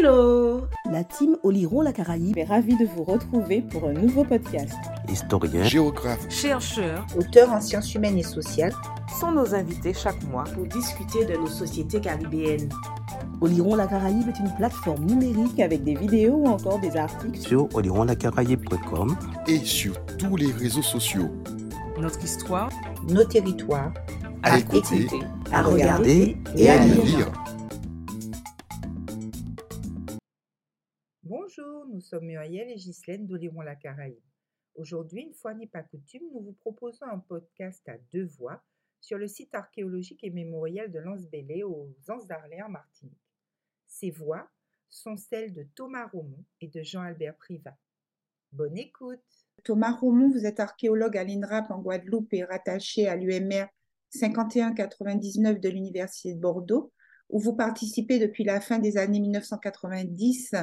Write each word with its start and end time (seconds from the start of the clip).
Hello. 0.00 0.66
La 0.90 1.04
team 1.04 1.36
Oliron 1.42 1.82
la 1.82 1.92
Caraïbe 1.92 2.38
est 2.38 2.44
ravie 2.44 2.74
de 2.74 2.86
vous 2.86 3.04
retrouver 3.04 3.60
pour 3.60 3.86
un 3.86 3.92
nouveau 3.92 4.24
podcast. 4.24 4.72
Historien, 5.12 5.62
géographe, 5.62 6.24
chercheurs, 6.30 7.06
auteurs 7.18 7.52
en 7.52 7.60
sciences 7.60 7.94
humaines 7.94 8.16
et 8.16 8.22
sociales. 8.22 8.72
Sont 9.20 9.32
nos 9.32 9.54
invités 9.54 9.92
chaque 9.92 10.22
mois 10.22 10.44
pour 10.44 10.64
discuter 10.64 11.26
de 11.26 11.34
nos 11.34 11.48
sociétés 11.48 12.00
caribéennes. 12.00 12.70
Oliron 13.42 13.74
la 13.74 13.86
Caraïbe 13.86 14.26
est 14.28 14.40
une 14.40 14.54
plateforme 14.56 15.04
numérique 15.04 15.60
avec 15.60 15.84
des 15.84 15.96
vidéos 15.96 16.36
ou 16.36 16.46
encore 16.46 16.80
des 16.80 16.96
articles 16.96 17.38
sur 17.38 17.68
olironlacaraïbe.com 17.74 19.14
et 19.48 19.58
sur 19.58 20.02
tous 20.16 20.34
les 20.36 20.50
réseaux 20.50 20.80
sociaux. 20.80 21.28
Notre 22.00 22.24
histoire, 22.24 22.70
nos 23.06 23.24
territoires, 23.24 23.92
à, 24.42 24.58
écouter, 24.58 25.08
à 25.52 25.60
regarder 25.60 26.38
et 26.56 26.70
à 26.70 26.78
lire. 26.78 27.30
Nous 31.88 32.00
sommes 32.00 32.26
Muriel 32.26 32.70
et 32.70 32.76
Ghislaine 32.76 33.26
d'Oliron 33.26 33.60
la 33.60 33.76
Caraïbe. 33.76 34.22
Aujourd'hui, 34.74 35.22
une 35.22 35.34
fois 35.34 35.52
n'est 35.54 35.66
pas 35.66 35.82
coutume, 35.82 36.22
nous 36.32 36.40
vous 36.40 36.52
proposons 36.52 37.04
un 37.06 37.18
podcast 37.18 37.86
à 37.88 37.98
deux 38.12 38.24
voix 38.24 38.62
sur 39.00 39.18
le 39.18 39.26
site 39.26 39.54
archéologique 39.54 40.24
et 40.24 40.30
mémoriel 40.30 40.90
de 40.90 40.98
Lens-Bélé 40.98 41.62
aux 41.62 41.94
Anses 42.08 42.26
d'Arlé 42.26 42.62
en 42.62 42.68
Martinique. 42.70 43.18
Ces 43.86 44.10
voix 44.10 44.48
sont 44.88 45.16
celles 45.16 45.52
de 45.52 45.64
Thomas 45.74 46.06
Romont 46.06 46.44
et 46.60 46.68
de 46.68 46.82
Jean-Albert 46.82 47.36
Privat. 47.36 47.76
Bonne 48.52 48.78
écoute. 48.78 49.20
Thomas 49.64 49.92
Romont, 49.92 50.30
vous 50.30 50.46
êtes 50.46 50.60
archéologue 50.60 51.16
à 51.16 51.24
l'INRAP 51.24 51.70
en 51.70 51.80
Guadeloupe 51.80 52.32
et 52.32 52.44
rattaché 52.44 53.06
à 53.06 53.16
l'UMR 53.16 53.66
5199 54.10 55.60
de 55.60 55.68
l'Université 55.68 56.34
de 56.34 56.40
Bordeaux, 56.40 56.92
où 57.28 57.38
vous 57.38 57.54
participez 57.54 58.18
depuis 58.18 58.44
la 58.44 58.60
fin 58.60 58.78
des 58.78 58.96
années 58.96 59.20
1990 59.20 60.54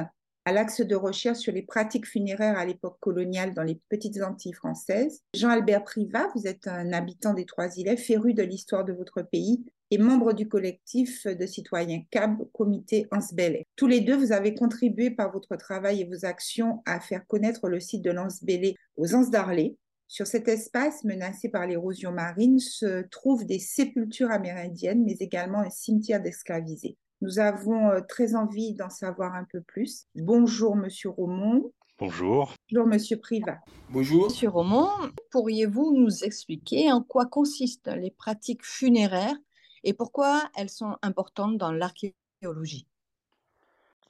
à 0.48 0.52
l'axe 0.52 0.80
de 0.80 0.96
recherche 0.96 1.40
sur 1.40 1.52
les 1.52 1.60
pratiques 1.60 2.06
funéraires 2.06 2.56
à 2.56 2.64
l'époque 2.64 2.96
coloniale 3.00 3.52
dans 3.52 3.64
les 3.64 3.78
petites 3.90 4.22
Antilles 4.22 4.54
françaises. 4.54 5.22
Jean-Albert 5.34 5.84
Privat, 5.84 6.28
vous 6.34 6.46
êtes 6.46 6.66
un 6.66 6.94
habitant 6.94 7.34
des 7.34 7.44
Trois-Îlets, 7.44 7.98
féru 7.98 8.32
de 8.32 8.42
l'histoire 8.42 8.86
de 8.86 8.94
votre 8.94 9.20
pays 9.20 9.66
et 9.90 9.98
membre 9.98 10.32
du 10.32 10.48
collectif 10.48 11.26
de 11.26 11.44
citoyens 11.44 12.00
CAB, 12.10 12.50
comité 12.54 13.06
Ansbellet. 13.10 13.66
Tous 13.76 13.86
les 13.86 14.00
deux, 14.00 14.16
vous 14.16 14.32
avez 14.32 14.54
contribué 14.54 15.10
par 15.10 15.30
votre 15.30 15.54
travail 15.56 16.00
et 16.00 16.06
vos 16.06 16.24
actions 16.24 16.80
à 16.86 16.98
faire 16.98 17.26
connaître 17.26 17.68
le 17.68 17.78
site 17.78 18.00
de 18.00 18.10
l'Ansbellet 18.10 18.74
aux 18.96 19.14
Anses 19.14 19.30
d'Arlé. 19.30 19.76
Sur 20.06 20.26
cet 20.26 20.48
espace 20.48 21.04
menacé 21.04 21.50
par 21.50 21.66
l'érosion 21.66 22.10
marine 22.10 22.58
se 22.58 23.02
trouvent 23.10 23.44
des 23.44 23.58
sépultures 23.58 24.30
amérindiennes, 24.30 25.04
mais 25.04 25.16
également 25.20 25.58
un 25.58 25.68
cimetière 25.68 26.22
d'esclavisés. 26.22 26.96
Nous 27.20 27.40
avons 27.40 27.90
euh, 27.90 28.00
très 28.00 28.36
envie 28.36 28.74
d'en 28.74 28.90
savoir 28.90 29.34
un 29.34 29.44
peu 29.44 29.60
plus. 29.60 30.06
Bonjour, 30.14 30.76
Monsieur 30.76 31.10
Romont. 31.10 31.72
Bonjour. 31.98 32.54
Bonjour, 32.70 32.86
Monsieur 32.86 33.16
Privat. 33.16 33.58
Bonjour. 33.90 34.26
Monsieur 34.26 34.48
Romont, 34.48 34.88
pourriez-vous 35.32 35.96
nous 35.96 36.22
expliquer 36.22 36.92
en 36.92 37.02
quoi 37.02 37.26
consistent 37.26 37.90
les 37.96 38.12
pratiques 38.12 38.64
funéraires 38.64 39.34
et 39.82 39.94
pourquoi 39.94 40.48
elles 40.56 40.70
sont 40.70 40.96
importantes 41.02 41.58
dans 41.58 41.72
l'archéologie? 41.72 42.86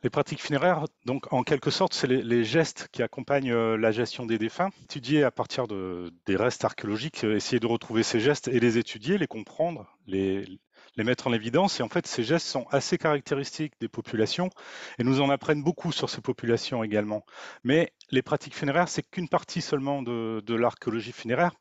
Les 0.03 0.11
pratiques 0.11 0.43
funéraires, 0.43 0.85
donc 1.07 1.33
en 1.33 1.43
quelque 1.43 1.71
sorte, 1.71 1.95
c'est 1.95 2.07
les, 2.07 2.45
gestes 2.45 2.89
qui 2.93 3.03
accompagnent 3.03 3.53
euh, 3.53 3.77
la 3.77 3.91
gestion 3.91 4.27
des 4.27 4.39
défunts. 4.39 4.69
Étudier 4.85 5.25
à 5.25 5.31
partir 5.31 5.67
de, 5.67 6.13
des 6.27 6.37
restes 6.37 6.65
archéologiques, 6.65 7.25
euh, 7.25 7.35
essayer 7.35 7.59
de 7.59 7.67
retrouver 7.67 8.03
ces 8.03 8.21
gestes 8.21 8.49
et 8.49 8.61
les 8.61 8.79
étudier, 8.79 9.19
les 9.19 9.27
comprendre, 9.27 9.99
les, 10.07 10.45
les 10.99 11.05
mettre 11.05 11.29
en 11.29 11.33
évidence. 11.33 11.81
Et 11.81 11.83
en 11.83 11.89
fait, 11.89 12.07
ces 12.07 12.25
gestes 12.25 12.47
sont 12.47 12.67
assez 12.71 12.99
caractéristiques 12.99 13.73
des 13.81 13.89
populations 13.89 14.51
et 14.99 15.05
nous 15.05 15.21
en 15.21 15.31
apprennent 15.31 15.63
beaucoup 15.63 15.93
sur 15.93 16.11
ces 16.11 16.21
populations 16.21 16.85
également. 16.85 17.25
Mais 17.65 17.93
les 18.11 18.21
pratiques 18.21 18.55
funéraires, 18.57 18.89
c'est 18.89 19.09
qu'une 19.09 19.29
partie 19.29 19.63
seulement 19.63 20.03
de, 20.03 20.55
l'archéologie 20.55 21.13
funéraire. 21.13 21.55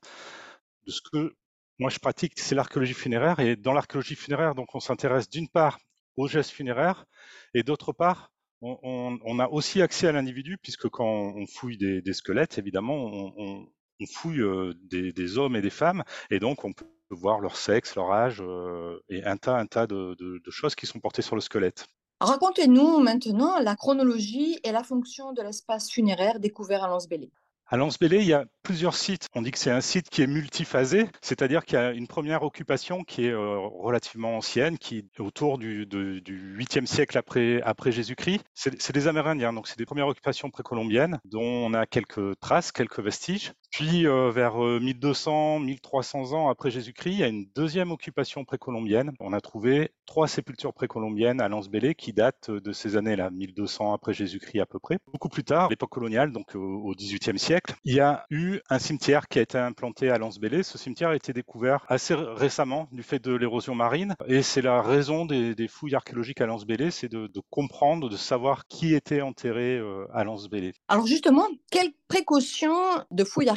De 0.86 0.92
ce 0.92 1.02
que 1.12 1.36
moi 1.80 1.92
je 1.92 2.00
pratique, 2.00 2.34
c'est 2.36 2.56
l'archéologie 2.56 2.96
funéraire. 2.96 3.40
Et 3.40 3.56
dans 3.56 3.74
l'archéologie 3.74 4.16
funéraire, 4.16 4.56
donc 4.56 4.74
on 4.74 4.80
s'intéresse 4.80 5.30
d'une 5.30 5.48
part 5.48 5.78
aux 6.18 6.28
gestes 6.28 6.52
funéraires 6.52 7.06
et 7.54 7.62
d'autre 7.62 7.94
part, 7.94 8.32
on, 8.60 9.38
a 9.38 9.48
aussi 9.50 9.84
accès 9.84 10.08
à 10.08 10.12
l'individu 10.12 10.58
puisque 10.58 10.90
quand 10.90 11.06
on 11.06 11.46
fouille 11.46 11.78
des, 11.78 12.14
squelettes, 12.14 12.58
évidemment, 12.58 12.96
on, 13.38 13.68
fouille 14.12 14.42
euh, 14.42 14.74
des, 14.90 15.38
hommes 15.38 15.56
et 15.56 15.62
des 15.62 15.70
femmes 15.70 16.04
et 16.32 16.40
donc 16.40 16.66
on 16.66 16.74
peut 16.74 16.88
voir 17.10 17.40
leur 17.40 17.56
sexe, 17.56 17.96
leur 17.96 18.12
âge 18.12 18.42
euh, 18.42 19.00
et 19.10 19.24
un 19.24 19.38
tas, 19.38 19.58
un 19.58 19.66
tas 19.66 19.88
de, 19.88 20.16
de 20.20 20.52
choses 20.52 20.76
qui 20.76 20.86
sont 20.86 21.00
portées 21.00 21.22
sur 21.22 21.36
le 21.36 21.42
squelette. 21.42 21.88
Racontez-nous 22.20 22.98
maintenant 23.00 23.60
la 23.60 23.76
chronologie 23.76 24.60
et 24.64 24.72
la 24.72 24.84
fonction 24.84 25.34
de 25.34 25.42
l'espace 25.44 25.92
funéraire 25.92 26.40
découvert 26.40 26.84
à 26.84 26.88
Lens-Bélé. 26.88 27.32
À 27.70 27.76
Lens-Bélé, 27.76 28.20
il 28.20 28.28
y 28.28 28.34
a 28.34 28.46
plusieurs 28.64 28.96
sites. 28.96 29.28
On 29.36 29.42
dit 29.42 29.52
que 29.52 29.58
c'est 29.58 29.72
un 29.72 29.82
site 29.82 30.10
qui 30.10 30.22
est 30.22 30.28
multiphasé, 30.28 31.10
c'est-à-dire 31.22 31.66
qu'il 31.66 31.78
y 31.78 31.82
a 31.82 31.92
une 31.92 32.08
première 32.08 32.44
occupation 32.44 33.04
qui 33.04 33.26
est 33.26 33.32
euh, 33.32 33.58
relativement 33.58 34.38
ancienne, 34.38 34.78
qui 34.78 35.00
est 35.00 35.20
autour 35.20 35.58
du, 35.58 35.86
du 35.86 36.58
8e 36.58 36.86
siècle 36.86 37.18
après, 37.18 37.62
après 37.64 37.92
Jésus-Christ. 37.92 38.42
C'est 38.54 38.94
des 38.94 39.08
Amérindiens, 39.10 39.52
donc 39.52 39.68
c'est 39.68 39.78
des 39.78 39.86
premières 39.86 40.08
occupations 40.08 40.50
précolombiennes 40.50 41.20
dont 41.26 41.44
on 41.44 41.74
a 41.74 41.86
quelques 41.86 42.40
traces, 42.40 42.72
quelques 42.72 43.02
vestiges. 43.02 43.52
Puis 43.72 44.08
euh, 44.08 44.32
vers 44.32 44.58
1200, 44.58 45.58
euh, 45.58 45.60
1300 45.60 46.34
ans 46.34 46.50
après 46.50 46.72
Jésus-Christ, 46.72 47.12
il 47.12 47.20
y 47.20 47.24
a 47.24 47.28
une 47.28 47.48
deuxième 47.56 47.92
occupation 47.92 48.46
précolombienne. 48.46 49.12
On 49.20 49.34
a 49.34 49.42
trouvé 49.42 49.92
trois 50.06 50.28
sépultures 50.28 50.74
précolombiennes 50.74 51.42
à 51.42 51.48
Lens-Bélé 51.48 51.94
qui 51.94 52.14
datent 52.14 52.50
de 52.50 52.72
ces 52.72 52.98
années-là, 52.98 53.30
1200 53.30 53.94
après 53.94 54.14
Jésus-Christ 54.14 54.62
à 54.62 54.66
peu 54.66 54.80
près. 54.80 54.98
Beaucoup 55.12 55.30
plus 55.30 55.44
tard, 55.44 55.70
l'époque 55.70 55.92
coloniale, 55.92 56.32
donc 56.32 56.56
au 56.56 56.94
18e 56.96 57.38
siècle, 57.38 57.76
il 57.84 57.96
y 57.96 58.00
a 58.00 58.26
eu 58.30 58.60
un 58.70 58.80
cimetière 58.80 59.28
qui 59.28 59.40
a 59.40 59.42
été 59.42 59.58
implanté 59.58 60.10
à 60.10 60.18
Lens-Bélé. 60.18 60.64
Ce 60.64 60.78
cimetière 60.78 61.10
a 61.10 61.16
été 61.16 61.34
découvert 61.34 61.86
assez 61.88 62.16
récemment 62.16 62.88
du 62.92 63.04
fait 63.04 63.20
de 63.20 63.34
l'érosion 63.34 63.76
marine 63.76 64.16
et 64.28 64.42
c'est 64.42 64.62
la 64.62 64.82
raison 64.82 65.26
des, 65.26 65.56
fouilles 65.68 65.96
archéologiques 65.96 66.40
à 66.40 66.46
Lens-Bélé, 66.46 66.92
c'est 66.92 67.10
de, 67.10 67.30
comprendre, 67.50 68.10
de 68.10 68.16
savoir 68.16 68.68
qui 68.68 68.96
était 68.96 69.22
enterré 69.22 69.78
euh, 69.78 70.06
à 70.14 70.24
Lens-Bélé. 70.24 70.74
Alors 70.88 71.06
justement, 71.06 71.48
quelles 71.70 71.92
précautions 72.08 73.04
de 73.12 73.24
fouilles 73.24 73.50
archéologiques 73.50 73.57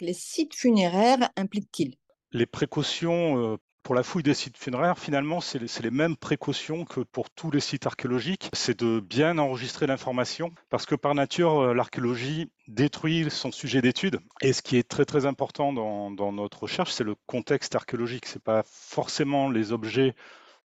les 0.00 0.14
sites 0.14 0.54
funéraires 0.54 1.30
impliquent-ils? 1.36 1.96
Les 2.32 2.46
précautions 2.46 3.52
euh, 3.52 3.56
pour 3.82 3.94
la 3.94 4.02
fouille 4.02 4.22
des 4.22 4.34
sites 4.34 4.56
funéraires, 4.56 4.98
finalement, 4.98 5.40
c'est 5.40 5.58
les, 5.58 5.90
mêmes 5.90 6.16
précautions 6.16 6.84
que 6.84 7.00
pour 7.00 7.30
tous 7.30 7.50
les 7.50 7.60
sites 7.60 7.86
archéologiques. 7.86 8.48
C'est 8.52 8.78
de 8.78 9.00
bien 9.00 9.38
enregistrer 9.38 9.86
l'information, 9.86 10.52
parce 10.70 10.86
que 10.86 10.94
par 10.94 11.14
nature, 11.14 11.60
euh, 11.60 11.74
l'archéologie 11.74 12.50
détruit 12.68 13.28
son 13.30 13.50
sujet 13.50 13.82
d'étude. 13.82 14.20
Et 14.40 14.52
ce 14.52 14.62
qui 14.62 14.76
est 14.76 14.88
très 14.88 15.04
très 15.04 15.26
important 15.26 15.72
dans, 15.72 16.10
dans 16.10 16.32
notre 16.32 16.62
recherche, 16.62 16.92
c'est 16.92 17.04
le 17.04 17.16
contexte 17.26 17.74
archéologique. 17.74 18.26
C'est 18.26 18.42
pas 18.42 18.62
forcément 18.64 19.50
les 19.50 19.72
objets 19.72 20.14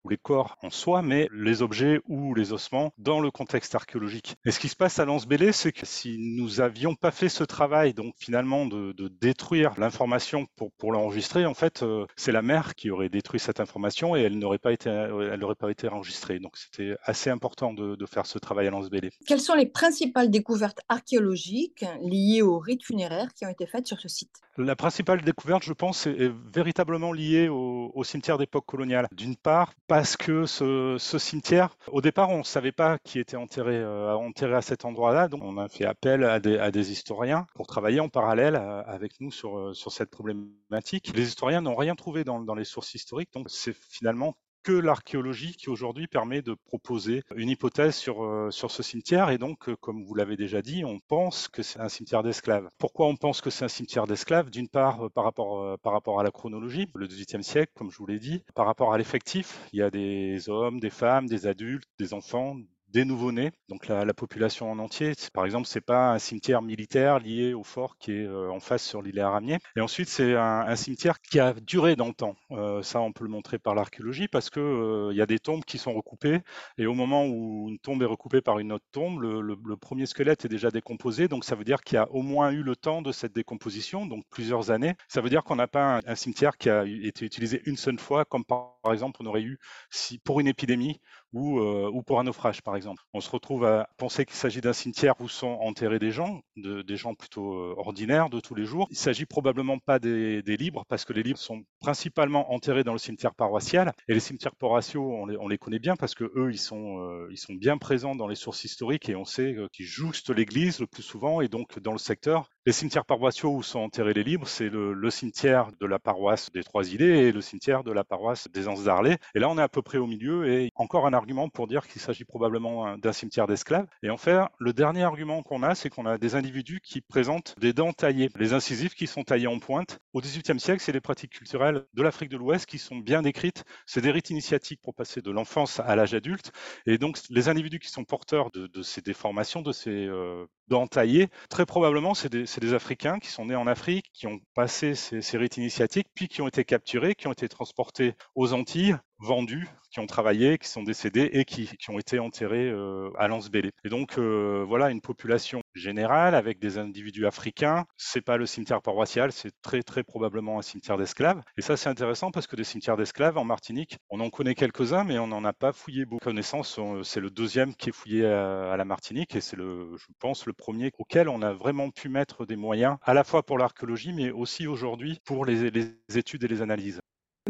les 0.09 0.17
corps 0.17 0.57
en 0.61 0.69
soi, 0.69 1.01
mais 1.01 1.29
les 1.33 1.61
objets 1.61 1.99
ou 2.07 2.33
les 2.33 2.53
ossements 2.53 2.93
dans 2.97 3.19
le 3.19 3.31
contexte 3.31 3.75
archéologique. 3.75 4.35
Et 4.45 4.51
ce 4.51 4.59
qui 4.59 4.69
se 4.69 4.75
passe 4.75 4.99
à 4.99 5.05
Lens-Bélé, 5.05 5.51
c'est 5.51 5.71
que 5.71 5.85
si 5.85 6.17
nous 6.19 6.61
avions 6.61 6.95
pas 6.95 7.11
fait 7.11 7.29
ce 7.29 7.43
travail, 7.43 7.93
donc 7.93 8.15
finalement 8.17 8.65
de, 8.65 8.93
détruire 9.21 9.73
l'information 9.77 10.47
pour, 10.55 10.91
l'enregistrer, 10.91 11.45
en 11.45 11.53
fait, 11.53 11.83
euh, 11.83 12.05
c'est 12.15 12.31
la 12.31 12.41
mer 12.41 12.75
qui 12.75 12.91
aurait 12.91 13.09
détruit 13.09 13.39
cette 13.39 13.59
information 13.59 14.15
et 14.15 14.21
elle 14.21 14.37
n'aurait 14.37 14.57
pas 14.57 14.73
été, 14.73 14.89
elle 14.89 15.39
n'aurait 15.39 15.55
pas 15.55 15.71
été 15.71 15.87
enregistrée. 15.87 16.39
Donc 16.39 16.57
c'était 16.57 16.95
assez 17.03 17.29
important 17.29 17.73
de, 17.73 18.05
faire 18.05 18.27
ce 18.27 18.37
travail 18.37 18.67
à 18.67 18.69
Lens-Bélé. 18.69 19.09
Quelles 19.25 19.41
sont 19.41 19.55
les 19.55 19.65
principales 19.65 20.29
découvertes 20.29 20.79
archéologiques 20.89 21.83
liées 22.01 22.43
aux 22.43 22.59
rites 22.59 22.85
funéraires 22.85 23.33
qui 23.33 23.45
ont 23.45 23.49
été 23.49 23.65
faites 23.65 23.87
sur 23.87 23.99
ce 23.99 24.07
site? 24.07 24.44
La 24.57 24.75
principale 24.77 25.21
découverte, 25.21 25.63
je 25.63 25.73
pense, 25.73 26.07
est, 26.07 26.31
véritablement 26.53 27.11
liée 27.11 27.49
au, 27.49 27.91
au 27.93 28.03
cimetière 28.05 28.37
d'époque 28.37 28.65
coloniale. 28.65 29.07
D'une 29.11 29.35
part, 29.35 29.73
parce 29.87 30.15
que 30.15 30.45
ce, 30.45 30.97
cimetière, 31.19 31.75
au 31.91 32.01
départ, 32.01 32.29
on 32.29 32.39
ne 32.39 32.43
savait 32.43 32.71
pas 32.71 32.97
qui 32.99 33.19
était 33.19 33.35
enterré, 33.35 33.75
euh, 33.75 34.13
enterré 34.13 34.55
à 34.55 34.61
cet 34.61 34.85
endroit-là, 34.85 35.27
donc 35.27 35.43
on 35.43 35.57
a 35.57 35.67
fait 35.67 35.85
appel 35.85 36.23
à 36.23 36.39
des, 36.39 36.57
à 36.57 36.71
des, 36.71 36.91
historiens 36.91 37.47
pour 37.53 37.67
travailler 37.67 37.99
en 37.99 38.07
parallèle 38.07 38.55
euh, 38.55 38.81
avec 38.85 39.19
nous 39.19 39.31
sur, 39.31 39.57
euh, 39.57 39.73
sur 39.73 39.91
cette 39.91 40.09
problématique. 40.09 41.11
Les 41.15 41.27
historiens 41.27 41.61
n'ont 41.61 41.75
rien 41.75 41.95
trouvé 41.95 42.23
dans, 42.23 42.39
dans 42.39 42.55
les 42.55 42.63
sources 42.63 42.93
historiques, 42.93 43.33
donc 43.33 43.49
c'est 43.49 43.75
finalement 43.89 44.35
que 44.65 44.71
l'archéologie 44.71 45.55
qui 45.55 45.69
aujourd'hui 45.69 46.07
permet 46.07 46.41
de 46.41 46.55
proposer 46.55 47.21
une 47.35 47.49
hypothèse 47.49 47.95
sur, 47.95 48.23
euh, 48.23 48.49
sur 48.49 48.71
ce 48.71 48.81
cimetière. 48.81 49.29
Et 49.29 49.37
donc, 49.37 49.69
euh, 49.69 49.75
comme 49.75 50.03
vous 50.03 50.15
l'avez 50.15 50.37
déjà 50.37 50.63
dit, 50.63 50.83
on 50.83 50.99
pense 51.07 51.47
que 51.47 51.61
c'est 51.61 51.79
un 51.79 51.87
cimetière 51.87 52.23
d'esclaves. 52.23 52.67
Pourquoi 52.79 53.05
on 53.05 53.15
pense 53.15 53.41
que 53.41 53.51
c'est 53.51 53.63
un 53.63 53.69
cimetière 53.69 54.07
d'esclaves? 54.07 54.49
D'une 54.49 54.67
part, 54.67 55.05
euh, 55.05 55.09
par, 55.09 55.23
rapport, 55.23 55.77
par 55.79 55.93
rapport 55.93 56.19
à 56.19 56.23
la 56.23 56.31
chronologie, 56.31 56.87
le 56.95 57.05
XVIIIe 57.05 57.43
siècle, 57.43 57.73
comme 57.75 57.91
je 57.91 57.97
vous 57.99 58.07
l'ai 58.07 58.17
dit. 58.17 58.41
Par 58.55 58.65
rapport 58.65 58.91
à 58.91 58.97
l'effectif, 58.97 59.59
il 59.71 59.79
y 59.79 59.83
a 59.83 59.91
des 59.91 60.49
hommes, 60.49 60.79
des 60.79 60.89
femmes, 60.89 61.27
des 61.27 61.45
adultes, 61.45 61.87
des 61.99 62.15
enfants, 62.15 62.57
des 62.89 63.05
nouveau-nés, 63.05 63.51
donc 63.67 63.87
la, 63.87 64.13
population 64.13 64.71
en 64.71 64.79
entier. 64.79 65.11
Par 65.33 65.45
exemple, 65.45 65.67
c'est 65.67 65.81
pas 65.81 66.13
un 66.13 66.19
cimetière 66.19 66.61
militaire 66.61 67.19
lié 67.19 67.53
au 67.53 67.63
fort 67.63 67.97
qui 67.97 68.13
est 68.13 68.25
euh, 68.25 68.49
en 68.49 68.61
face 68.61 68.83
sur 68.83 69.01
l'île 69.01 69.19
Aramier. 69.19 69.57
Et 69.75 69.81
ensuite, 69.81 70.07
c'est 70.07 70.35
un, 70.35 70.75
cimetière 70.75 71.19
qui 71.19 71.39
a 71.39 71.53
duré 71.53 71.97
dans 71.97 72.07
le 72.07 72.13
temps. 72.13 72.35
Euh, 72.51 72.81
ça, 72.81 73.01
on 73.01 73.11
peut 73.11 73.25
le 73.25 73.29
montrer 73.29 73.59
par 73.59 73.75
l'archéologie 73.75 74.29
parce 74.29 74.49
que 74.49 74.59
euh, 74.59 75.09
il 75.11 75.17
y 75.17 75.21
a 75.21 75.25
des 75.25 75.39
tombes 75.39 75.65
qui 75.65 75.77
sont 75.77 75.93
recoupées 75.93 76.39
et 76.77 76.85
au 76.85 76.93
moment 76.93 77.25
où 77.25 77.67
une 77.69 77.79
tombe 77.79 78.01
est 78.01 78.05
recoupée 78.05 78.41
par 78.41 78.59
une 78.59 78.71
autre 78.71 78.85
tombe, 78.91 79.19
le, 79.21 79.75
premier 79.75 80.05
squelette 80.05 80.45
est 80.45 80.49
déjà 80.49 80.71
décomposé. 80.71 81.27
Donc, 81.27 81.43
ça 81.43 81.55
veut 81.55 81.65
dire 81.65 81.81
qu'il 81.81 81.95
y 81.95 81.99
a 81.99 82.09
au 82.11 82.21
moins 82.21 82.51
eu 82.51 82.63
le 82.63 82.75
temps 82.77 83.01
de 83.01 83.11
cette 83.11 83.33
décomposition, 83.33 84.05
donc 84.05 84.23
plusieurs 84.29 84.71
années. 84.71 84.95
Ça 85.09 85.19
veut 85.19 85.29
dire 85.29 85.43
qu'on 85.43 85.57
n'a 85.57 85.67
pas 85.67 85.99
un, 86.05 86.15
cimetière 86.15 86.57
qui 86.57 86.69
a 86.69 86.85
été 86.85 87.25
utilisé 87.25 87.61
une 87.65 87.75
seule 87.75 87.99
fois, 87.99 88.23
comme 88.23 88.45
par, 88.45 88.77
exemple 88.91 89.17
on 89.21 89.25
aurait 89.25 89.41
eu 89.41 89.59
si, 89.89 90.17
pour 90.19 90.39
une 90.39 90.47
épidémie 90.47 91.01
ou, 91.35 91.59
ou 91.59 92.01
pour 92.01 92.19
un 92.19 92.23
naufrage, 92.23 92.61
par 92.61 92.75
exemple. 92.75 93.03
On 93.13 93.21
se 93.21 93.29
retrouve 93.29 93.65
à 93.65 93.89
penser 93.97 94.25
qu'il 94.25 94.35
s'agit 94.35 94.61
d'un 94.61 94.73
cimetière 94.73 95.19
où 95.19 95.27
sont 95.27 95.57
enterrés 95.61 95.99
des 95.99 96.11
gens, 96.11 96.41
des 96.55 96.97
gens 96.97 97.13
plutôt 97.13 97.53
euh, 97.53 97.75
ordinaires 97.77 98.29
de 98.29 98.39
tous 98.39 98.55
les 98.55 98.65
jours. 98.65 98.87
Il 98.89 98.97
s'agit 98.97 99.25
probablement 99.25 99.77
pas 99.79 99.99
des, 99.99 100.41
libres 100.41 100.85
parce 100.87 101.05
que 101.05 101.13
les 101.13 101.23
libres 101.23 101.39
sont 101.39 101.63
principalement 101.85 102.51
enterrés 102.51 102.83
dans 102.83 102.93
le 102.93 102.97
cimetière 102.97 103.35
paroissial 103.35 103.93
et 104.07 104.15
les 104.15 104.19
cimetières 104.19 104.55
paroissiaux, 104.55 105.07
on 105.07 105.47
les, 105.47 105.57
connaît 105.59 105.77
bien 105.77 105.95
parce 105.95 106.15
que 106.15 106.23
eux, 106.35 106.49
ils 106.51 106.57
sont, 106.57 106.97
euh, 106.97 107.27
ils 107.29 107.37
sont 107.37 107.53
bien 107.53 107.77
présents 107.77 108.15
dans 108.15 108.27
les 108.27 108.33
sources 108.33 108.63
historiques 108.63 109.07
et 109.07 109.15
on 109.15 109.23
sait 109.23 109.53
euh, 109.53 109.67
qu'ils 109.71 109.85
jouxtent 109.85 110.31
l'église 110.31 110.79
le 110.79 110.87
plus 110.87 111.03
souvent 111.03 111.41
et 111.41 111.47
donc 111.47 111.77
dans 111.77 111.91
le 111.91 111.99
secteur. 111.99 112.49
Les 112.65 112.71
cimetières 112.71 113.05
paroissiaux 113.05 113.51
où 113.51 113.61
sont 113.61 113.81
enterrés 113.81 114.15
les 114.15 114.23
libres, 114.23 114.47
c'est 114.47 114.69
le, 114.69 115.09
cimetière 115.11 115.69
de 115.79 115.85
la 115.85 115.99
paroisse 115.99 116.51
des 116.51 116.63
Trois-Îlets 116.63 117.27
et 117.27 117.31
le 117.31 117.39
cimetière 117.39 117.83
de 117.83 117.91
la 117.91 118.03
paroisse 118.03 118.47
des 118.51 118.67
Anses 118.67 118.85
d'Arlay. 118.85 119.19
Et 119.35 119.39
là, 119.39 119.47
on 119.49 119.59
est 119.59 119.61
à 119.61 119.69
peu 119.69 119.83
près 119.83 119.99
au 119.99 120.07
milieu 120.07 120.49
et 120.49 120.71
encore 120.73 121.05
un 121.05 121.13
argument 121.13 121.49
pour 121.49 121.67
dire 121.67 121.87
qu'il 121.87 122.01
s'agit 122.01 122.25
probablement 122.25 122.97
d'un 122.97 123.13
cimetière 123.13 123.45
d'esclaves. 123.45 123.85
Et 124.01 124.09
en 124.09 124.17
fait, 124.17 124.39
le 124.57 124.73
dernier 124.73 125.03
argument 125.03 125.43
qu'on 125.43 125.61
a, 125.61 125.75
c'est 125.75 125.91
qu'on 125.91 126.07
a 126.07 126.17
des 126.17 126.33
individus 126.33 126.79
qui 126.81 127.01
présentent 127.01 127.53
des 127.59 127.73
dents 127.73 127.93
taillées, 127.93 128.31
les 128.35 128.53
incisifs 128.53 128.95
qui 128.95 129.05
sont 129.05 129.23
taillés 129.23 129.45
en 129.45 129.59
pointe. 129.59 129.99
Au 130.13 130.21
XVIIIe 130.21 130.59
siècle, 130.59 130.81
c'est 130.81 130.91
les 130.91 131.01
pratiques 131.01 131.33
culturelles 131.33 131.74
de 131.93 132.01
l'Afrique 132.01 132.29
de 132.29 132.37
l'Ouest 132.37 132.65
qui 132.65 132.79
sont 132.79 132.97
bien 132.97 133.21
décrites. 133.21 133.63
C'est 133.85 134.01
des 134.01 134.11
rites 134.11 134.29
initiatiques 134.29 134.81
pour 134.81 134.93
passer 134.93 135.21
de 135.21 135.31
l'enfance 135.31 135.79
à 135.79 135.95
l'âge 135.95 136.13
adulte. 136.13 136.51
Et 136.85 136.97
donc, 136.97 137.19
les 137.29 137.49
individus 137.49 137.79
qui 137.79 137.89
sont 137.89 138.03
porteurs 138.03 138.51
de, 138.51 138.81
ces 138.81 139.01
déformations, 139.01 139.61
de 139.61 139.71
ces 139.71 140.05
euh, 140.05 140.45
dents 140.67 140.87
taillées, 140.87 141.29
très 141.49 141.65
probablement, 141.65 142.13
c'est 142.13 142.29
des, 142.29 142.43
des, 142.43 142.73
Africains 142.73 143.19
qui 143.19 143.29
sont 143.29 143.45
nés 143.45 143.55
en 143.55 143.67
Afrique, 143.67 144.09
qui 144.13 144.27
ont 144.27 144.39
passé 144.53 144.95
ces, 144.95 145.21
ces 145.21 145.37
rites 145.37 145.57
initiatiques, 145.57 146.07
puis 146.13 146.27
qui 146.27 146.41
ont 146.41 146.47
été 146.47 146.63
capturés, 146.63 147.15
qui 147.15 147.27
ont 147.27 147.33
été 147.33 147.47
transportés 147.47 148.15
aux 148.35 148.53
Antilles, 148.53 148.97
vendus, 149.25 149.67
qui 149.95 150.01
ont 150.01 150.07
travaillé, 150.07 150.57
qui 150.57 150.67
sont 150.67 150.83
décédés 150.83 151.29
et 151.31 151.45
qui, 151.45 151.69
ont 151.87 151.97
été 151.99 152.19
enterrés 152.19 152.69
euh, 152.69 153.09
à 153.17 153.29
Lens-Bélé. 153.29 153.71
Et 153.85 153.89
donc 153.89 154.17
euh, 154.17 154.65
voilà 154.67 154.89
une 154.89 154.99
population 154.99 155.61
générale 155.73 156.35
avec 156.35 156.59
des 156.59 156.77
individus 156.77 157.25
africains. 157.25 157.85
C'est 157.95 158.21
pas 158.21 158.35
le 158.35 158.45
cimetière 158.45 158.81
paroissial, 158.81 159.31
c'est 159.31 159.53
très 159.61 159.83
très 159.83 160.03
probablement 160.03 160.59
un 160.59 160.61
cimetière 160.61 160.97
d'esclaves. 160.97 161.41
Et 161.57 161.61
ça 161.61 161.77
c'est 161.77 161.87
intéressant 161.87 162.29
parce 162.31 162.45
que 162.45 162.57
des 162.57 162.65
cimetières 162.65 162.97
d'esclaves 162.97 163.37
en 163.37 163.45
Martinique, 163.45 163.97
on 164.09 164.19
en 164.19 164.29
connaît 164.29 164.53
quelques-uns, 164.53 165.05
mais 165.05 165.17
on 165.17 165.27
n'en 165.27 165.45
a 165.45 165.53
pas 165.53 165.71
fouillé 165.71 166.03
beaucoup. 166.03 166.25
Connaissance, 166.25 166.77
c'est 167.03 167.21
le 167.21 167.29
deuxième 167.29 167.73
qui 167.73 167.89
est 167.89 167.93
fouillé 167.93 168.25
à, 168.25 168.75
la 168.75 168.83
Martinique 168.83 169.35
et 169.35 169.41
c'est 169.41 169.55
le, 169.55 169.95
je 169.95 170.07
pense, 170.19 170.45
le 170.45 170.51
premier 170.51 170.91
auquel 170.97 171.29
on 171.29 171.41
a 171.41 171.53
vraiment 171.53 171.89
pu 171.89 172.09
mettre 172.09 172.45
des 172.45 172.57
moyens, 172.57 172.97
à 173.01 173.13
la 173.13 173.23
fois 173.23 173.43
pour 173.43 173.57
l'archéologie, 173.57 174.11
mais 174.11 174.31
aussi 174.31 174.67
aujourd'hui 174.67 175.19
pour 175.23 175.45
les 175.45 175.71
études 176.13 176.43
et 176.43 176.47
les 176.49 176.61
analyses. 176.61 176.99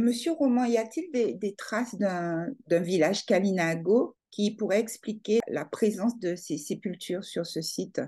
Monsieur 0.06 0.34
Roman, 0.34 0.66
y 0.66 0.78
a-t-il 0.78 1.10
des, 1.12 1.56
traces 1.56 1.96
d'un 1.96 2.54
village 2.70 3.26
Kalinago 3.26 4.16
qui 4.30 4.56
pourrait 4.56 4.80
expliquer 4.80 5.40
la 5.48 5.66
présence 5.66 6.20
de 6.20 6.36
ces 6.36 6.60
sépultures 6.60 7.24
sur 7.24 7.48
ce 7.48 7.60
site? 7.62 8.02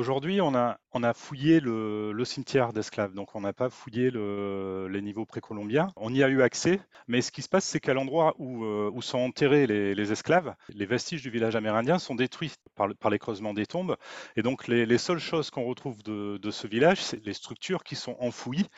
Aujourd'hui, 0.00 0.40
on 0.40 0.54
a, 0.54 0.78
fouillé 1.12 1.60
le, 1.60 2.24
cimetière 2.24 2.72
d'esclaves, 2.72 3.12
donc 3.12 3.34
on 3.34 3.42
n'a 3.42 3.52
pas 3.52 3.68
fouillé 3.68 4.10
les 4.10 5.02
niveaux 5.02 5.26
précolombiens. 5.26 5.92
On 5.94 6.14
y 6.14 6.22
a 6.22 6.28
eu 6.30 6.40
accès, 6.40 6.80
mais 7.06 7.20
ce 7.20 7.30
qui 7.30 7.42
se 7.42 7.50
passe, 7.50 7.66
c'est 7.66 7.80
qu'à 7.80 7.92
l'endroit 7.92 8.34
où, 8.38 8.64
euh, 8.64 8.90
sont 9.02 9.18
enterrés 9.18 9.66
les, 9.66 10.12
esclaves, 10.12 10.54
les 10.70 10.86
vestiges 10.86 11.20
du 11.20 11.28
village 11.28 11.54
amérindien 11.54 11.98
sont 11.98 12.14
détruits 12.14 12.52
par, 12.76 13.10
les 13.10 13.18
creusements 13.18 13.52
des 13.52 13.66
tombes. 13.66 13.98
Et 14.36 14.42
donc, 14.42 14.68
les, 14.68 14.96
seules 14.96 15.18
choses 15.18 15.50
qu'on 15.50 15.64
retrouve 15.64 16.02
de, 16.02 16.50
ce 16.50 16.66
village, 16.66 17.02
c'est 17.02 17.22
les 17.26 17.34
structures 17.34 17.84
qui 17.84 17.94
sont 17.94 18.16
enfouies. 18.20 18.68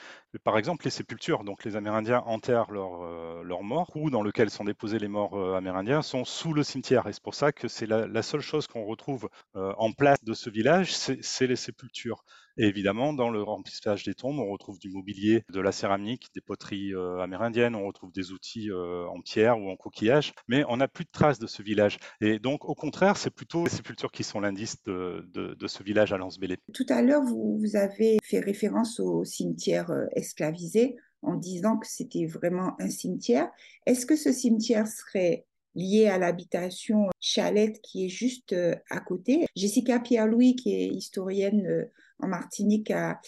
Par 0.43 0.59
exemple, 0.59 0.87
les 0.87 0.91
sépultures. 0.91 1.45
Donc, 1.45 1.63
les 1.63 1.77
Amérindiens 1.77 2.25
enterrent 2.27 2.73
leurs 2.73 3.05
euh, 3.05 3.63
morts, 3.63 3.93
ou 3.95 4.11
dans 4.11 4.23
lequel 4.23 4.51
sont 4.51 4.65
déposés 4.65 4.99
les 4.99 5.07
morts 5.07 5.39
euh, 5.39 5.55
amérindiens, 5.55 6.03
sont 6.03 6.25
sous 6.25 6.53
le 6.53 6.65
cimetière. 6.65 7.07
Et 7.07 7.13
c'est 7.13 7.23
pour 7.23 7.37
ça 7.37 7.53
que 7.53 7.69
c'est 7.69 7.87
la, 7.87 8.23
seule 8.23 8.41
chose 8.41 8.67
qu'on 8.67 8.87
retrouve 8.87 9.29
en 9.55 9.93
place 9.93 10.25
de 10.25 10.35
ce 10.35 10.51
village 10.51 10.93
les 11.41 11.57
sépultures. 11.57 12.25
Et 12.59 12.67
évidemment, 12.67 13.13
dans 13.13 13.31
le 13.31 13.43
remplissage 13.43 14.05
des 14.05 14.15
tombes, 14.15 14.39
on 14.39 14.51
retrouve 14.51 14.79
du 14.79 14.91
mobilier, 14.91 15.43
de 15.51 15.61
la 15.61 15.73
céramique, 15.73 16.29
des 16.35 16.43
poteries 16.43 16.95
euh, 16.95 17.19
amérindiennes, 17.21 17.75
on 17.75 17.87
retrouve 17.87 18.13
des 18.13 18.33
outils 18.33 18.71
euh, 18.71 19.07
en 19.07 19.21
pierre 19.21 19.59
ou 19.59 19.71
en 19.71 19.77
coquillage, 19.77 20.35
mais 20.49 20.65
on 20.69 20.77
n'a 20.77 20.89
plus 20.89 21.05
de 21.05 21.11
traces 21.11 21.39
de 21.39 21.47
ce 21.47 21.63
village. 21.63 21.99
Et 22.21 22.39
donc, 22.39 22.67
au 22.67 22.75
contraire, 22.75 23.17
c'est 23.17 23.31
plutôt 23.31 23.65
les 23.65 23.71
sépultures 23.71 24.13
qui 24.13 24.23
sont 24.23 24.41
l'indice 24.41 24.83
de, 24.85 25.57
ce 25.67 25.83
village 25.83 26.13
à 26.13 26.19
Lens-Bélé. 26.19 26.59
Tout 26.75 26.87
à 26.91 27.01
l'heure, 27.01 27.23
vous, 27.23 27.59
vous, 27.59 27.77
avez 27.77 28.19
fait 28.23 28.41
référence 28.41 29.01
au 29.01 29.25
cimetière 29.25 29.91
euh, 29.91 30.05
esclavisé 30.13 30.97
en 31.23 31.37
disant 31.37 31.79
que 31.79 31.87
c'était 31.87 32.27
vraiment 32.27 32.75
un 32.81 32.91
cimetière. 32.91 33.49
Est-ce 33.87 34.05
que 34.05 34.17
ce 34.17 34.33
cimetière 34.33 34.87
serait 34.89 35.47
lié 35.75 36.07
à 36.07 36.19
l'habitation 36.19 37.09
Chalette 37.21 37.81
qui 37.83 38.07
est 38.07 38.09
juste 38.09 38.53
euh, 38.53 38.75
à 38.91 39.01
côté. 39.01 39.47
Jessica 39.57 40.01
Pierre-Louis, 40.01 40.57
qui 40.57 40.75
est 40.75 40.89
historienne 40.89 41.67
euh, 41.67 41.85
en 42.19 42.29
Martinique, 42.29 42.91
a, 42.91 43.21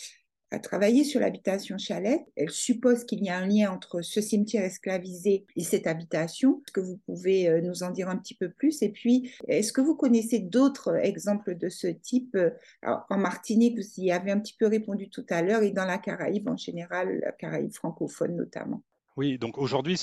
a 0.50 0.58
travaillé 0.58 1.05
sur 1.05 1.20
l'habitation 1.20 1.79
Chalette. 1.79 2.23
Elle 2.37 2.50
suppose 2.50 3.05
qu'il 3.05 3.25
y 3.25 3.29
a 3.29 3.38
un 3.38 3.46
lien 3.46 3.73
entre 3.73 4.02
ce 4.02 4.20
cimetière 4.20 4.64
esclavisé 4.64 5.46
et 5.56 5.64
cette 5.64 5.87
habitation. 5.87 6.61
Est-ce 6.67 6.73
que 6.73 6.81
vous 6.81 6.99
pouvez 7.06 7.49
euh, 7.49 7.61
nous 7.61 7.82
en 7.82 7.91
dire 7.91 8.08
un 8.08 8.17
petit 8.17 8.35
peu 8.35 8.50
plus? 8.50 8.82
Et 8.82 8.91
puis, 8.91 9.32
est-ce 9.49 9.73
que 9.73 9.81
vous 9.81 9.96
connaissez 9.96 10.38
d'autres 10.38 10.94
exemples 10.96 11.56
de 11.56 11.69
ce 11.69 11.87
type? 11.87 12.37
En 12.82 13.19
Martinique, 13.19 13.79
vous 13.79 14.02
y 14.05 14.12
avez 14.12 14.31
un 14.31 14.38
petit 14.38 14.56
peu 14.58 14.67
répondu 14.67 15.08
tout 15.08 15.26
à 15.31 15.43
l'heure, 15.43 15.62
et 15.62 15.70
dans 15.70 15.87
la 15.87 15.99
Caraïbe 15.99 16.49
en 16.49 16.56
général, 16.56 17.20
la 17.20 17.32
Caraïbe 17.32 17.73
francophone 17.73 18.37
notamment. 18.37 18.82
Oui, 19.16 19.38
donc 19.38 19.58
aujourd'hui, 19.58 19.96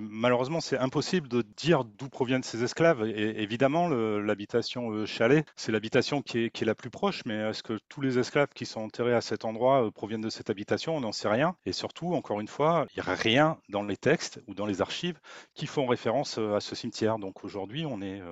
malheureusement, 0.00 0.60
c'est 0.60 0.78
impossible 0.78 1.26
de 1.26 1.42
dire 1.56 1.82
d'où 1.84 2.08
proviennent 2.08 2.44
ces 2.44 2.62
esclaves. 2.62 3.04
Évidemment, 3.04 3.88
l'habitation 3.88 4.92
euh, 4.92 5.04
chalet, 5.04 5.44
c'est 5.56 5.72
l'habitation 5.72 6.22
qui 6.22 6.44
est, 6.44 6.62
la 6.62 6.76
plus 6.76 6.88
proche, 6.88 7.22
mais 7.26 7.34
est-ce 7.34 7.64
que 7.64 7.80
tous 7.88 8.00
les 8.00 8.20
esclaves 8.20 8.50
qui 8.54 8.64
sont 8.64 8.82
enterrés 8.82 9.14
à 9.14 9.20
cet 9.20 9.44
endroit 9.44 9.86
euh, 9.86 9.90
proviennent 9.90 10.20
de 10.20 10.30
cette 10.30 10.48
habitation? 10.48 10.96
On 10.96 11.00
n'en 11.00 11.10
sait 11.10 11.26
rien. 11.26 11.56
Et 11.66 11.72
surtout, 11.72 12.14
encore 12.14 12.38
une 12.38 12.46
fois, 12.46 12.86
il 12.94 13.02
n'y 13.02 13.08
a 13.08 13.14
rien 13.16 13.58
dans 13.68 13.82
les 13.82 13.96
textes 13.96 14.40
ou 14.46 14.54
dans 14.54 14.66
les 14.66 14.80
archives 14.80 15.18
qui 15.54 15.66
font 15.66 15.88
référence 15.88 16.38
euh, 16.38 16.54
à 16.54 16.60
ce 16.60 16.76
cimetière. 16.76 17.18
Donc 17.18 17.42
aujourd'hui, 17.42 17.84
on 17.84 18.00
est 18.00 18.22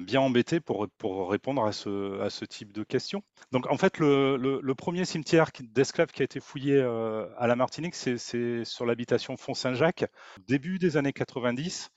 bien 0.00 0.22
embêté 0.22 0.60
pour, 0.60 0.88
répondre 1.28 1.62
à 1.62 1.72
ce, 1.72 2.44
type 2.46 2.72
de 2.72 2.84
questions. 2.84 3.22
Donc 3.52 3.70
en 3.70 3.76
fait, 3.76 3.98
le, 3.98 4.72
premier 4.74 5.04
cimetière 5.04 5.50
d'esclaves 5.60 6.10
qui 6.10 6.22
a 6.22 6.24
été 6.24 6.40
fouillé 6.40 6.80
à 6.80 7.46
la 7.46 7.56
Martinique, 7.56 7.94
c'est 7.94 8.64
sur 8.64 8.86
l'habitation 8.86 9.36
Font-Saint 9.36 9.73
jacques 9.74 10.06
début 10.46 10.78
des 10.78 10.96
années 10.96 11.12
90. 11.12 11.90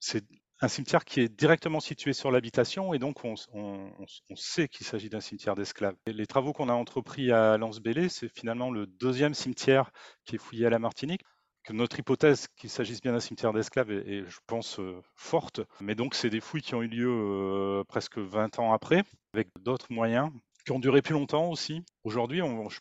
C'est 0.00 0.24
un 0.60 0.68
cimetière 0.68 1.04
qui 1.04 1.20
est 1.20 1.28
directement 1.28 1.80
situé 1.80 2.12
sur 2.12 2.30
l'habitation 2.30 2.94
et 2.94 2.98
donc 2.98 3.24
on, 3.24 3.34
sait 4.36 4.68
qu'il 4.68 4.86
s'agit 4.86 5.10
d'un 5.10 5.20
cimetière 5.20 5.56
d'esclaves. 5.56 5.96
Les 6.06 6.26
travaux 6.26 6.52
qu'on 6.52 6.68
a 6.68 6.72
entrepris 6.72 7.32
à 7.32 7.58
Lens-Bélé, 7.58 8.08
c'est 8.08 8.28
finalement 8.28 8.70
le 8.70 8.86
deuxième 8.86 9.34
cimetière 9.34 9.90
qui 10.24 10.36
est 10.36 10.38
fouillé 10.38 10.66
à 10.66 10.70
la 10.70 10.78
Martinique. 10.78 11.22
Que 11.64 11.72
notre 11.72 11.98
hypothèse 12.00 12.48
qu'il 12.56 12.70
s'agisse 12.70 13.00
bien 13.00 13.12
d'un 13.12 13.20
cimetière 13.20 13.52
d'esclaves 13.52 13.92
est, 13.92 14.24
je 14.28 14.38
pense, 14.48 14.80
euh, 14.80 15.00
forte. 15.14 15.60
Mais 15.80 15.94
donc, 15.94 16.16
c'est 16.16 16.28
des 16.28 16.40
fouilles 16.40 16.60
qui 16.60 16.74
ont 16.74 16.82
eu 16.82 16.88
lieu 16.88 17.08
euh, 17.08 17.84
presque 17.84 18.18
20 18.18 18.58
ans 18.58 18.72
après, 18.72 19.04
avec 19.32 19.46
d'autres 19.60 19.92
moyens 19.92 20.32
qui 20.64 20.72
ont 20.72 20.80
duré 20.80 21.02
plus 21.02 21.14
longtemps 21.14 21.48
aussi. 21.48 21.84
Aujourd'hui, 22.04 22.40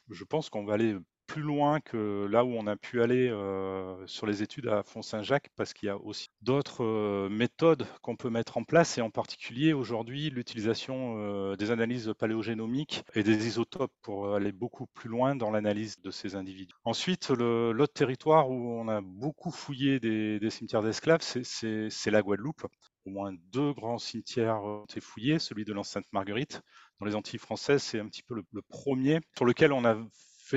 je 0.10 0.24
pense 0.24 0.50
qu'on 0.50 0.66
va 0.66 0.74
aller 0.74 0.96
plus 1.32 1.42
loin 1.42 1.80
que 1.80 2.28
là 2.30 2.44
où 2.44 2.50
on 2.50 2.68
a 2.68 2.76
pu 2.76 3.02
aller 3.02 3.30
euh, 3.30 3.96
sur 4.06 4.26
les 4.26 4.44
études 4.44 4.68
à 4.68 4.84
Font-Saint-Jacques, 4.84 5.48
parce 5.56 5.74
qu'il 5.74 5.88
y 5.88 5.90
a 5.90 5.96
aussi 5.96 6.28
d'autres 6.42 6.84
euh, 6.84 7.30
méthodes 7.30 7.88
qu'on 8.02 8.18
peut 8.18 8.30
mettre 8.30 8.58
en 8.58 8.66
place, 8.66 8.98
et 8.98 9.02
en 9.02 9.10
particulier 9.10 9.72
aujourd'hui 9.72 10.30
l'utilisation 10.30 11.16
euh, 11.20 11.56
des 11.56 11.72
analyses 11.72 12.12
paléogénomiques 12.20 13.06
et 13.16 13.24
des 13.24 13.48
isotopes 13.48 13.94
pour 14.02 14.36
aller 14.36 14.52
beaucoup 14.52 14.88
plus 14.88 15.08
loin 15.08 15.34
dans 15.34 15.52
l'analyse 15.52 16.02
de 16.02 16.12
ces 16.12 16.36
individus. 16.36 16.74
Ensuite, 16.84 17.30
l'autre 17.30 17.94
territoire 17.94 18.50
où 18.50 18.82
on 18.82 18.90
a 18.90 19.00
beaucoup 19.00 19.52
fouillé 19.52 20.02
des, 20.02 20.50
cimetières 20.50 20.84
d'esclaves, 20.84 21.22
c'est 21.22 22.12
la 22.12 22.22
Guadeloupe. 22.22 22.66
Au 23.06 23.10
moins 23.10 23.34
deux 23.54 23.72
grands 23.72 23.98
cimetières 23.98 24.62
ont 24.64 24.84
été 24.84 25.00
fouillés, 25.00 25.40
celui 25.40 25.64
de 25.64 25.72
l'Enceinte 25.72 26.06
Marguerite 26.12 26.62
dans 27.00 27.06
les 27.06 27.16
Antilles 27.16 27.40
françaises, 27.40 27.82
c'est 27.82 28.00
un 28.00 28.08
petit 28.08 28.22
peu 28.22 28.36
le, 28.36 28.44
le, 28.52 28.62
premier 28.62 29.22
sur 29.36 29.46
lequel 29.46 29.72
on 29.72 29.86
a 29.86 29.98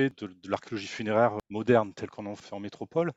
de, 0.01 0.49
l'archéologie 0.49 0.87
funéraire 0.87 1.37
moderne 1.49 1.93
telle 1.93 2.09
qu'on 2.09 2.25
en 2.25 2.35
fait 2.35 2.53
en 2.53 2.59
métropole. 2.59 3.11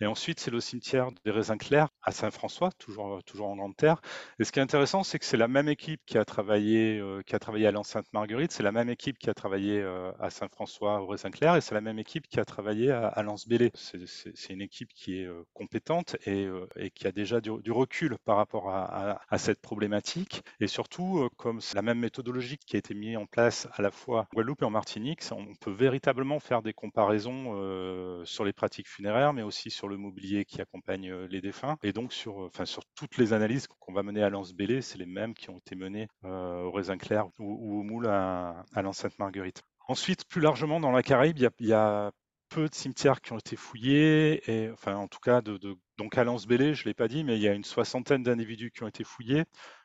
Et 0.00 0.06
ensuite, 0.06 0.40
c'est 0.40 0.50
le 0.50 0.60
cimetière 0.60 1.10
des 1.24 1.30
Raisins 1.30 1.56
Clairs 1.58 1.88
à 2.02 2.12
Saint-François, 2.12 2.70
toujours, 2.78 3.22
toujours 3.24 3.48
en 3.48 3.56
Grande 3.56 3.76
Terre. 3.76 4.00
Et 4.38 4.44
ce 4.44 4.52
qui 4.52 4.58
est 4.58 4.62
intéressant, 4.62 5.02
c'est 5.02 5.18
que 5.18 5.24
c'est 5.24 5.36
la 5.36 5.48
même 5.48 5.68
équipe 5.68 6.00
qui 6.06 6.18
a 6.18 6.24
travaillé, 6.24 6.98
euh, 6.98 7.22
qui 7.22 7.34
a 7.34 7.38
travaillé 7.38 7.66
à 7.66 7.70
l'enceinte 7.70 8.06
Marguerite, 8.12 8.52
c'est 8.52 8.62
la 8.62 8.72
même 8.72 8.88
équipe 8.88 9.18
qui 9.18 9.30
a 9.30 9.34
travaillé 9.34 9.80
euh, 9.80 10.12
à 10.20 10.30
Saint-François 10.30 11.00
au 11.00 11.06
Raisin 11.06 11.30
Clair, 11.30 11.56
et 11.56 11.60
c'est 11.60 11.74
la 11.74 11.80
même 11.80 11.98
équipe 11.98 12.28
qui 12.28 12.40
a 12.40 12.44
travaillé 12.44 12.90
à, 12.90 13.06
à 13.06 13.22
Lens-Bélé. 13.22 13.70
C'est 13.74 14.52
une 14.52 14.62
équipe 14.62 14.92
qui 14.94 15.20
est 15.20 15.26
euh, 15.26 15.44
compétente 15.52 16.16
et, 16.26 16.48
qui 16.94 17.06
a 17.06 17.12
déjà 17.12 17.40
du, 17.40 17.70
recul 17.70 18.16
par 18.24 18.36
rapport 18.36 18.70
à, 18.70 19.20
à, 19.28 19.38
cette 19.38 19.60
problématique. 19.60 20.42
Et 20.60 20.66
surtout, 20.66 21.28
comme 21.36 21.60
c'est 21.60 21.74
la 21.74 21.82
même 21.82 21.98
méthodologie 21.98 22.58
qui 22.58 22.76
a 22.76 22.78
été 22.78 22.94
mise 22.94 23.16
en 23.16 23.26
place 23.26 23.68
à 23.72 23.82
la 23.82 23.90
fois 23.90 24.22
en 24.22 24.34
Guadeloupe 24.34 24.62
et 24.62 24.64
en 24.64 24.70
Martinique, 24.70 25.20
on 25.32 25.54
peut 25.54 25.72
véritablement 25.72 26.23
faire 26.40 26.62
des 26.62 26.72
comparaisons 26.72 27.54
euh, 27.56 28.24
sur 28.24 28.44
les 28.44 28.52
pratiques 28.52 28.88
funéraires, 28.88 29.32
mais 29.32 29.42
aussi 29.42 29.70
sur 29.70 29.88
le 29.88 29.96
mobilier 29.96 30.44
qui 30.44 30.60
accompagne 30.60 31.10
euh, 31.10 31.26
les 31.28 31.40
défunts. 31.40 31.76
Et 31.82 31.92
donc, 31.92 32.12
sur, 32.12 32.38
enfin, 32.38 32.64
sur 32.64 32.82
toutes 32.94 33.16
les 33.16 33.32
analyses 33.32 33.66
qu'on 33.66 33.92
va 33.92 34.02
mener 34.02 34.22
à 34.22 34.30
Lens-Bélé, 34.30 34.82
c'est 34.82 34.98
les 34.98 35.06
mêmes 35.06 35.34
qui 35.34 35.50
ont 35.50 35.58
été 35.58 35.74
menées 35.74 36.08
euh, 36.24 36.62
au 36.62 36.72
Raisin 36.72 36.96
Clair 36.96 37.26
ou, 37.38 37.80
au 37.80 37.82
Moule 37.82 38.06
à, 38.06 38.64
à 38.74 38.82
l'enceinte 38.82 39.18
Marguerite. 39.18 39.62
Ensuite, 39.86 40.26
plus 40.26 40.40
largement 40.40 40.80
dans 40.80 40.92
la 40.92 41.02
Caraïbe, 41.02 41.38
il 41.38 41.66
y 41.66 41.72
a, 41.72 42.12
peu 42.48 42.68
de 42.68 42.74
cimetières 42.74 43.20
qui 43.20 43.32
ont 43.32 43.38
été 43.38 43.56
fouillés, 43.56 44.42
et, 44.50 44.70
enfin 44.70 44.94
en 44.94 45.08
tout 45.08 45.18
cas, 45.18 45.40
de 45.40 45.58
donc 45.96 46.18
à 46.18 46.24
Lens-Bélé, 46.24 46.74
je 46.74 46.82
ne 46.82 46.86
l'ai 46.86 46.94
pas 46.94 47.08
dit, 47.08 47.24
mais 47.24 47.36
il 47.36 47.42
y 47.42 47.48
a 47.48 47.52
une 47.52 47.64
soixantaine 47.64 48.22
d'individus 48.22 48.70
qui 48.70 48.82
ont 48.82 48.88
été 48.88 49.02
fouillés, 49.02 49.44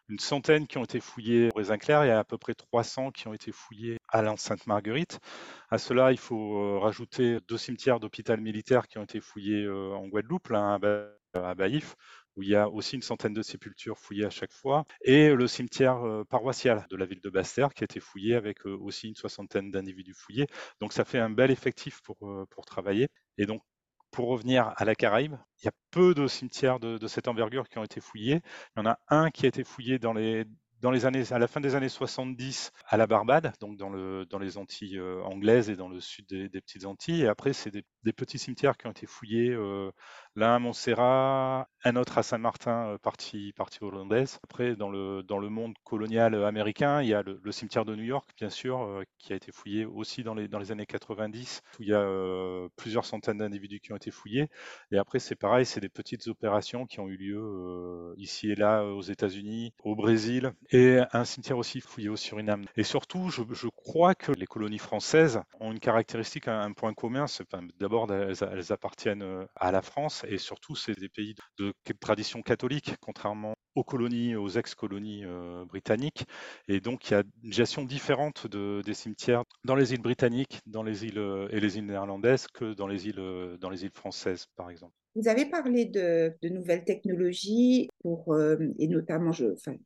une 0.10 0.20
centaine 0.20 0.68
qui 0.68 0.78
ont 0.78 0.84
été 0.84 1.00
fouillés 1.00 1.50
au 1.54 1.58
Raisin 1.58 1.78
Clair, 1.78 2.04
et 2.04 2.12
à 2.12 2.24
peu 2.24 2.38
près 2.38 2.56
300 2.56 3.12
qui 3.12 3.28
ont 3.28 3.34
été 3.34 3.52
fouillés 3.52 3.98
à 4.10 4.22
l'enceinte 4.22 4.68
Marguerite. 4.68 5.20
À 5.70 5.78
cela, 5.78 6.12
il 6.12 6.18
faut 6.18 6.80
rajouter 6.80 7.40
deux 7.48 7.58
cimetières 7.58 8.00
d'hôpital 8.00 8.42
militaire 8.42 8.88
qui 8.88 8.98
ont 8.98 9.04
été 9.04 9.22
fouillés 9.22 9.70
en 9.70 10.08
Guadeloupe, 10.08 10.50
l'un 10.50 10.80
à 11.34 11.56
Baïf, 11.56 11.96
où 12.36 12.44
il 12.44 12.50
y 12.50 12.56
a 12.56 12.70
aussi 12.70 12.96
une 12.96 13.02
centaine 13.02 13.34
de 13.34 13.42
sépultures 13.42 14.00
fouillées 14.00 14.26
à 14.26 14.30
chaque 14.30 14.54
fois, 14.54 14.86
et 15.02 15.30
le 15.34 15.48
cimetière 15.48 16.02
paroissial 16.30 16.86
de 16.90 16.96
la 16.98 17.06
ville 17.06 17.22
de 17.22 17.30
Basse-Terre 17.30 17.74
qui 17.74 17.84
a 17.84 17.86
été 17.86 18.00
fouillé 18.00 18.36
avec 18.36 18.66
aussi 18.66 19.10
une 19.10 19.16
soixantaine 19.16 19.72
d'individus 19.72 20.16
fouillés. 20.16 20.48
Donc 20.82 20.94
ça 20.94 21.06
fait 21.06 21.20
un 21.20 21.30
bel 21.30 21.52
effectif 21.52 22.02
pour, 22.02 22.18
pour 22.50 22.66
travailler. 22.66 23.08
Et 23.38 23.46
donc 23.46 23.62
pour 24.12 24.30
revenir 24.30 24.74
à 24.78 24.86
la 24.86 24.96
Caraïbe, 24.96 25.36
il 25.62 25.66
y 25.66 25.68
a 25.68 25.72
peu 25.92 26.14
de 26.14 26.28
cimetières 26.28 26.80
de, 26.80 27.08
cette 27.08 27.28
envergure 27.28 27.68
qui 27.70 27.78
ont 27.78 27.84
été 27.84 28.02
fouillés. 28.02 28.42
Il 28.76 28.80
y 28.80 28.82
en 28.82 28.86
a 28.86 29.00
un 29.10 29.30
qui 29.32 29.46
a 29.46 29.50
été 29.50 29.64
fouillé 29.64 30.00
dans 30.00 30.14
les, 30.14 30.46
dans 30.82 30.92
les 30.92 31.06
années, 31.06 31.24
à 31.32 31.40
la 31.40 31.48
fin 31.48 31.60
des 31.60 31.76
années 31.76 31.90
70 31.90 32.72
à 32.88 32.98
la 32.98 33.08
Barbade, 33.08 33.54
donc 33.60 33.78
dans, 33.78 33.90
le, 33.90 34.26
dans 34.26 34.40
les 34.40 34.58
Antilles 34.58 34.98
euh, 34.98 35.22
anglaises 35.24 35.70
et 35.70 35.76
dans 35.76 35.90
le 35.90 36.00
sud 36.00 36.26
des, 36.28 36.50
petites 36.62 36.86
Antilles. 36.86 37.24
Et 37.24 37.28
après, 37.28 37.54
c'est 37.54 37.72
des, 37.72 37.84
petits 38.14 38.40
cimetières 38.40 38.78
qui 38.78 38.88
ont 38.88 38.92
été 38.92 39.06
fouillés, 39.06 39.52
euh, 39.52 39.92
l'un 40.36 40.56
à 40.56 40.60
Montserrat, 40.60 41.70
un 41.84 41.96
autre 41.96 42.18
à 42.18 42.24
Saint-Martin, 42.24 42.94
euh, 42.94 42.98
partie, 42.98 43.54
partie 43.54 43.84
hollandaise. 43.84 44.40
Après, 44.44 44.76
dans 44.76 44.90
le, 44.90 45.22
dans 45.24 45.38
le 45.38 45.50
monde 45.50 45.74
colonial 45.84 46.34
américain, 46.44 47.02
il 47.02 47.10
y 47.10 47.14
a 47.14 47.22
le, 47.22 47.40
le 47.44 47.52
cimetière 47.52 47.86
de 47.86 47.96
New 47.96 48.04
York, 48.04 48.30
bien 48.38 48.50
sûr, 48.50 49.04
qui 49.18 49.34
a 49.34 49.36
été 49.36 49.52
fouillé 49.52 49.86
aussi 49.86 50.24
dans 50.24 50.34
les, 50.34 50.48
dans 50.48 50.60
les 50.60 50.72
années 50.72 50.86
90, 50.86 51.62
où 51.80 51.84
il 51.84 51.90
y 51.90 51.94
a 51.94 52.68
plusieurs 52.78 53.06
centaines 53.06 53.38
d'individus 53.38 53.80
qui 53.80 53.92
ont 53.94 53.98
été 53.98 54.12
fouillés. 54.12 54.50
Et 54.92 54.98
après, 54.98 55.20
c'est 55.20 55.36
pareil, 55.36 55.66
c'est 55.66 55.82
des 55.82 55.90
petites 55.90 56.28
opérations 56.28 56.86
qui 56.86 57.00
ont 57.00 57.08
eu 57.08 57.18
lieu 57.18 58.14
ici 58.18 58.52
et 58.52 58.56
là 58.56 58.84
aux 58.84 59.02
États-Unis, 59.02 59.74
au 59.84 59.96
Brésil 59.96 60.54
et 60.72 61.00
un 61.14 61.26
cimetière 61.26 61.58
aussi 61.58 61.82
fouillé 61.82 62.10
au 62.10 62.16
Suriname. 62.16 62.66
Et 62.76 62.84
surtout, 62.84 63.30
je, 63.30 63.68
crois 63.70 64.16
que 64.16 64.32
les 64.32 64.46
colonies 64.46 64.78
françaises 64.78 65.42
ont 65.60 65.72
une 65.72 65.80
caractéristique, 65.80 66.48
un, 66.48 66.62
un 66.62 66.74
point 66.74 66.94
commun. 66.94 67.26
D'abord, 67.80 68.12
elles, 68.12 68.36
elles, 68.42 68.72
appartiennent 68.72 69.24
euh, 69.24 69.46
à 69.56 69.72
la 69.72 69.82
France 69.82 70.26
et 70.28 70.38
surtout, 70.38 70.76
c'est 70.76 71.00
des 71.00 71.10
pays 71.10 71.36
de, 71.58 71.74
de 71.86 71.94
tradition 72.00 72.42
catholique, 72.42 72.96
contrairement 73.02 73.56
aux 73.76 73.84
colonies, 73.84 74.36
aux 74.36 74.50
ex-colonies 74.50 75.24
euh, 75.26 75.66
britanniques. 75.66 76.26
Et 76.68 76.80
donc, 76.80 77.10
il 77.10 77.14
y 77.14 77.18
a 77.18 77.24
une 77.44 77.54
gestion 77.54 77.84
différente 77.84 78.48
de, 78.48 78.82
des 78.86 78.94
cimetières 78.94 79.44
dans 79.64 79.76
les 79.76 79.94
îles 79.94 80.02
britanniques 80.02 80.60
dans 80.66 80.84
les 80.84 81.06
îles, 81.06 81.20
euh, 81.20 81.48
et 81.52 81.60
les 81.60 81.78
îles 81.78 81.86
néerlandaises 81.86 82.48
que 82.48 82.74
dans 82.74 82.88
les 82.88 83.08
îles, 83.08 83.58
dans 83.60 83.70
les 83.70 83.84
îles 83.84 83.92
françaises, 83.92 84.48
par 84.56 84.70
exemple. 84.70 84.94
Vous 85.16 85.28
avez 85.28 85.46
parlé 85.46 85.86
de, 85.86 86.34
de 86.42 86.50
nouvelles 86.50 86.84
technologies 86.84 87.90
pour, 88.02 88.34
euh, 88.34 88.58
et 88.78 88.88
notamment, 88.88 89.32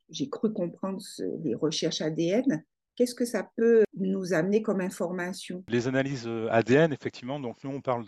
j'ai 0.10 0.30
cru 0.30 0.52
comprendre 0.54 1.02
ce, 1.02 1.24
les 1.44 1.56
recherches 1.56 2.02
ADN. 2.02 2.64
Qu'est-ce 2.96 3.16
que 3.16 3.26
ça 3.26 3.50
peut 3.58 3.84
nous 3.98 4.34
amener 4.34 4.62
comme 4.62 4.80
information? 4.80 5.64
Les 5.68 5.88
analyses 5.88 6.30
ADN, 6.52 6.94
effectivement, 6.94 7.40
donc 7.40 7.64
nous 7.64 7.72
on 7.72 7.82
parle 7.82 8.06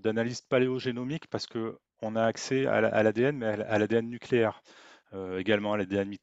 d'analyse 0.00 0.42
paléogénomique 0.42 1.26
parce 1.28 1.48
qu'on 1.48 2.14
a 2.14 2.22
accès 2.22 2.66
à 2.66 3.02
l'ADN, 3.02 3.36
mais 3.36 3.46
à 3.46 3.78
l'ADN 3.80 4.08
nucléaire. 4.08 4.62
Euh, 5.14 5.38
également 5.38 5.72
à 5.72 5.78
l'ADN 5.78 6.14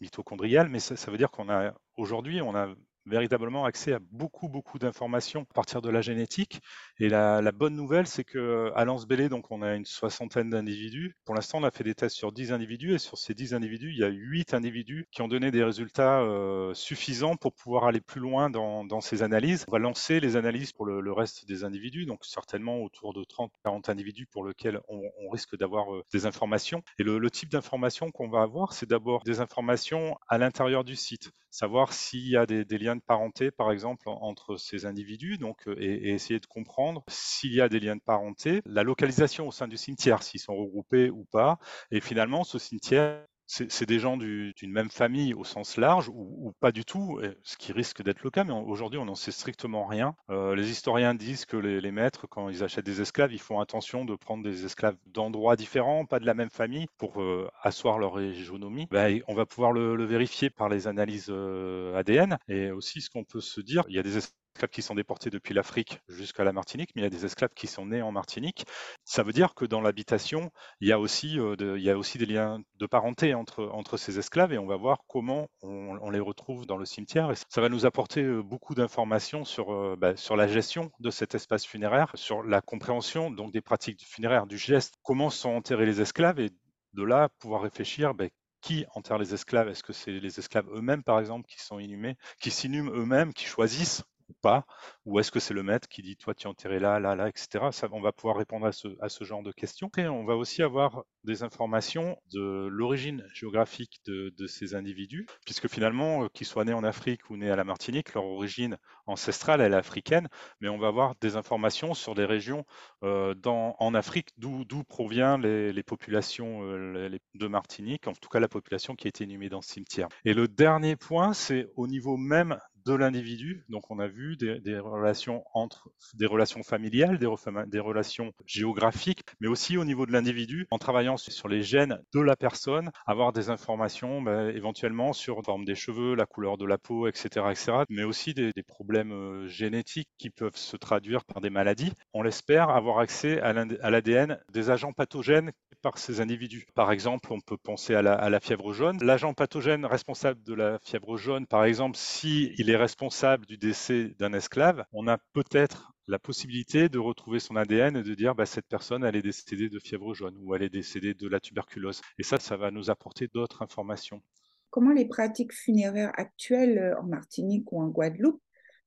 mitochondrial, 0.00 0.68
mais 0.70 0.80
ça, 0.80 0.96
ça 0.96 1.10
veut 1.10 1.18
dire 1.18 1.30
qu'on 1.30 1.50
a 1.50 1.74
aujourd'hui, 1.96 2.40
on 2.40 2.54
a 2.54 2.74
véritablement 3.06 3.64
accès 3.64 3.92
à 3.92 3.98
beaucoup, 4.10 4.48
beaucoup 4.48 4.78
d'informations 4.78 5.42
à 5.50 5.54
partir 5.54 5.80
de 5.80 5.90
la 5.90 6.00
génétique. 6.00 6.60
Et 6.98 7.08
la, 7.08 7.40
bonne 7.52 7.74
nouvelle, 7.74 8.06
c'est 8.06 8.24
que 8.24 8.72
à 8.74 8.84
Lens-Bélé, 8.84 9.28
donc 9.28 9.50
on 9.50 9.62
a 9.62 9.74
une 9.74 9.84
soixantaine 9.84 10.50
d'individus. 10.50 11.14
Pour 11.24 11.34
l'instant, 11.34 11.58
on 11.58 11.64
a 11.64 11.70
fait 11.70 11.84
des 11.84 11.94
tests 11.94 12.16
sur 12.16 12.32
10 12.32 12.52
individus 12.52 12.94
et 12.94 12.98
sur 12.98 13.16
ces 13.18 13.34
10 13.34 13.54
individus, 13.54 13.90
il 13.90 13.98
y 13.98 14.04
a 14.04 14.08
8 14.08 14.54
individus 14.54 15.06
qui 15.10 15.22
ont 15.22 15.28
donné 15.28 15.50
des 15.50 15.62
résultats 15.62 16.20
euh, 16.20 16.74
suffisants 16.74 17.36
pour 17.36 17.54
pouvoir 17.54 17.84
aller 17.84 18.00
plus 18.00 18.20
loin 18.20 18.50
dans, 18.50 19.00
ces 19.00 19.22
analyses. 19.22 19.64
On 19.68 19.72
va 19.72 19.78
lancer 19.78 20.20
les 20.20 20.36
analyses 20.36 20.72
pour 20.72 20.86
le, 20.86 21.12
reste 21.12 21.46
des 21.46 21.64
individus, 21.64 22.06
donc 22.06 22.24
certainement 22.24 22.82
autour 22.82 23.14
de 23.14 23.22
30-40 23.22 23.90
individus 23.90 24.26
pour 24.26 24.44
lesquels 24.44 24.80
on, 24.88 25.02
risque 25.30 25.56
d'avoir 25.56 25.94
euh, 25.94 26.04
des 26.12 26.26
informations. 26.26 26.82
Et 26.98 27.02
le, 27.02 27.30
type 27.30 27.50
d'informations 27.50 28.10
qu'on 28.10 28.28
va 28.28 28.42
avoir, 28.42 28.72
c'est 28.72 28.88
d'abord 28.88 29.22
des 29.24 29.40
informations 29.40 30.16
à 30.28 30.38
l'intérieur 30.38 30.84
du 30.84 30.96
site, 30.96 31.32
savoir 31.50 31.92
s'il 31.92 32.28
y 32.28 32.36
a 32.36 32.46
des 32.46 32.64
liens 32.78 32.95
de 32.96 33.02
parenté, 33.02 33.50
par 33.50 33.70
exemple, 33.72 34.08
entre 34.08 34.56
ces 34.56 34.86
individus, 34.86 35.38
donc, 35.38 35.62
et, 35.78 36.08
et 36.08 36.10
essayer 36.10 36.40
de 36.40 36.46
comprendre 36.46 37.04
s'il 37.08 37.54
y 37.54 37.60
a 37.60 37.68
des 37.68 37.80
liens 37.80 37.96
de 37.96 38.02
parenté, 38.02 38.62
la 38.66 38.82
localisation 38.82 39.48
au 39.48 39.52
sein 39.52 39.68
du 39.68 39.76
cimetière, 39.76 40.22
s'ils 40.22 40.40
sont 40.40 40.56
regroupés 40.56 41.10
ou 41.10 41.24
pas, 41.24 41.58
et 41.90 42.00
finalement, 42.00 42.44
ce 42.44 42.58
cimetière 42.58 43.24
c'est 43.46 43.86
des 43.86 43.98
gens 43.98 44.16
d'une 44.16 44.72
même 44.72 44.90
famille 44.90 45.34
au 45.34 45.44
sens 45.44 45.76
large 45.76 46.08
ou, 46.08 46.52
pas 46.60 46.72
du 46.72 46.84
tout, 46.84 47.20
ce 47.42 47.56
qui 47.56 47.72
risque 47.72 48.02
d'être 48.02 48.22
le 48.22 48.30
cas, 48.30 48.44
mais 48.44 48.52
aujourd'hui 48.52 48.98
on 48.98 49.04
n'en 49.04 49.14
sait 49.14 49.32
strictement 49.32 49.86
rien. 49.86 50.14
Euh, 50.30 50.54
les 50.54 50.70
historiens 50.70 51.14
disent 51.14 51.44
que 51.44 51.56
les, 51.56 51.90
maîtres, 51.90 52.26
quand 52.26 52.48
ils 52.48 52.64
achètent 52.64 52.86
des 52.86 53.00
esclaves, 53.00 53.32
ils 53.32 53.40
font 53.40 53.60
attention 53.60 54.04
de 54.04 54.14
prendre 54.14 54.42
des 54.42 54.64
esclaves 54.64 54.96
d'endroits 55.06 55.56
différents, 55.56 56.04
pas 56.04 56.18
de 56.18 56.26
la 56.26 56.34
même 56.34 56.50
famille, 56.50 56.86
pour 56.98 57.22
euh, 57.22 57.48
asseoir 57.62 57.98
leur 57.98 58.14
régionomie. 58.14 58.86
Ben, 58.90 59.20
on 59.28 59.34
va 59.34 59.46
pouvoir 59.46 59.72
le, 59.72 60.04
vérifier 60.04 60.50
par 60.50 60.68
les 60.68 60.86
analyses 60.86 61.28
euh, 61.30 61.96
ADN. 61.96 62.38
Et 62.48 62.70
aussi, 62.70 63.00
ce 63.00 63.10
qu'on 63.10 63.24
peut 63.24 63.40
se 63.40 63.60
dire, 63.60 63.84
il 63.88 63.96
y 63.96 63.98
a 63.98 64.02
des 64.02 64.16
esclaves 64.56 64.70
qui 64.70 64.82
sont 64.82 64.94
déportés 64.94 65.28
depuis 65.28 65.52
l'Afrique 65.52 66.00
jusqu'à 66.08 66.42
la 66.42 66.52
Martinique, 66.52 66.90
mais 66.94 67.02
il 67.02 67.04
y 67.04 67.06
a 67.06 67.10
des 67.10 67.26
esclaves 67.26 67.52
qui 67.54 67.66
sont 67.66 67.86
nés 67.86 68.00
en 68.00 68.10
Martinique. 68.10 68.64
Ça 69.04 69.22
veut 69.22 69.32
dire 69.32 69.54
que 69.54 69.66
dans 69.66 69.82
l'habitation, 69.82 70.50
il, 70.80 70.88
y 70.88 70.92
a 70.92 70.98
aussi, 70.98 71.38
euh, 71.38 71.56
il 71.76 71.82
y 71.82 71.90
a 71.90 71.98
aussi 71.98 72.16
des 72.16 72.24
liens 72.24 72.62
de 72.76 72.86
parenté 72.86 73.34
entre, 73.34 73.64
entre 73.66 73.98
ces 73.98 74.18
esclaves 74.18 74.54
et 74.54 74.58
on 74.58 74.66
va 74.66 74.76
voir 74.76 75.00
comment 75.08 75.48
on, 75.62 76.10
les 76.10 76.20
retrouve 76.20 76.66
dans 76.66 76.78
le 76.78 76.86
cimetière. 76.86 77.30
Et 77.30 77.34
ça 77.50 77.60
va 77.60 77.68
nous 77.68 77.84
apporter 77.84 78.22
euh, 78.22 78.42
beaucoup 78.42 78.74
d'informations 78.74 79.44
sur, 79.44 79.72
euh, 79.72 79.96
bah, 79.98 80.16
sur 80.16 80.36
la 80.36 80.46
gestion 80.46 80.90
de 81.00 81.10
cet 81.10 81.34
espace 81.34 81.66
funéraire, 81.66 82.10
sur 82.14 82.42
la 82.42 82.62
compréhension 82.62 83.30
donc 83.30 83.52
des 83.52 83.60
pratiques 83.60 84.06
funéraires, 84.06 84.46
du 84.46 84.56
geste, 84.56 84.94
comment 85.02 85.28
sont 85.28 85.50
enterrés 85.50 85.86
les 85.86 86.00
esclaves 86.00 86.40
et 86.40 86.50
de 86.94 87.02
là 87.02 87.28
pouvoir 87.40 87.60
réfléchir 87.60 88.14
bah, 88.14 88.26
qui 88.62 88.86
enterre 88.94 89.18
les 89.18 89.34
esclaves? 89.34 89.68
Est-ce 89.68 89.82
que 89.82 89.92
c'est 89.92 90.12
les 90.12 90.38
esclaves 90.38 90.68
eux-mêmes, 90.72 91.02
par 91.02 91.20
exemple, 91.20 91.46
qui 91.46 91.60
sont 91.60 91.78
inhumés, 91.78 92.16
qui 92.40 92.50
s'inhument 92.50 92.90
eux-mêmes, 92.94 93.34
qui 93.34 93.44
choisissent 93.44 94.02
ou 94.28 94.34
pas 94.42 94.66
Ou 95.04 95.20
est-ce 95.20 95.30
que 95.30 95.40
c'est 95.40 95.54
le 95.54 95.62
maître 95.62 95.88
qui 95.88 96.02
dit 96.02 96.16
toi 96.16 96.34
tu 96.34 96.44
es 96.44 96.46
enterré 96.50 96.78
là, 96.78 97.00
là, 97.00 97.14
là, 97.14 97.28
etc. 97.28 97.66
Ça, 97.72 97.88
on 97.92 98.00
va 98.00 98.12
pouvoir 98.12 98.36
répondre 98.36 98.66
à 98.66 98.72
ce, 98.72 98.88
à 99.00 99.08
ce 99.08 99.24
genre 99.24 99.42
de 99.42 99.52
questions. 99.52 99.90
Et 99.98 100.06
on 100.08 100.24
va 100.24 100.36
aussi 100.36 100.62
avoir 100.62 101.04
des 101.24 101.42
informations 101.42 102.16
de 102.32 102.68
l'origine 102.70 103.24
géographique 103.34 104.00
de, 104.06 104.32
de, 104.36 104.46
ces 104.46 104.74
individus, 104.74 105.26
puisque 105.44 105.68
finalement, 105.68 106.24
euh, 106.24 106.28
qu'ils 106.28 106.46
soient 106.46 106.64
nés 106.64 106.72
en 106.72 106.84
Afrique 106.84 107.28
ou 107.30 107.36
nés 107.36 107.50
à 107.50 107.56
la 107.56 107.64
Martinique, 107.64 108.14
leur 108.14 108.24
origine 108.24 108.78
ancestrale, 109.06 109.60
elle 109.60 109.72
est 109.72 109.76
africaine, 109.76 110.28
mais 110.60 110.68
on 110.68 110.78
va 110.78 110.88
avoir 110.88 111.14
des 111.20 111.36
informations 111.36 111.94
sur 111.94 112.14
des 112.14 112.24
régions 112.24 112.64
euh, 113.02 113.34
dans, 113.34 113.74
en 113.78 113.94
Afrique 113.94 114.28
d'où 114.38 114.64
proviennent 114.84 115.42
les, 115.42 115.72
les 115.72 115.82
populations 115.82 116.62
euh, 116.62 117.08
de 117.34 117.46
Martinique, 117.48 118.06
en 118.06 118.12
tout 118.12 118.28
cas 118.28 118.40
la 118.40 118.48
population 118.48 118.94
qui 118.94 119.06
a 119.06 119.10
été 119.10 119.24
inhumée 119.24 119.48
dans 119.48 119.62
ce 119.62 119.72
cimetière. 119.72 120.08
Et 120.24 120.34
le 120.34 120.48
dernier 120.48 120.96
point, 120.96 121.32
c'est 121.32 121.66
au 121.74 121.86
niveau 121.86 122.16
même 122.16 122.58
de 122.86 122.94
l'individu. 122.94 123.64
Donc 123.68 123.90
on 123.90 123.98
a 123.98 124.06
vu 124.06 124.36
des, 124.36 124.78
relations 124.78 125.44
entre 125.52 125.90
des 126.14 126.26
relations 126.26 126.62
familiales, 126.62 127.18
des, 127.18 127.80
relations 127.80 128.32
géographiques, 128.46 129.22
mais 129.40 129.48
aussi 129.48 129.76
au 129.76 129.84
niveau 129.84 130.06
de 130.06 130.12
l'individu, 130.12 130.66
en 130.70 130.78
travaillant 130.78 131.16
sur 131.16 131.48
les 131.48 131.62
gènes 131.62 132.00
de 132.14 132.20
la 132.20 132.36
personne, 132.36 132.90
avoir 133.06 133.32
des 133.32 133.50
informations 133.50 134.22
bah, 134.22 134.50
éventuellement 134.52 135.12
sur 135.12 135.36
la 135.36 135.42
forme 135.42 135.64
des 135.64 135.74
cheveux, 135.74 136.14
la 136.14 136.26
couleur 136.26 136.56
de 136.56 136.64
la 136.64 136.78
peau, 136.78 137.08
etc., 137.08 137.46
etc. 137.50 137.72
mais 137.90 138.04
aussi 138.04 138.34
des, 138.34 138.52
des 138.54 138.62
problèmes 138.62 139.12
euh, 139.12 139.48
génétiques 139.48 140.08
qui 140.16 140.30
peuvent 140.30 140.56
se 140.56 140.76
traduire 140.76 141.24
par 141.24 141.40
des 141.40 141.50
maladies. 141.50 141.92
On 142.14 142.22
l'espère 142.22 142.70
avoir 142.70 143.00
accès 143.00 143.40
à 143.40 143.52
l'ADN 143.90 144.38
des 144.52 144.70
agents 144.70 144.92
pathogènes 144.92 145.50
par 145.82 145.98
ces 145.98 146.20
individus. 146.20 146.66
Par 146.74 146.92
exemple, 146.92 147.32
on 147.32 147.40
peut 147.40 147.56
penser 147.56 147.94
à 147.94 148.02
la, 148.02 148.40
fièvre 148.40 148.72
jaune. 148.72 148.98
L'agent 149.02 149.34
pathogène 149.34 149.84
responsable 149.84 150.42
de 150.42 150.54
la 150.54 150.78
fièvre 150.80 151.16
jaune, 151.16 151.46
par 151.46 151.64
exemple, 151.64 151.96
s'il 151.96 152.70
est 152.70 152.76
responsable 152.76 153.46
du 153.46 153.56
décès 153.58 154.14
d'un 154.18 154.32
esclave, 154.32 154.84
on 154.92 155.08
a 155.08 155.18
peut-être 155.32 155.92
la 156.08 156.18
possibilité 156.18 156.88
de 156.88 156.98
retrouver 156.98 157.40
son 157.40 157.56
ADN 157.56 157.96
et 157.96 158.02
de 158.02 158.14
dire 158.14 158.34
bah, 158.34 158.46
cette 158.46 158.66
personne 158.66 159.04
elle 159.04 159.16
est 159.16 159.22
décédée 159.22 159.68
de 159.68 159.78
fièvre 159.80 160.14
jaune 160.14 160.36
ou 160.40 160.54
elle 160.54 160.62
est 160.62 160.70
décédée 160.70 161.14
de 161.14 161.28
la 161.28 161.40
tuberculose. 161.40 162.00
Et 162.18 162.22
ça, 162.22 162.38
ça 162.38 162.56
va 162.56 162.70
nous 162.70 162.90
apporter 162.90 163.28
d'autres 163.32 163.62
informations. 163.62 164.22
Comment 164.70 164.92
les 164.92 165.06
pratiques 165.06 165.54
funéraires 165.54 166.12
actuelles 166.16 166.78
euh, 166.78 167.00
en 167.00 167.04
Martinique 167.04 167.72
ou 167.72 167.80
en 167.80 167.88
Guadeloupe 167.88 168.42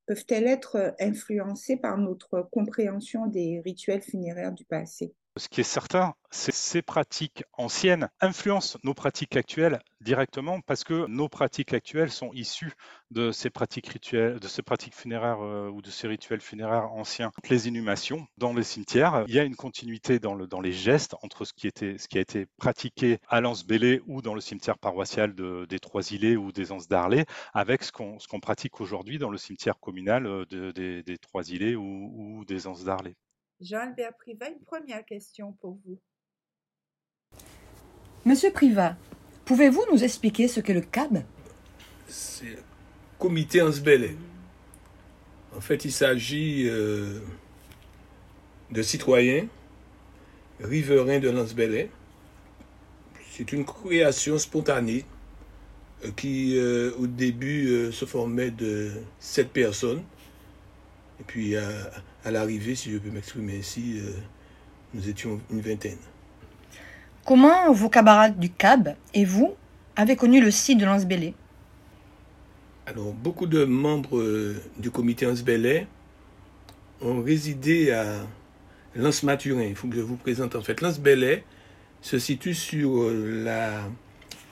peuvent-elles 0.06 0.46
être 0.46 0.76
euh, 0.76 0.90
influencées 1.00 1.76
par 1.76 1.98
notre 1.98 2.48
compréhension 2.52 3.26
des 3.26 3.60
rituels 3.64 4.02
funéraires 4.02 4.52
du 4.52 4.64
passé? 4.64 5.14
Ce 5.36 5.48
qui 5.48 5.60
est 5.60 5.64
certain, 5.64 6.14
c'est 6.30 6.52
que 6.52 6.58
ces 6.58 6.82
pratiques 6.82 7.44
anciennes 7.52 8.08
influencent 8.20 8.78
nos 8.84 8.94
pratiques 8.94 9.36
actuelles 9.36 9.80
directement 10.00 10.60
parce 10.60 10.84
que 10.84 11.06
nos 11.06 11.28
pratiques 11.28 11.72
actuelles 11.72 12.10
sont 12.10 12.32
issues 12.32 12.72
de 13.10 13.32
ces 13.32 13.50
pratiques 13.50 13.90
funéraires 14.92 15.40
euh, 15.40 15.68
ou 15.68 15.82
de 15.82 15.90
ces 15.90 16.08
rituels 16.08 16.40
funéraires 16.40 16.92
anciens. 16.92 17.32
Les 17.48 17.68
inhumations 17.68 18.26
dans 18.38 18.52
les 18.52 18.62
cimetières, 18.62 19.24
il 19.28 19.34
y 19.34 19.38
a 19.38 19.44
une 19.44 19.56
continuité 19.56 20.18
dans, 20.18 20.34
le, 20.34 20.46
dans 20.46 20.60
les 20.60 20.72
gestes 20.72 21.14
entre 21.22 21.44
ce 21.44 21.52
qui, 21.52 21.66
a 21.66 22.20
été 22.20 22.46
pratiqué 22.56 23.18
à 23.28 23.40
l'Anse-Bélé 23.40 24.02
ou 24.06 24.22
dans 24.22 24.34
le 24.34 24.40
cimetière 24.40 24.78
paroissial 24.78 25.34
de, 25.34 25.66
des 25.68 25.78
Trois-Îlets 25.78 26.36
ou 26.36 26.52
des 26.52 26.72
Anses 26.72 26.88
d'Arlé 26.88 27.24
avec 27.52 27.82
ce 27.82 27.92
qu'on 27.92 28.40
pratique 28.40 28.80
aujourd'hui 28.80 29.18
dans 29.18 29.30
le 29.30 29.38
cimetière 29.38 29.78
communal 29.80 30.26
euh, 30.26 30.44
de, 30.46 30.70
des, 30.70 31.18
Trois-Îlets 31.18 31.76
ou, 31.76 32.44
des 32.46 32.66
Anses 32.66 32.84
d'Arlé. 32.84 33.16
Jean-Albert 33.60 34.16
Privat, 34.16 34.48
une 34.48 34.64
première 34.64 35.04
question 35.04 35.52
pour 35.60 35.78
vous. 35.84 35.98
Monsieur 38.24 38.50
Privat, 38.50 38.96
pouvez-vous 39.44 39.84
nous 39.92 40.02
expliquer 40.02 40.48
ce 40.48 40.60
qu'est 40.60 40.74
le 40.74 40.80
CAB? 40.80 41.22
C'est 42.08 42.46
le 42.46 42.58
comité 43.18 43.60
Ansbellet. 43.60 44.16
En 45.54 45.60
fait, 45.60 45.84
il 45.84 45.92
s'agit 45.92 46.68
euh, 46.68 47.20
de 48.70 48.82
citoyens 48.82 49.46
riverains 50.60 51.18
de 51.18 51.28
Lansbellet. 51.28 51.90
C'est 53.30 53.52
une 53.52 53.64
création 53.64 54.38
spontanée 54.38 55.04
euh, 56.04 56.10
qui, 56.16 56.56
euh, 56.56 56.92
au 56.98 57.06
début, 57.06 57.90
se 57.92 58.04
formait 58.04 58.50
de 58.50 58.92
sept 59.18 59.50
personnes. 59.50 60.02
Et 61.20 61.24
puis, 61.24 61.54
à 62.24 62.30
l'arrivée, 62.30 62.74
si 62.74 62.92
je 62.92 62.98
peux 62.98 63.10
m'exprimer 63.10 63.58
ainsi, 63.58 63.98
euh, 63.98 64.12
nous 64.94 65.08
étions 65.08 65.40
une 65.50 65.60
vingtaine. 65.60 65.98
Comment 67.24 67.72
vos 67.72 67.88
camarades 67.88 68.38
du 68.38 68.50
CAB 68.50 68.94
et 69.14 69.24
vous 69.24 69.54
avez 69.96 70.16
connu 70.16 70.40
le 70.40 70.50
site 70.50 70.78
de 70.78 70.84
Lance 70.84 71.06
Alors, 72.86 73.12
beaucoup 73.12 73.46
de 73.46 73.64
membres 73.64 74.18
euh, 74.18 74.60
du 74.78 74.90
comité 74.90 75.26
Lance 75.26 75.44
ont 77.00 77.22
résidé 77.22 77.92
à 77.92 78.26
Lance 78.94 79.22
Maturin. 79.22 79.62
Il 79.62 79.76
faut 79.76 79.88
que 79.88 79.96
je 79.96 80.00
vous 80.00 80.16
présente 80.16 80.54
en 80.56 80.62
fait. 80.62 80.80
Lance 80.80 81.00
se 82.02 82.18
situe 82.18 82.54
sur 82.54 83.02
euh, 83.02 83.42
la 83.44 83.82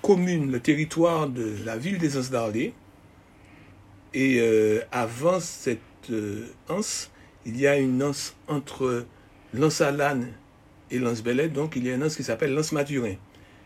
commune, 0.02 0.50
le 0.52 0.60
territoire 0.60 1.28
de 1.28 1.56
la 1.64 1.76
ville 1.76 1.98
des 1.98 2.16
Anses 2.16 2.30
d'Arlé. 2.30 2.72
Et 4.14 4.40
avant 4.90 5.38
cette 5.38 6.10
anse, 6.70 7.10
il 7.49 7.59
y 7.59 7.67
a 7.67 7.78
une 7.78 8.02
anse 8.02 8.37
entre 8.47 9.07
Lens-Alane 9.55 10.28
et 10.90 10.99
Lens-Bellet, 10.99 11.49
donc 11.49 11.76
il 11.76 11.87
y 11.87 11.90
a 11.90 11.95
une 11.95 12.05
anse 12.05 12.14
qui 12.14 12.23
s'appelle 12.23 12.52
Lens-Maturin. 12.52 13.14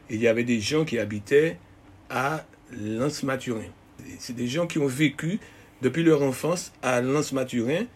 Et 0.08 0.14
il 0.14 0.20
y 0.20 0.28
avait 0.28 0.44
des 0.44 0.60
gens 0.60 0.84
qui 0.84 1.00
habitaient 1.00 1.58
à 2.08 2.46
Lens-Maturin. 2.70 3.70
C'est 4.20 4.36
des 4.36 4.46
gens 4.46 4.68
qui 4.68 4.78
ont 4.78 4.86
vécu 4.86 5.40
depuis 5.82 6.04
leur 6.04 6.22
enfance 6.22 6.72
à 6.80 7.00
Lens-Maturin 7.00 7.86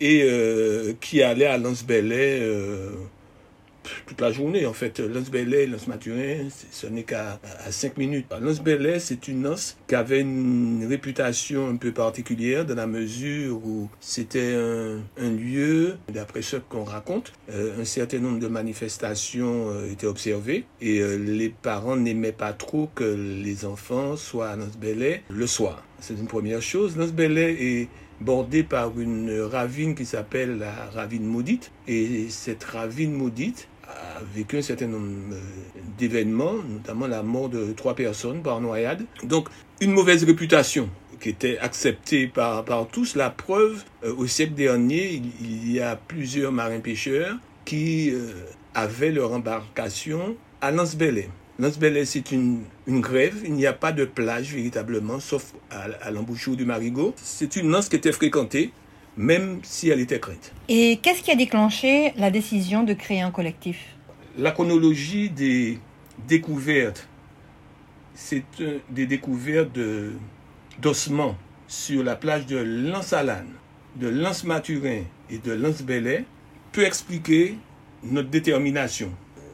et 0.00 0.22
euh, 0.22 0.92
qui 1.00 1.22
allaient 1.22 1.46
à 1.46 1.58
euh, 1.58 2.90
toute 4.06 4.20
la 4.20 4.32
journée 4.32 4.66
en 4.66 4.72
fait. 4.72 5.00
Lance 5.00 5.30
Bellet, 5.30 5.66
Lance 5.66 5.86
Maturin, 5.86 6.48
ce 6.70 6.86
n'est 6.86 7.02
qu'à 7.02 7.40
5 7.70 7.96
minutes. 7.96 8.26
Lance 8.40 8.60
Bellet, 8.60 8.98
c'est 8.98 9.28
une 9.28 9.42
lance 9.42 9.76
qui 9.88 9.94
avait 9.94 10.20
une 10.20 10.86
réputation 10.88 11.68
un 11.68 11.76
peu 11.76 11.92
particulière 11.92 12.64
dans 12.64 12.74
la 12.74 12.86
mesure 12.86 13.56
où 13.64 13.88
c'était 14.00 14.54
un, 14.54 15.30
lieu, 15.30 15.96
d'après 16.12 16.42
ce 16.42 16.56
qu'on 16.56 16.84
raconte, 16.84 17.32
euh, 17.50 17.80
un 17.80 17.84
certain 17.84 18.18
nombre 18.18 18.38
de 18.38 18.48
manifestations 18.48 19.70
euh, 19.70 19.90
étaient 19.90 20.06
observées 20.06 20.64
et 20.80 21.00
euh, 21.00 21.16
les 21.16 21.48
parents 21.48 21.96
n'aimaient 21.96 22.32
pas 22.32 22.52
trop 22.52 22.88
que 22.94 23.04
les 23.04 23.64
enfants 23.64 24.16
soient 24.16 24.50
à 24.50 24.56
Bellet 24.80 25.22
le 25.28 25.46
soir. 25.46 25.82
C'est 26.00 26.14
une 26.14 26.26
première 26.26 26.62
chose. 26.62 26.96
Bellet 26.96 27.56
est 27.60 27.88
bordé 28.20 28.62
par 28.62 28.98
une 28.98 29.40
ravine 29.40 29.94
qui 29.94 30.06
s'appelle 30.06 30.58
la 30.58 30.72
ravine 30.94 31.24
maudite. 31.24 31.70
Et 31.88 32.28
cette 32.28 32.64
ravine 32.64 33.12
maudite 33.12 33.68
a 33.92 34.22
vécu 34.34 34.58
un 34.58 34.62
certain 34.62 34.86
nombre 34.86 35.06
euh, 35.32 35.40
d'événements, 35.98 36.54
notamment 36.68 37.06
la 37.06 37.22
mort 37.22 37.48
de 37.48 37.72
trois 37.72 37.94
personnes 37.94 38.42
par 38.42 38.60
noyade. 38.60 39.04
Donc, 39.22 39.48
une 39.80 39.92
mauvaise 39.92 40.24
réputation 40.24 40.88
qui 41.20 41.28
était 41.28 41.58
acceptée 41.58 42.26
par, 42.26 42.64
par 42.64 42.88
tous. 42.88 43.14
La 43.14 43.30
preuve, 43.30 43.84
euh, 44.04 44.14
au 44.14 44.26
siècle 44.26 44.54
dernier, 44.54 45.22
il, 45.40 45.72
y 45.72 45.80
a 45.80 45.96
plusieurs 45.96 46.52
marins-pêcheurs 46.52 47.36
qui 47.64 48.10
euh, 48.10 48.32
avaient 48.74 49.12
leur 49.12 49.32
embarcation 49.32 50.36
à 50.60 50.70
Lance-Belay. 50.70 51.28
Lance-Belay, 51.58 52.04
c'est 52.04 52.32
une, 52.32 52.62
une, 52.86 53.00
grève. 53.00 53.36
Il 53.44 53.52
n'y 53.52 53.66
a 53.66 53.72
pas 53.72 53.92
de 53.92 54.04
plage 54.04 54.52
véritablement, 54.54 55.20
sauf 55.20 55.52
à, 55.70 55.82
à 56.02 56.10
l'embouchure 56.10 56.56
du 56.56 56.64
Marigot. 56.64 57.14
C'est 57.16 57.56
une 57.56 57.70
lance 57.70 57.88
qui 57.88 57.96
était 57.96 58.12
fréquentée 58.12 58.72
même 59.16 59.60
si 59.62 59.88
elle 59.88 60.00
était 60.00 60.20
crainte. 60.20 60.52
Et 60.68 60.98
qu'est-ce 61.02 61.22
qui 61.22 61.30
a 61.30 61.36
déclenché 61.36 62.12
la 62.16 62.30
décision 62.30 62.82
de 62.82 62.94
créer 62.94 63.20
un 63.20 63.30
collectif? 63.30 63.78
La 64.38 64.50
chronologie 64.50 65.28
des 65.28 65.78
découvertes, 66.26 67.08
c'est 68.14 68.44
des 68.90 69.06
découvertes 69.06 69.78
d'ossements 70.80 71.36
sur 71.68 72.02
la 72.02 72.16
plage 72.16 72.46
de 72.46 72.56
Lens-Alane, 72.56 73.48
de 73.96 74.08
Lens-Maturin 74.08 75.02
et 75.30 75.38
de 75.38 75.52
Lens-Belay 75.52 76.24
peut 76.72 76.84
expliquer 76.84 77.56
notre 78.02 78.30
détermination. 78.30 79.10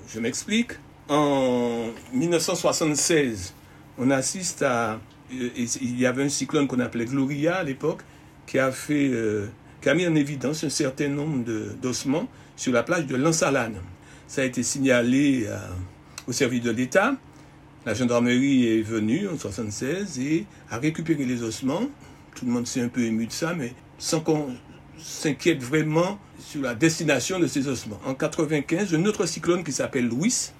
Je 0.08 0.20
m'explique. 0.20 0.72
En 1.08 1.86
1976, 2.12 3.54
on 3.98 4.10
assiste 4.10 4.62
à... 4.62 5.00
Euh, 5.32 5.50
il 5.56 5.98
y 5.98 6.06
avait 6.06 6.24
un 6.24 6.28
cyclone 6.28 6.66
qu'on 6.66 6.80
appelait 6.80 7.04
Gloria 7.04 7.56
à 7.56 7.64
l'époque, 7.64 8.02
qui 8.48 8.58
a, 8.58 8.72
fait, 8.72 9.08
euh, 9.12 9.46
qui 9.80 9.88
a 9.90 9.94
mis 9.94 10.06
en 10.06 10.14
évidence 10.14 10.64
un 10.64 10.70
certain 10.70 11.08
nombre 11.08 11.44
d'ossements 11.80 12.26
sur 12.56 12.72
la 12.72 12.82
plage 12.82 13.06
de 13.06 13.14
Lansalane. 13.14 13.76
Ça 14.26 14.40
a 14.40 14.44
été 14.44 14.62
signalé 14.62 15.44
euh, 15.46 15.58
au 16.26 16.32
service 16.32 16.62
de 16.62 16.70
l'État. 16.70 17.14
La 17.84 17.94
gendarmerie 17.94 18.66
est 18.66 18.82
venue 18.82 19.28
en 19.28 19.36
1976 19.36 20.18
et 20.20 20.46
a 20.70 20.78
récupéré 20.78 21.24
les 21.24 21.42
ossements. 21.42 21.82
Tout 22.34 22.46
le 22.46 22.52
monde 22.52 22.66
s'est 22.66 22.80
un 22.80 22.88
peu 22.88 23.02
ému 23.02 23.26
de 23.26 23.32
ça, 23.32 23.52
mais 23.54 23.74
sans 23.98 24.20
qu'on 24.20 24.48
s'inquiète 24.98 25.62
vraiment 25.62 26.18
sur 26.38 26.62
la 26.62 26.74
destination 26.74 27.38
de 27.38 27.46
ces 27.46 27.68
ossements. 27.68 28.00
En 28.04 28.12
1995, 28.12 28.94
un 28.94 29.04
autre 29.04 29.26
cyclone 29.26 29.62
qui 29.62 29.72
s'appelle 29.72 30.08
Louis 30.08 30.52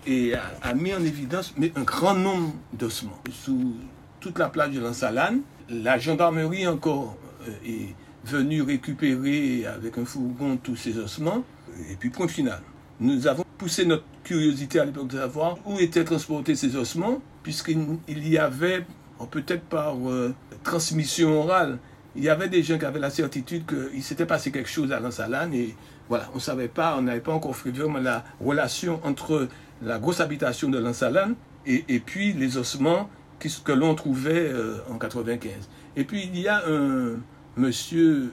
a, 0.62 0.74
mis 0.74 0.92
en 0.92 1.02
évidence 1.02 1.54
un 1.74 1.82
grand 1.82 2.14
nombre 2.14 2.52
d'ossements 2.72 3.20
sous 3.32 3.74
toute 4.20 4.38
la 4.38 4.48
plage 4.48 4.72
de 4.74 4.80
Lansalane. 4.80 5.40
La 5.70 5.98
gendarmerie 5.98 6.66
encore 6.66 7.16
est 7.64 7.94
venu 8.24 8.62
récupérer 8.62 9.66
avec 9.66 9.98
un 9.98 10.04
fourgon 10.04 10.56
tous 10.56 10.76
ces 10.76 10.98
ossements. 10.98 11.44
Et 11.90 11.96
puis 11.96 12.10
point 12.10 12.28
final. 12.28 12.60
Nous 13.00 13.26
avons 13.26 13.44
poussé 13.56 13.86
notre 13.86 14.04
curiosité 14.24 14.80
à 14.80 14.84
l'époque 14.84 15.08
de 15.08 15.18
savoir 15.18 15.58
où 15.64 15.78
étaient 15.78 16.04
transportés 16.04 16.56
ces 16.56 16.74
ossements, 16.76 17.22
puisqu'il 17.42 18.28
y 18.28 18.38
avait, 18.38 18.84
peut-être 19.30 19.62
par 19.62 19.94
euh, 20.08 20.34
transmission 20.64 21.40
orale, 21.40 21.78
il 22.16 22.24
y 22.24 22.28
avait 22.28 22.48
des 22.48 22.62
gens 22.62 22.78
qui 22.78 22.84
avaient 22.84 22.98
la 22.98 23.10
certitude 23.10 23.64
qu'il 23.66 24.02
s'était 24.02 24.26
passé 24.26 24.50
quelque 24.50 24.68
chose 24.68 24.90
à 24.90 24.98
Lansalane 24.98 25.54
et 25.54 25.76
voilà, 26.08 26.28
on 26.32 26.36
ne 26.36 26.40
savait 26.40 26.68
pas, 26.68 26.96
on 26.98 27.02
n'avait 27.02 27.20
pas 27.20 27.32
encore 27.32 27.54
fait 27.54 27.70
vraiment 27.70 28.00
la 28.00 28.24
relation 28.40 29.00
entre 29.04 29.46
la 29.82 29.98
grosse 29.98 30.20
habitation 30.20 30.68
de 30.68 30.78
Lansalane 30.78 31.36
et, 31.66 32.00
puis 32.00 32.32
les 32.32 32.56
ossements 32.56 33.08
que 33.38 33.72
l'on 33.72 33.94
trouvait 33.94 34.50
en 34.90 34.98
95. 34.98 35.52
Et 35.98 36.04
puis 36.04 36.30
il 36.32 36.38
y 36.38 36.46
a 36.46 36.62
un 36.66 37.16
monsieur 37.56 38.30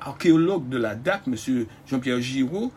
archéologue 0.00 0.68
de 0.68 0.76
la 0.76 0.96
DAC, 0.96 1.28
monsieur 1.28 1.68
Jean-Pierre 1.86 2.20
Giraud, 2.20 2.72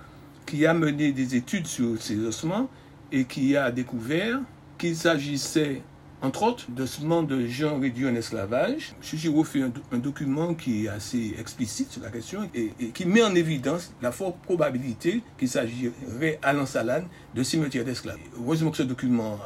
qui 0.45 0.65
a 0.65 0.73
mené 0.73 1.11
des 1.11 1.35
études 1.35 1.65
sur 1.65 1.99
ces 1.99 2.23
ossements 2.23 2.69
et 3.11 3.25
qui 3.25 3.57
a 3.57 3.71
découvert 3.71 4.39
qu'il 4.77 4.95
s'agissait 4.95 5.81
entre 6.23 6.43
autres, 6.43 6.69
d'ossements 6.69 7.23
de 7.23 7.47
gens 7.47 7.79
réduits 7.79 8.07
en 8.07 8.13
esclavage. 8.13 8.93
M. 9.01 9.19
Giraud 9.19 9.43
fait 9.43 9.63
un, 9.63 9.97
document 9.97 10.53
qui 10.53 10.85
est 10.85 10.89
assez 10.89 11.33
explicite 11.39 11.91
sur 11.91 12.03
la 12.03 12.09
question 12.09 12.47
et, 12.53 12.73
qui 12.93 13.05
met 13.05 13.23
en 13.23 13.33
évidence 13.33 13.91
la 14.03 14.11
forte 14.11 14.37
probabilité 14.43 15.23
qu'il 15.39 15.49
s'agirait 15.49 16.37
à 16.43 16.53
l'Ansalane 16.53 17.07
de 17.33 17.41
cimetières 17.41 17.85
d'esclaves. 17.85 18.19
Heureusement 18.37 18.69
que 18.69 18.77
ce 18.77 18.83
document 18.83 19.39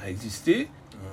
a, 0.00 0.08
existé, 0.08 0.68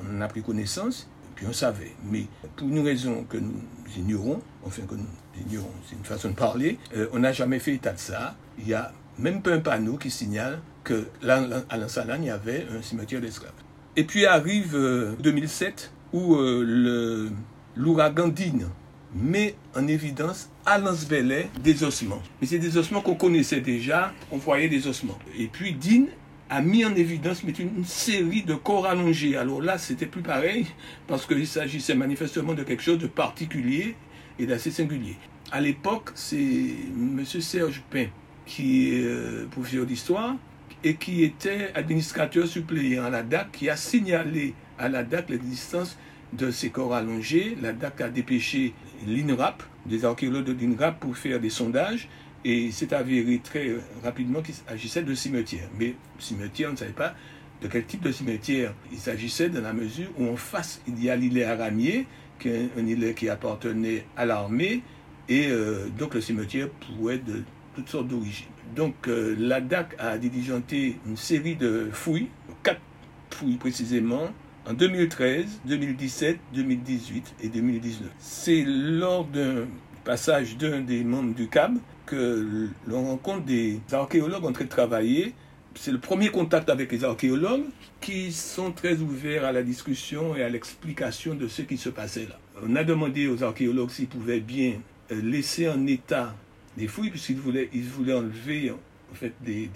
on 0.09 0.21
a 0.21 0.27
pris 0.29 0.41
connaissance, 0.41 1.09
on 1.47 1.53
savait. 1.53 1.91
Mais 2.09 2.25
pour 2.55 2.67
une 2.67 2.79
raison 2.79 3.25
que 3.29 3.37
nous 3.37 3.61
ignorons, 3.97 4.41
enfin 4.65 4.83
que 4.83 4.95
nous 4.95 5.05
ignorons, 5.47 5.71
c'est 5.87 5.95
une 5.95 6.03
façon 6.03 6.29
de 6.29 6.35
parler, 6.35 6.77
euh, 6.95 7.07
on 7.13 7.19
n'a 7.19 7.31
jamais 7.31 7.59
fait 7.59 7.73
état 7.73 7.93
de 7.93 7.99
ça. 7.99 8.35
Il 8.59 8.65
n'y 8.65 8.73
a 8.73 8.91
même 9.17 9.41
pas 9.41 9.51
un 9.51 9.59
panneau 9.59 9.97
qui 9.97 10.09
signale 10.09 10.59
que 10.83 11.07
à 11.23 11.77
l'Ansalane, 11.77 12.23
il 12.23 12.27
y 12.27 12.31
avait 12.31 12.65
un 12.75 12.81
cimetière 12.81 13.21
d'esclaves. 13.21 13.51
Et 13.95 14.03
puis 14.03 14.25
arrive 14.25 14.77
2007 15.19 15.91
euh, 16.13 16.17
où 16.17 16.35
euh, 16.35 17.29
l'ouragan 17.75 18.29
Dine 18.29 18.67
met 19.13 19.55
en 19.75 19.87
évidence 19.87 20.49
à 20.65 20.77
Lansbellet 20.77 21.49
des 21.61 21.83
ossements. 21.83 22.21
Mais 22.39 22.47
c'est 22.47 22.59
des 22.59 22.77
ossements 22.77 23.01
qu'on 23.01 23.15
connaissait 23.15 23.61
déjà, 23.61 24.13
on 24.31 24.37
voyait 24.37 24.69
des 24.69 24.87
ossements. 24.87 25.19
Et 25.37 25.47
puis 25.47 25.73
Dine 25.73 26.07
a 26.51 26.61
mis 26.61 26.83
en 26.83 26.93
évidence 26.95 27.43
une, 27.43 27.85
série 27.85 28.43
de 28.43 28.55
corps 28.55 28.85
allongés. 28.85 29.37
Alors 29.37 29.61
là, 29.61 29.77
c'était 29.77 30.05
plus 30.05 30.21
pareil 30.21 30.67
parce 31.07 31.25
qu'il 31.25 31.47
s'agissait 31.47 31.95
manifestement 31.95 32.53
de 32.53 32.63
quelque 32.63 32.83
chose 32.83 32.99
de 32.99 33.07
particulier 33.07 33.95
et 34.37 34.45
d'assez 34.45 34.69
singulier. 34.69 35.15
À 35.53 35.61
l'époque, 35.61 36.09
c'est 36.13 36.37
M. 36.37 37.23
Serge 37.25 37.81
Pain 37.89 38.07
qui 38.45 38.89
est 38.89 39.03
euh, 39.05 39.47
professeur 39.49 39.85
d'histoire 39.85 40.35
et 40.83 40.95
qui 40.95 41.23
était 41.23 41.71
administrateur 41.73 42.45
suppléant 42.47 43.05
à 43.05 43.09
la 43.09 43.23
DAC, 43.23 43.53
qui 43.53 43.69
a 43.69 43.77
signalé 43.77 44.53
à 44.77 44.89
la 44.89 45.03
DAC 45.03 45.29
l'existence 45.29 45.97
de 46.33 46.51
ces 46.51 46.69
corps 46.69 46.93
allongés. 46.93 47.57
La 47.61 47.71
DAC 47.71 48.01
a 48.01 48.09
dépêché 48.09 48.73
l'INRAP, 49.07 49.63
des 49.85 50.03
archéologues 50.03 50.43
de 50.43 50.53
l'INRAP, 50.53 50.99
pour 50.99 51.15
faire 51.15 51.39
des 51.39 51.49
sondages. 51.49 52.09
Et 52.43 52.71
c'est 52.71 52.93
avéré 52.93 53.39
très 53.43 53.71
rapidement 54.03 54.41
qu'il 54.41 54.55
s'agissait 54.55 55.03
de 55.03 55.13
cimetières. 55.13 55.69
Mais 55.79 55.95
cimetière, 56.19 56.69
on 56.69 56.73
ne 56.73 56.77
savait 56.77 56.91
pas 56.91 57.15
de 57.61 57.67
quel 57.67 57.85
type 57.85 58.01
de 58.01 58.11
cimetière 58.11 58.73
il 58.91 58.97
s'agissait 58.97 59.49
dans 59.49 59.61
la 59.61 59.73
mesure 59.73 60.07
où 60.17 60.27
en 60.27 60.35
face, 60.35 60.81
il 60.87 61.03
y 61.03 61.09
a 61.09 61.15
l'îlet 61.15 61.43
Aramier, 61.43 62.07
qui 62.39 62.49
est 62.49 62.69
un 62.77 62.85
îlet 62.85 63.13
qui 63.13 63.29
appartenait 63.29 64.05
à 64.17 64.25
l'armée. 64.25 64.81
Et 65.29 65.47
euh, 65.49 65.87
donc 65.97 66.15
le 66.15 66.21
cimetière 66.21 66.69
pouvait 66.69 67.15
être 67.15 67.25
de 67.25 67.43
toutes 67.75 67.89
sortes 67.89 68.07
d'origines. 68.07 68.47
Donc 68.75 69.07
euh, 69.07 69.35
la 69.37 69.61
DAC 69.61 69.95
a 69.99 70.17
diligenté 70.17 70.97
une 71.05 71.17
série 71.17 71.55
de 71.55 71.89
fouilles, 71.91 72.29
quatre 72.63 72.81
fouilles 73.29 73.57
précisément, 73.57 74.31
en 74.67 74.73
2013, 74.73 75.61
2017, 75.65 76.39
2018 76.53 77.35
et 77.43 77.49
2019. 77.49 78.09
C'est 78.19 78.63
lors 78.65 79.25
d'un 79.25 79.67
passage 80.03 80.57
d'un 80.57 80.81
des 80.81 81.03
membres 81.03 81.33
du 81.33 81.47
CAB 81.47 81.77
que 82.05 82.67
l'on 82.87 83.05
rencontre 83.05 83.45
des 83.45 83.79
archéologues 83.91 84.45
en 84.45 84.51
train 84.51 84.65
de 84.65 84.69
travailler. 84.69 85.33
C'est 85.75 85.91
le 85.91 85.99
premier 85.99 86.29
contact 86.29 86.69
avec 86.69 86.91
les 86.91 87.03
archéologues 87.05 87.63
qui 88.01 88.31
sont 88.31 88.71
très 88.71 88.97
ouverts 88.97 89.45
à 89.45 89.51
la 89.51 89.63
discussion 89.63 90.35
et 90.35 90.43
à 90.43 90.49
l'explication 90.49 91.33
de 91.33 91.47
ce 91.47 91.61
qui 91.61 91.77
se 91.77 91.89
passait 91.89 92.25
là. 92.27 92.37
On 92.61 92.75
a 92.75 92.83
demandé 92.83 93.27
aux 93.27 93.43
archéologues 93.43 93.89
s'ils 93.89 94.07
pouvaient 94.07 94.41
bien 94.41 94.73
euh, 95.11 95.21
laisser 95.21 95.69
en 95.69 95.87
état 95.87 96.35
des 96.77 96.87
fouilles, 96.87 97.09
puisqu'ils 97.09 97.37
voulaient, 97.37 97.69
ils 97.73 97.83
voulaient 97.83 98.13
enlever 98.13 98.71
en 98.71 99.15
fait, 99.15 99.33
des, 99.41 99.69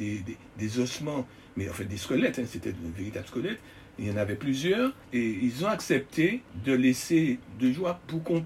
des, 0.57 0.79
ossements, 0.79 1.25
mais 1.55 1.69
en 1.69 1.73
fait 1.73 1.85
des 1.85 1.97
squelettes, 1.97 2.39
hein, 2.39 2.45
c'était 2.47 2.71
de 2.71 2.77
véritables 2.97 3.27
squelettes. 3.27 3.59
Il 3.99 4.07
y 4.07 4.11
en 4.11 4.17
avait 4.17 4.35
plusieurs, 4.35 4.91
et 5.13 5.25
ils 5.25 5.63
ont 5.63 5.69
accepté 5.69 6.41
de 6.65 6.73
laisser 6.73 7.39
deux 7.59 7.71
jours 7.71 7.95
pour 8.07 8.23
qu'on 8.23 8.45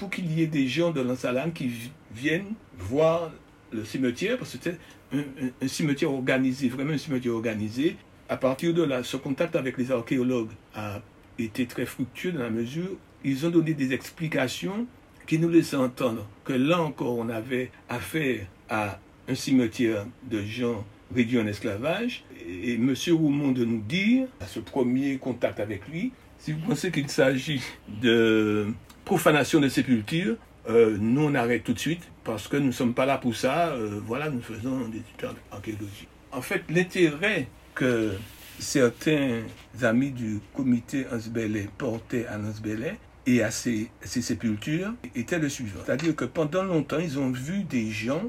pour 0.00 0.08
qu'il 0.08 0.32
y 0.32 0.42
ait 0.42 0.46
des 0.46 0.66
gens 0.66 0.90
de 0.92 1.02
l'Ansalane 1.02 1.52
qui 1.52 1.70
viennent 2.12 2.54
voir 2.78 3.30
le 3.70 3.84
cimetière, 3.84 4.38
parce 4.38 4.56
que 4.56 4.58
c'était 4.64 4.78
un, 5.12 5.68
cimetière 5.68 6.10
organisé, 6.10 6.70
vraiment 6.70 6.94
un 6.94 6.98
cimetière 6.98 7.34
organisé. 7.34 7.96
À 8.26 8.38
partir 8.38 8.72
de 8.72 8.82
là, 8.82 9.02
ce 9.04 9.18
contact 9.18 9.56
avec 9.56 9.76
les 9.76 9.92
archéologues 9.92 10.48
a 10.74 11.02
été 11.38 11.66
très 11.66 11.84
fructueux 11.84 12.32
dans 12.32 12.42
la 12.42 12.50
mesure 12.50 12.92
où 12.92 12.96
ils 13.28 13.46
ont 13.46 13.50
donné 13.50 13.74
des 13.74 13.92
explications 13.92 14.86
qui 15.26 15.38
nous 15.38 15.50
laissait 15.50 15.76
entendre 15.76 16.26
que 16.44 16.54
là 16.54 16.80
encore 16.80 17.18
on 17.18 17.28
avait 17.28 17.70
affaire 17.88 18.46
à 18.70 18.98
un 19.28 19.34
cimetière 19.34 20.06
de 20.30 20.42
gens 20.42 20.84
réduits 21.14 21.38
en 21.38 21.46
esclavage. 21.46 22.24
Et 22.48 22.74
M. 22.74 22.94
Roumont 23.10 23.52
de 23.52 23.66
nous 23.66 23.82
dire, 23.82 24.28
à 24.40 24.46
ce 24.46 24.60
premier 24.60 25.18
contact 25.18 25.60
avec 25.60 25.86
lui, 25.88 26.12
si 26.38 26.52
vous 26.52 26.60
pensez 26.60 26.90
qu'il 26.90 27.10
s'agit 27.10 27.60
de 28.00 28.72
profanation 29.10 29.58
de 29.58 29.68
sépulture, 29.68 30.36
euh, 30.68 30.96
nous 31.00 31.24
on 31.24 31.34
arrête 31.34 31.64
tout 31.64 31.72
de 31.72 31.80
suite 31.80 32.08
parce 32.22 32.46
que 32.46 32.56
nous 32.56 32.68
ne 32.68 32.70
sommes 32.70 32.94
pas 32.94 33.06
là 33.06 33.18
pour 33.18 33.34
ça. 33.34 33.70
Euh, 33.70 34.00
voilà, 34.06 34.30
nous 34.30 34.40
faisons 34.40 34.86
des 34.86 34.98
études 34.98 35.30
archéologiques. 35.50 36.06
En 36.30 36.40
fait, 36.40 36.62
l'intérêt 36.70 37.48
que 37.74 38.12
certains 38.60 39.40
amis 39.82 40.12
du 40.12 40.38
comité 40.54 41.06
Ansbellet 41.12 41.68
portaient 41.76 42.24
à 42.28 42.38
Ansbellet, 42.38 42.98
et 43.26 43.42
à 43.42 43.50
ces, 43.50 43.90
sépultures 44.04 44.94
était 45.16 45.40
le 45.40 45.48
suivant. 45.48 45.80
C'est-à-dire 45.84 46.14
que 46.14 46.24
pendant 46.24 46.62
longtemps, 46.62 47.00
ils 47.00 47.18
ont 47.18 47.32
vu 47.32 47.64
des 47.64 47.90
gens 47.90 48.22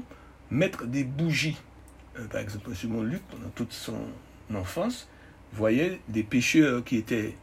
mettre 0.50 0.84
des 0.86 1.04
bougies. 1.04 1.58
Euh, 2.18 2.24
par 2.26 2.40
exemple, 2.40 2.70
M. 2.70 3.08
Luc, 3.08 3.22
pendant 3.30 3.50
toute 3.54 3.72
son 3.72 4.00
enfance, 4.52 5.08
voyait 5.52 6.00
des 6.08 6.24
pêcheurs 6.24 6.82
qui 6.82 6.96
étaient 6.96 7.36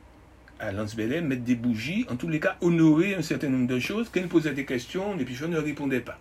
à 0.60 0.72
Lansbellet 0.72 1.22
mettre 1.22 1.44
des 1.44 1.56
bougies, 1.56 2.06
en 2.10 2.16
tous 2.16 2.28
les 2.28 2.40
cas 2.40 2.58
honorer 2.62 3.16
un 3.16 3.22
certain 3.22 3.50
nombre 3.50 3.68
de 3.68 3.80
choses. 3.80 4.10
Quand 4.14 4.20
ils 4.20 4.28
posaient 4.28 4.54
des 4.54 4.66
questions, 4.66 5.16
les 5.16 5.26
pêcheurs 5.26 5.50
ne 5.50 5.58
répondaient 5.58 6.02
pas. 6.02 6.20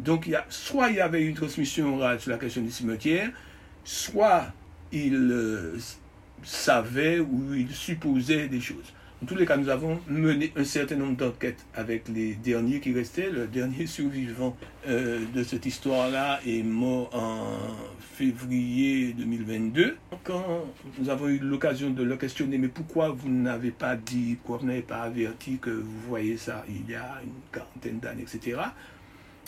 Donc, 0.00 0.26
il 0.26 0.40
soit 0.48 0.90
il 0.90 0.96
y 0.96 1.00
avait 1.00 1.24
une 1.24 1.34
transmission 1.34 1.96
orale 1.96 2.20
sur 2.20 2.30
la 2.30 2.38
question 2.38 2.62
du 2.62 2.70
cimetière, 2.70 3.30
soit 3.84 4.46
ils 4.92 5.14
euh, 5.14 5.76
savaient 6.42 7.18
ou 7.18 7.54
ils 7.54 7.74
supposaient 7.74 8.48
des 8.48 8.60
choses. 8.60 8.92
En 9.20 9.26
tous 9.26 9.34
les 9.34 9.46
cas, 9.46 9.56
nous 9.56 9.68
avons 9.68 9.98
mené 10.06 10.52
un 10.54 10.62
certain 10.62 10.94
nombre 10.94 11.16
d'enquêtes 11.16 11.66
avec 11.74 12.06
les 12.06 12.36
derniers 12.36 12.78
qui 12.78 12.92
restaient. 12.92 13.30
Le 13.30 13.48
dernier 13.48 13.86
survivant 13.88 14.56
euh, 14.86 15.18
de 15.34 15.42
cette 15.42 15.66
histoire-là 15.66 16.38
est 16.46 16.62
mort 16.62 17.10
en 17.12 17.58
février 18.14 19.12
2022. 19.14 19.96
Quand 20.22 20.66
nous 21.00 21.10
avons 21.10 21.26
eu 21.26 21.38
l'occasion 21.38 21.90
de 21.90 22.04
le 22.04 22.16
questionner, 22.16 22.58
mais 22.58 22.68
pourquoi 22.68 23.08
vous 23.08 23.28
n'avez 23.28 23.72
pas 23.72 23.96
dit, 23.96 24.36
pourquoi 24.36 24.58
vous 24.58 24.66
n'avez 24.66 24.82
pas 24.82 25.02
averti 25.02 25.58
que 25.58 25.70
vous 25.70 26.00
voyez 26.06 26.36
ça 26.36 26.64
il 26.68 26.88
y 26.88 26.94
a 26.94 27.20
une 27.24 27.32
quarantaine 27.50 27.98
d'années, 27.98 28.22
etc., 28.22 28.60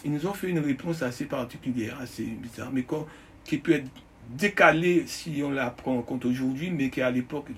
ils 0.04 0.10
nous 0.10 0.26
ont 0.26 0.34
fait 0.34 0.48
une 0.48 0.58
réponse 0.60 1.02
assez 1.02 1.26
particulière, 1.26 1.96
assez 2.00 2.24
bizarre, 2.24 2.72
mais 2.72 2.84
qui 3.44 3.58
peut 3.58 3.72
être 3.72 3.90
décalée 4.30 5.04
si 5.06 5.42
on 5.44 5.50
la 5.50 5.70
prend 5.70 5.96
en 5.98 6.02
compte 6.02 6.24
aujourd'hui, 6.24 6.70
mais 6.70 6.90
qui 6.90 7.02
à 7.02 7.10
l'époque 7.10 7.50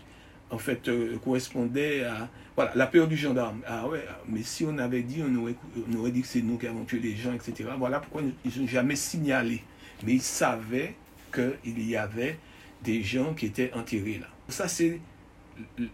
en 0.52 0.58
fait, 0.58 0.86
euh, 0.88 1.16
correspondait 1.24 2.04
à 2.04 2.28
la 2.74 2.86
peur 2.86 3.08
du 3.08 3.16
gendarme. 3.16 3.62
Ah 3.66 3.88
ouais, 3.88 4.04
mais 4.28 4.42
si 4.42 4.64
on 4.64 4.76
avait 4.78 5.02
dit, 5.02 5.22
on 5.26 5.34
aurait, 5.40 5.54
on 5.90 5.98
aurait 5.98 6.10
dit 6.10 6.20
que 6.20 6.28
c'est 6.28 6.42
nous 6.42 6.58
qui 6.58 6.66
avons 6.66 6.84
tué 6.84 7.00
les 7.00 7.16
gens, 7.16 7.32
etc. 7.32 7.70
Voilà 7.78 8.00
pourquoi 8.00 8.22
ils 8.44 8.60
n'ont 8.60 8.68
jamais 8.68 8.94
signalé. 8.94 9.62
Mais 10.04 10.12
ils 10.12 10.22
savaient 10.22 10.94
qu'il 11.32 11.88
y 11.88 11.96
avait 11.96 12.38
des 12.84 13.02
gens 13.02 13.32
qui 13.32 13.46
étaient 13.46 13.72
enterrés 13.72 14.18
là. 14.20 14.28
Ça, 14.48 14.68
c'est 14.68 15.00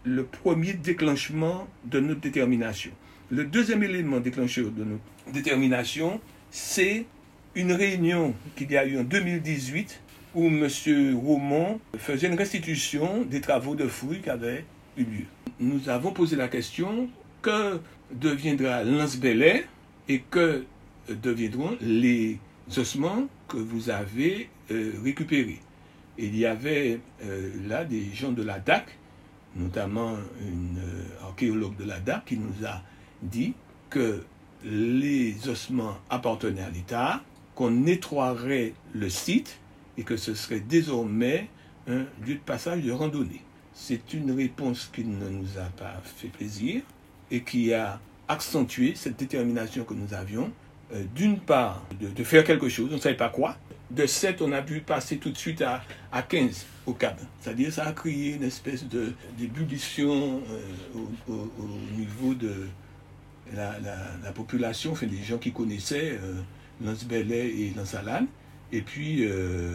le 0.05 0.25
premier 0.25 0.73
déclenchement 0.73 1.68
de 1.85 2.01
notre 2.01 2.21
détermination. 2.21 2.90
Le 3.31 3.44
deuxième 3.44 3.85
élément 3.85 4.18
déclencheur 4.18 4.71
de 4.71 4.83
notre 4.83 5.33
détermination, 5.33 6.21
c'est 6.51 7.07
une 7.55 7.73
réunion 7.73 8.35
qu'il 8.57 8.73
y 8.73 8.77
a 8.77 8.85
eu 8.85 8.99
en 8.99 9.05
2018 9.05 10.01
où 10.38 10.46
M. 10.46 10.68
Roumont 11.16 11.81
faisait 11.96 12.29
une 12.29 12.38
restitution 12.38 13.24
des 13.24 13.40
travaux 13.40 13.74
de 13.74 13.88
fouilles 13.88 14.20
qui 14.20 14.31
avaient 14.31 14.64
eu 14.96 15.03
lieu. 15.03 15.24
Nous 15.59 15.88
avons 15.88 16.12
posé 16.12 16.37
la 16.37 16.46
question 16.46 17.09
que 17.42 17.81
deviendra 18.12 18.85
Lance-Bellet 18.85 19.66
et 20.09 20.20
que 20.31 20.64
deviendront 21.09 21.77
les 21.81 22.38
ossements 22.77 23.27
que 23.48 23.57
vous 23.57 23.90
avez 23.90 24.48
euh, 24.70 24.92
récupérés. 25.03 25.59
il 26.18 26.37
y 26.37 26.46
avait 26.46 27.01
euh, 27.24 27.51
là 27.66 27.85
des 27.85 28.05
gens 28.14 28.31
de 28.31 28.44
la 28.44 28.61
DAC, 28.61 28.96
notamment 29.57 30.12
une 30.40 30.79
euh, 30.79 31.27
archéologue 31.27 31.77
de 31.77 31.85
la 31.85 31.98
DAC, 31.98 32.27
qui 32.27 32.37
nous 32.37 32.64
a 32.64 32.81
dit 33.22 33.55
que 33.90 34.22
les 34.64 35.48
ossements 35.48 35.96
appartenaient 36.11 36.62
à 36.62 36.70
l'État, 36.70 37.22
qu'on 37.57 37.72
nettoierait 37.72 38.74
le 38.94 39.09
site 39.09 39.59
et 39.98 40.04
que 40.04 40.16
ce 40.16 40.32
serait 40.32 40.61
désormais 40.61 41.48
un 41.88 42.06
lieu 42.24 42.34
de 42.34 42.40
passage 42.40 42.82
de 42.82 42.92
randonnée. 42.92 43.42
c'est 43.74 44.14
une 44.14 44.30
réponse 44.32 44.90
qui 44.92 45.04
ne 45.04 45.28
nous 45.28 45.58
a 45.58 45.68
pas 45.76 46.00
fait 46.04 46.28
plaisir 46.28 46.82
et 47.30 47.42
qui 47.42 47.74
a 47.74 48.00
accentué 48.28 48.94
cette 48.94 49.18
détermination 49.18 49.84
que 49.84 49.94
nous 49.94 50.14
avions, 50.14 50.50
euh, 50.92 51.04
d'une 51.14 51.38
part, 51.38 51.84
de, 52.00 52.24
faire 52.24 52.44
quelque 52.44 52.68
chose, 52.68 52.88
on 52.90 52.96
ne 52.96 53.00
savait 53.00 53.16
pas 53.16 53.28
quoi. 53.28 53.56
De 53.90 54.06
7, 54.06 54.42
on 54.42 54.52
a 54.52 54.62
pu 54.62 54.80
passer 54.80 55.16
tout 55.16 55.30
de 55.30 55.37
suite 55.37 55.62
à, 55.62 55.82
à 56.12 56.22
15 56.22 56.66
au 56.87 56.92
CAB. 56.92 57.16
C'est-à-dire 57.40 57.72
ça 57.72 57.87
a 57.87 57.92
créé 57.92 58.34
une 58.34 58.42
espèce 58.42 58.84
d'ébullition 59.38 60.42
euh, 60.50 61.00
au, 61.28 61.98
niveau 61.98 62.34
de 62.34 62.66
la, 63.54 64.32
population, 64.34 64.92
enfin, 64.92 65.06
des 65.06 65.22
gens 65.22 65.38
qui 65.38 65.52
connaissaient 65.52 66.18
euh, 66.22 66.34
Lance 66.84 67.06
et 67.11 67.72
Lance 67.76 67.96
Et 68.72 68.83
puis, 68.83 69.24
euh, 69.24 69.70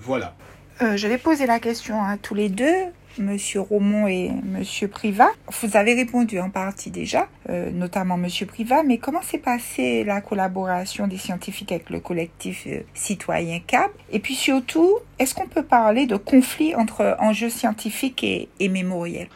voilà. 0.00 0.34
je 0.80 1.06
vais 1.06 1.18
poser 1.18 1.46
la 1.46 1.58
question 1.58 2.02
à 2.02 2.16
tous 2.16 2.34
les 2.34 2.48
deux. 2.48 2.86
Monsieur 3.18 3.60
Romont 3.60 4.06
et 4.06 4.30
Monsieur 4.44 4.88
Privat. 4.88 5.30
Vous 5.60 5.76
avez 5.76 5.94
répondu 5.94 6.38
en 6.38 6.50
partie 6.50 6.90
déjà, 6.90 7.28
euh, 7.48 7.70
notamment 7.70 8.16
Monsieur 8.16 8.46
Privat, 8.46 8.82
mais 8.82 8.98
comment 8.98 9.22
s'est 9.22 9.38
passée 9.38 10.04
la 10.04 10.20
collaboration 10.20 11.06
des 11.06 11.18
scientifiques 11.18 11.72
avec 11.72 11.90
le 11.90 12.00
collectif 12.00 12.66
euh, 12.66 12.80
citoyen 12.94 13.60
CAB? 13.66 13.90
Et 14.12 14.20
puis 14.20 14.34
surtout, 14.34 14.98
est-ce 15.18 15.34
qu'on 15.34 15.48
peut 15.48 15.64
parler 15.64 16.06
de 16.06 16.16
conflit 16.16 16.74
entre 16.74 17.16
enjeux 17.18 17.50
scientifiques 17.50 18.22
et, 18.22 18.48
et 18.60 18.68
mémoriels? 18.68 19.28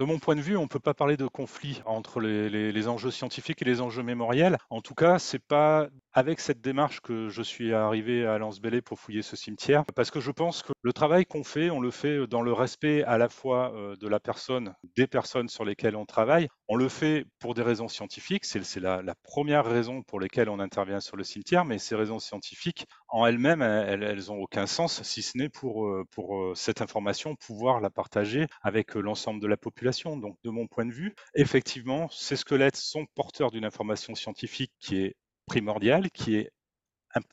De 0.00 0.06
mon 0.06 0.18
point 0.18 0.34
de 0.34 0.40
vue, 0.40 0.56
on 0.56 0.62
ne 0.62 0.66
peut 0.66 0.80
pas 0.80 0.94
parler 0.94 1.18
de 1.18 1.26
conflit 1.26 1.82
entre 1.84 2.20
les, 2.22 2.88
enjeux 2.88 3.10
scientifiques 3.10 3.60
et 3.60 3.66
les 3.66 3.82
enjeux 3.82 4.02
mémoriels. 4.02 4.56
En 4.70 4.80
tout 4.80 4.94
cas, 4.94 5.18
c'est 5.18 5.38
pas 5.38 5.88
avec 6.14 6.40
cette 6.40 6.62
démarche 6.62 7.00
que 7.00 7.28
je 7.28 7.42
suis 7.42 7.74
arrivé 7.74 8.24
à 8.26 8.38
lens 8.38 8.60
pour 8.84 8.98
fouiller 8.98 9.20
ce 9.20 9.36
cimetière, 9.36 9.84
parce 9.94 10.10
que 10.10 10.18
je 10.18 10.30
pense 10.30 10.62
que 10.62 10.72
le 10.80 10.92
travail 10.94 11.26
qu'on 11.26 11.44
fait, 11.44 11.68
on 11.68 11.80
le 11.80 11.90
fait 11.90 12.26
dans 12.26 12.40
le 12.40 12.54
respect 12.54 13.04
à 13.04 13.18
la 13.18 13.28
fois 13.28 13.74
euh, 13.74 13.94
de 13.96 14.08
la 14.08 14.20
personne, 14.20 14.74
des 14.96 15.06
personnes 15.06 15.48
sur 15.48 15.66
lesquelles 15.66 15.96
on 15.96 16.06
travaille. 16.06 16.48
On 16.68 16.76
le 16.76 16.88
fait 16.88 17.26
pour 17.38 17.52
des 17.52 17.62
raisons 17.62 17.88
scientifiques, 17.88 18.46
c'est 18.46 18.80
la, 18.80 19.02
première 19.22 19.66
raison 19.66 20.02
pour 20.02 20.18
laquelle 20.18 20.48
on 20.48 20.60
intervient 20.60 21.00
sur 21.00 21.16
le 21.16 21.24
cimetière, 21.24 21.66
mais 21.66 21.78
ces 21.78 21.94
raisons 21.94 22.18
scientifiques, 22.18 22.86
en 23.10 23.26
elles-mêmes, 23.26 23.62
elles, 23.62 24.02
elles 24.02 24.30
ont 24.32 24.38
aucun 24.40 24.66
sens, 24.66 25.02
si 25.02 25.22
ce 25.22 25.36
n'est 25.36 25.48
pour, 25.48 25.86
euh, 25.86 26.04
euh, 26.18 26.54
cette 26.54 26.80
information, 26.82 27.34
pouvoir 27.36 27.80
la 27.80 27.90
partager 27.90 28.46
avec 28.62 28.94
l'ensemble 28.94 29.40
de 29.40 29.46
la 29.46 29.56
population. 29.56 30.16
Donc, 30.16 30.36
de 30.44 30.50
mon 30.50 30.66
point 30.66 30.86
de 30.86 30.92
vue, 30.92 31.14
effectivement, 31.34 32.08
ces 32.10 32.36
squelettes 32.36 32.76
sont 32.76 33.06
porteurs 33.14 33.50
d'une 33.50 33.64
information 33.64 34.14
scientifique 34.14 34.72
qui 34.80 34.98
est 34.98 35.16
primordiale, 35.46 36.10
qui 36.10 36.36
est 36.36 36.50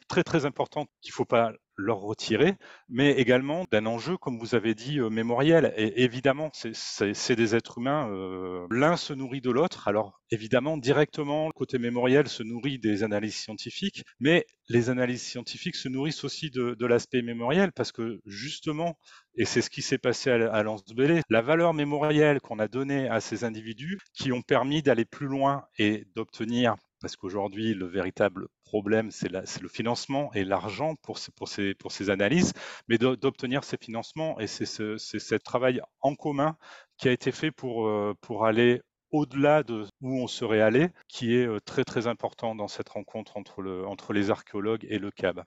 très 0.08 0.24
très 0.24 0.46
importante, 0.46 0.90
qu'il 1.02 1.12
ne 1.12 1.16
faut 1.16 1.26
pas 1.26 1.52
leur 1.78 2.00
retirer, 2.00 2.56
mais 2.90 3.12
également 3.12 3.66
d'un 3.72 3.86
enjeu, 3.86 4.18
comme 4.18 4.40
vous 4.40 4.56
avez 4.56 4.74
dit, 4.74 5.00
euh, 5.00 5.10
mémoriel. 5.10 5.74
Et 5.78 6.04
évidemment, 6.04 6.50
c'est 6.54 7.36
des 7.36 7.56
êtres 7.56 7.78
humains, 7.78 8.10
euh, 8.10 8.66
l'un 8.72 8.98
se 8.98 9.14
nourrit 9.14 9.42
de 9.42 9.52
l'autre. 9.52 9.88
Alors 9.88 10.20
évidemment, 10.32 10.78
directement, 10.78 11.46
le 11.48 11.54
côté 11.54 11.78
mémoriel 11.78 12.28
se 12.28 12.42
nourrit 12.42 12.80
des 12.80 13.04
analyses 13.04 13.36
scientifiques, 13.36 14.04
mais 14.20 14.46
les 14.70 14.90
analyses 14.90 15.22
scientifiques 15.22 15.76
se 15.76 15.88
nourrissent 15.88 16.24
aussi 16.24 16.50
de, 16.50 16.86
l'aspect 16.86 17.22
mémoriel, 17.22 17.72
parce 17.72 17.92
que 17.92 18.22
justement, 18.26 18.98
et 19.36 19.46
c'est 19.46 19.62
ce 19.62 19.70
qui 19.70 19.82
s'est 19.82 19.98
passé 20.00 20.32
à, 20.32 20.64
lens 20.64 20.84
la 21.30 21.42
valeur 21.42 21.74
mémorielle 21.74 22.42
qu'on 22.42 22.60
a 22.60 22.68
donnée 22.68 23.08
à 23.08 23.22
ces 23.22 23.44
individus 23.44 24.00
qui 24.14 24.32
ont 24.32 24.42
permis 24.42 24.82
d'aller 24.82 25.06
plus 25.06 25.28
loin 25.28 25.66
et 25.78 26.06
d'obtenir 26.16 26.76
parce 27.02 27.16
qu'aujourd'hui, 27.16 27.74
le 27.74 27.86
véritable 27.86 28.48
problème, 28.64 29.12
c'est 29.12 29.32
le 29.32 29.70
financement 29.70 30.32
et 30.34 30.44
l'argent 30.44 30.96
pour, 31.02 31.18
ces, 31.18 32.10
analyses, 32.10 32.54
mais 32.88 32.98
d'obtenir 32.98 33.64
ces 33.64 33.78
financements. 33.78 34.40
Et 34.40 34.48
c'est 34.48 34.66
ce, 34.66 35.36
travail 35.36 35.82
en 36.02 36.16
commun 36.16 36.58
qui 36.98 37.08
a 37.08 37.12
été 37.12 37.32
fait 37.32 37.52
pour, 37.52 37.88
euh, 37.88 38.14
aller 38.44 38.82
au-delà 39.12 39.64
de 39.64 39.86
où 40.02 40.20
on 40.20 40.28
serait 40.28 40.62
allé, 40.62 40.90
qui 41.08 41.36
est 41.36 41.48
euh, 41.48 41.60
très 41.64 41.86
très 41.86 42.08
important 42.08 42.56
dans 42.56 42.68
cette 42.68 42.90
rencontre 42.90 43.38
entre 43.38 44.14
les 44.14 44.32
archéologues 44.32 44.86
et 44.90 45.00
le 45.00 45.12
CAB. 45.12 45.44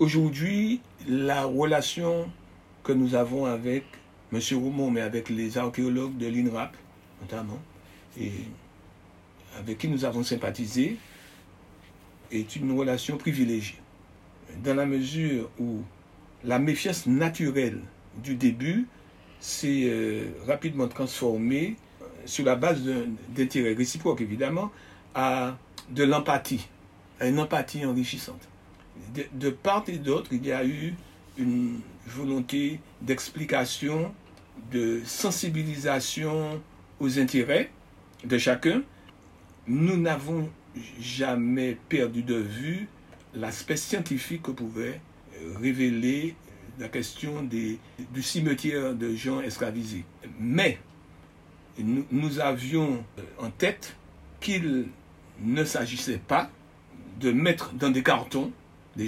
Aujourd'hui, 0.00 0.80
la 1.06 1.44
relation 1.44 2.30
que 2.82 2.92
nous 2.92 3.14
avons 3.14 3.44
avec 3.44 3.84
M. 4.32 4.40
Roumont, 4.52 4.90
mais 4.90 5.02
avec 5.02 5.28
les 5.28 5.58
archéologues 5.58 6.16
de 6.16 6.26
l'INRAP, 6.26 6.76
notamment, 7.20 7.58
et 8.18 8.32
avec 9.58 9.78
qui 9.78 9.88
nous 9.88 10.04
avons 10.04 10.22
sympathisé 10.22 10.96
est 12.30 12.56
une 12.56 12.76
relation 12.78 13.16
privilégiée. 13.16 13.78
Dans 14.62 14.74
la 14.74 14.86
mesure 14.86 15.50
où 15.58 15.82
la 16.44 16.58
méfiance 16.58 17.06
naturelle 17.06 17.80
du 18.22 18.34
début 18.34 18.86
s'est 19.40 19.84
euh, 19.84 20.28
rapidement 20.46 20.88
transformée 20.88 21.76
euh, 22.02 22.04
sur 22.24 22.44
la 22.44 22.56
base 22.56 22.82
d'intérêt 23.28 23.74
réciproque, 23.74 24.20
évidemment, 24.20 24.70
à 25.14 25.56
de 25.90 26.04
l'empathie, 26.04 26.68
à 27.18 27.26
une 27.26 27.38
empathie 27.40 27.84
enrichissante. 27.84 28.48
De 29.32 29.50
part 29.50 29.84
et 29.88 29.98
d'autre, 29.98 30.30
il 30.32 30.44
y 30.46 30.52
a 30.52 30.64
eu 30.64 30.94
une 31.38 31.80
volonté 32.06 32.80
d'explication, 33.00 34.12
de 34.70 35.00
sensibilisation 35.04 36.60
aux 37.00 37.18
intérêts 37.18 37.70
de 38.24 38.36
chacun, 38.38 38.82
nous 39.70 39.96
n'avons 39.96 40.50
jamais 41.00 41.78
perdu 41.88 42.22
de 42.22 42.34
vue 42.34 42.88
l'aspect 43.34 43.76
scientifique 43.76 44.42
que 44.42 44.50
pouvait 44.50 45.00
euh, 45.36 45.54
révéler 45.60 46.34
la 46.80 46.88
question 46.88 47.42
du 47.42 47.78
cimetière 48.20 48.94
de 48.94 49.14
gens 49.14 49.40
esclavisés. 49.40 50.04
Mais 50.40 50.78
nous, 51.78 52.04
nous 52.10 52.40
avions 52.40 53.04
en 53.38 53.50
tête 53.50 53.96
qu'il 54.40 54.86
ne 55.40 55.64
s'agissait 55.64 56.20
pas 56.26 56.50
de 57.20 57.30
mettre 57.30 57.72
dans 57.74 57.90
des 57.90 58.02
cartons 58.02 58.50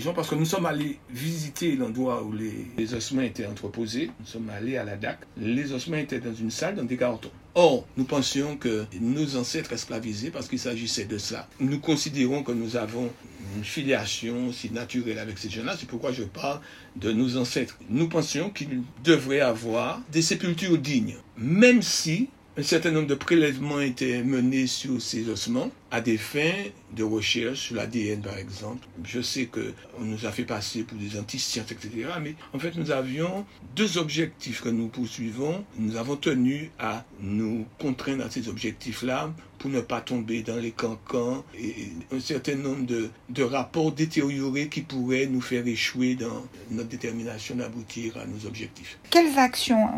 gens, 0.01 0.15
parce 0.15 0.29
que 0.29 0.35
nous 0.35 0.45
sommes 0.45 0.67
allés 0.67 0.99
visiter 1.11 1.77
l'endroit 1.77 2.23
où 2.23 2.33
les, 2.33 2.95
ossements 2.95 3.23
étaient 3.23 3.47
entreposés. 3.47 4.11
Nous 4.21 4.27
sommes 4.27 4.51
allés 4.51 4.77
à 4.77 4.85
la 4.85 4.97
DAC. 4.97 5.21
Les 5.37 5.73
ossements 5.73 5.97
étaient 5.97 6.21
dans 6.21 6.35
une 6.35 6.51
salle, 6.51 6.77
dans 6.77 6.85
des 6.85 6.97
cartons. 6.97 7.31
Or, 7.55 7.87
nous 7.97 8.05
pensions 8.05 8.57
que 8.57 8.87
nos 9.01 9.37
ancêtres 9.37 9.73
esclavisés, 9.73 10.31
parce 10.31 10.49
qu'il 10.49 10.59
s'agissait 10.59 11.05
de 11.05 11.19
ça, 11.19 11.49
nous 11.61 11.81
considérons 11.81 12.43
que 12.43 12.53
nous 12.53 12.77
avons 12.77 13.11
une 13.57 13.65
filiation 13.65 14.53
si 14.53 14.71
naturelle 14.71 15.19
avec 15.19 15.39
ces 15.39 15.51
gens-là. 15.51 15.77
C'est 15.79 15.89
pourquoi 15.89 16.13
je 16.13 16.23
parle 16.23 16.61
de 16.97 17.13
nos 17.13 17.37
ancêtres. 17.37 17.79
Nous 17.91 18.09
pensions 18.09 18.51
qu'ils 18.51 18.83
devraient 19.05 19.41
avoir 19.41 20.01
des 20.11 20.23
sépultures 20.23 20.79
dignes, 20.79 21.17
même 21.37 21.83
si 21.83 22.29
un 22.57 22.63
certain 22.63 22.91
nombre 22.91 23.07
de 23.07 23.15
prélèvements 23.15 23.81
étaient 23.81 24.23
menés 24.23 24.67
sur 24.67 25.01
ces 25.01 25.29
ossements 25.31 25.71
à 25.91 26.03
des 26.03 26.19
fins 26.19 26.65
de 26.95 27.03
recherche 27.03 27.61
sur 27.61 27.77
l'ADN 27.77 28.21
par 28.21 28.37
exemple. 28.37 28.87
Je 29.05 29.23
sais 29.23 29.47
qu'on 29.47 30.05
nous 30.05 30.27
a 30.27 30.33
fait 30.33 30.45
passer 30.45 30.83
pour 30.83 30.99
des 30.99 31.19
anti-sciences, 31.19 31.71
etc. 31.73 32.09
Mais 32.21 32.35
en 32.53 32.59
fait, 32.59 32.75
nous 32.77 32.91
avions 32.91 33.47
deux 33.75 33.97
objectifs 33.97 34.61
que 34.61 34.69
nous 34.69 34.89
poursuivons. 34.89 35.65
Nous 35.79 35.97
avons 35.97 36.17
tenu 36.17 36.71
à 36.79 37.05
nous 37.21 37.67
contraindre 37.79 38.27
à 38.27 38.31
ces 38.31 38.49
objectifs-là 38.49 39.33
pour 39.59 39.71
ne 39.71 39.81
pas 39.81 40.01
tomber 40.03 40.43
dans 40.43 40.57
les 40.57 40.73
cancans 40.73 41.45
et 41.59 41.89
un 42.11 42.21
certain 42.21 42.57
nombre 42.57 42.85
de, 42.85 43.09
de 43.31 43.43
rapports 43.43 43.93
détériorés 43.93 44.69
qui 44.69 44.83
pourraient 44.83 45.27
nous 45.27 45.41
faire 45.41 45.67
échouer 45.67 46.17
dans 46.17 46.45
notre 46.71 46.89
détermination 46.89 47.55
d'aboutir 47.55 48.19
à 48.19 48.27
nos 48.27 48.47
objectifs. 48.47 48.99
Quelles 49.11 49.39
actions 49.39 49.89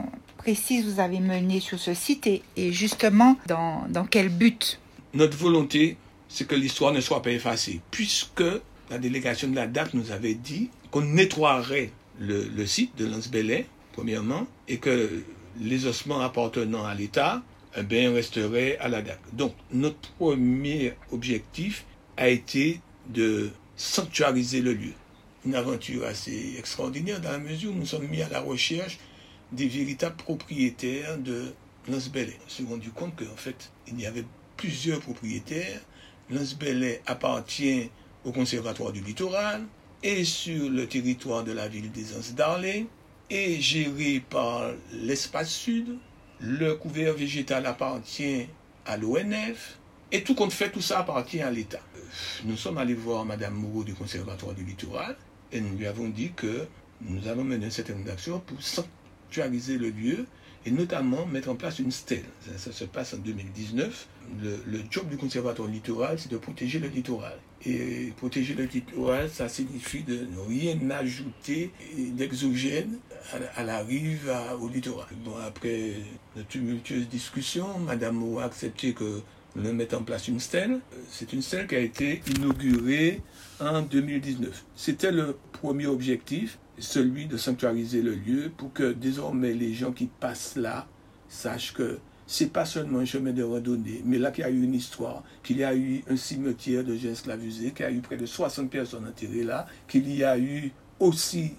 précises 0.44 0.84
vous 0.84 1.00
avez 1.00 1.20
menées 1.20 1.60
sur 1.60 1.78
ce 1.78 1.94
site 1.94 2.26
et, 2.26 2.42
justement 2.70 3.38
dans, 3.46 4.06
quel 4.10 4.28
but 4.28 4.78
Notre 5.14 5.38
volonté, 5.38 5.96
c'est 6.28 6.46
que 6.46 6.54
l'histoire 6.54 6.92
ne 6.92 7.00
soit 7.00 7.22
pas 7.22 7.30
effacée, 7.30 7.80
puisque 7.90 8.44
la 8.90 8.98
délégation 8.98 9.48
de 9.48 9.56
la 9.56 9.66
DAC 9.66 9.94
nous 9.94 10.12
avait 10.12 10.34
dit 10.34 10.68
qu'on 10.90 11.00
nettoierait 11.00 11.92
le, 12.20 12.66
site 12.66 12.94
de 12.98 13.06
Lance 13.06 13.30
premièrement, 13.94 14.46
et 14.68 14.76
que 14.76 15.22
les 15.58 15.86
ossements 15.86 16.20
appartenant 16.20 16.84
à 16.84 16.94
l'État 16.94 17.42
eh 17.78 17.82
bien, 17.82 18.12
resteraient 18.12 18.76
à 18.80 18.88
la 18.88 19.00
DAC. 19.00 19.20
Donc, 19.32 19.54
notre 19.72 20.10
premier 20.18 20.92
objectif 21.10 21.86
a 22.18 22.28
été 22.28 22.80
de 23.08 23.50
sanctuariser 23.76 24.60
le 24.60 24.74
lieu. 24.74 24.92
Une 25.46 25.54
aventure 25.54 26.04
assez 26.04 26.54
extraordinaire 26.58 27.20
dans 27.22 27.32
la 27.32 27.38
mesure 27.38 27.70
où 27.72 27.74
nous 27.74 27.86
sommes 27.86 28.08
mis 28.08 28.20
à 28.20 28.28
la 28.28 28.40
recherche 28.40 28.98
des 29.54 29.68
véritables 29.68 30.16
propriétaires 30.16 31.18
de 31.18 31.54
Lance 31.88 32.10
On 32.14 32.48
s'est 32.50 32.64
rendu 32.68 32.90
compte 32.90 33.14
qu'en 33.16 33.36
fait, 33.36 33.70
il 33.88 34.00
y 34.00 34.06
avait 34.06 34.24
plusieurs 34.56 35.00
propriétaires. 35.00 35.80
Lance 36.30 36.56
appartient 37.06 37.90
au 38.24 38.32
Conservatoire 38.32 38.92
du 38.92 39.00
Littoral 39.00 39.62
et 40.02 40.24
sur 40.24 40.70
le 40.70 40.86
territoire 40.86 41.44
de 41.44 41.52
la 41.52 41.68
ville 41.68 41.90
des 41.92 42.16
Anses 42.16 42.34
d'Arlé 42.34 42.86
est 43.30 43.60
géré 43.60 44.22
par 44.28 44.72
l'espace 44.92 45.50
sud. 45.50 45.98
Le 46.40 46.74
couvert 46.74 47.14
végétal 47.14 47.66
appartient 47.66 48.46
à 48.86 48.96
l'ONF 48.96 49.78
et 50.12 50.22
tout 50.22 50.34
compte 50.34 50.52
fait, 50.52 50.70
tout 50.70 50.80
ça 50.80 51.00
appartient 51.00 51.40
à 51.40 51.50
l'État. 51.50 51.80
Nous 52.44 52.56
sommes 52.56 52.78
allés 52.78 52.94
voir 52.94 53.24
Madame 53.24 53.54
Moreau 53.54 53.84
du 53.84 53.94
Conservatoire 53.94 54.54
du 54.54 54.64
Littoral 54.64 55.16
et 55.52 55.60
nous 55.60 55.76
lui 55.76 55.86
avons 55.86 56.08
dit 56.08 56.32
que 56.34 56.66
nous 57.02 57.20
mené 57.44 57.66
une 57.66 57.70
certaine 57.70 58.08
action 58.08 58.40
pour 58.40 58.62
sanctuariser 59.34 59.78
le 59.78 59.90
lieu 59.90 60.26
et 60.66 60.70
notamment 60.70 61.26
mettre 61.26 61.50
en 61.50 61.56
place 61.56 61.78
une 61.78 61.90
stèle. 61.90 62.24
Ça, 62.56 62.72
se 62.72 62.84
passe 62.84 63.14
en 63.14 63.18
2019. 63.18 64.08
Le, 64.42 64.78
job 64.90 65.08
du 65.10 65.16
conservatoire 65.16 65.68
littoral, 65.68 66.18
c'est 66.18 66.30
de 66.30 66.38
protéger 66.38 66.78
le 66.78 66.88
littoral. 66.88 67.36
Et 67.66 68.12
protéger 68.16 68.54
le 68.54 68.64
littoral, 68.64 69.28
ça 69.28 69.48
signifie 69.48 70.02
de 70.02 70.26
ne 70.26 70.38
rien 70.48 70.78
ajouter 70.90 71.70
d'exogène 72.12 72.98
à, 73.56 73.62
la 73.62 73.80
rive, 73.80 74.32
au 74.60 74.68
littoral. 74.68 75.08
Bon, 75.24 75.36
après 75.46 75.94
de 76.36 76.42
tumultueuses 76.42 77.08
discussions, 77.08 77.78
Madame 77.80 78.22
O 78.22 78.38
a 78.38 78.44
accepté 78.44 78.94
que 78.94 79.20
le 79.56 79.72
mette 79.72 79.92
en 79.92 80.02
place 80.02 80.28
une 80.28 80.40
stèle. 80.40 80.80
C'est 81.10 81.32
une 81.34 81.42
stèle 81.42 81.66
qui 81.66 81.74
a 81.76 81.80
été 81.80 82.22
inaugurée 82.36 83.20
en 83.60 83.82
2019. 83.82 84.64
C'était 84.76 85.12
le 85.12 85.36
premier 85.52 85.86
objectif, 85.86 86.58
celui 86.78 87.26
de 87.26 87.36
sanctuariser 87.36 88.02
le 88.02 88.14
lieu 88.14 88.50
pour 88.56 88.72
que 88.72 88.92
désormais 88.92 89.52
les 89.52 89.72
gens 89.72 89.92
qui 89.92 90.06
passent 90.06 90.56
là 90.56 90.86
sachent 91.28 91.72
que 91.72 91.98
c'est 92.26 92.52
pas 92.52 92.64
seulement 92.64 93.00
un 93.00 93.04
chemin 93.04 93.32
de 93.32 93.42
randonnée, 93.42 94.02
mais 94.04 94.18
là 94.18 94.30
qu'il 94.30 94.44
y 94.44 94.46
a 94.46 94.50
eu 94.50 94.62
une 94.62 94.74
histoire, 94.74 95.22
qu'il 95.42 95.58
y 95.58 95.64
a 95.64 95.74
eu 95.74 96.02
un 96.08 96.16
cimetière 96.16 96.82
de 96.82 96.96
gens 96.96 97.10
esclavisés, 97.10 97.72
qu'il 97.72 97.84
y 97.84 97.88
a 97.88 97.92
eu 97.92 98.00
près 98.00 98.16
de 98.16 98.26
60 98.26 98.70
personnes 98.70 99.06
enterrées 99.06 99.44
là, 99.44 99.66
qu'il 99.86 100.10
y 100.14 100.24
a 100.24 100.38
eu 100.38 100.72
aussi 101.00 101.52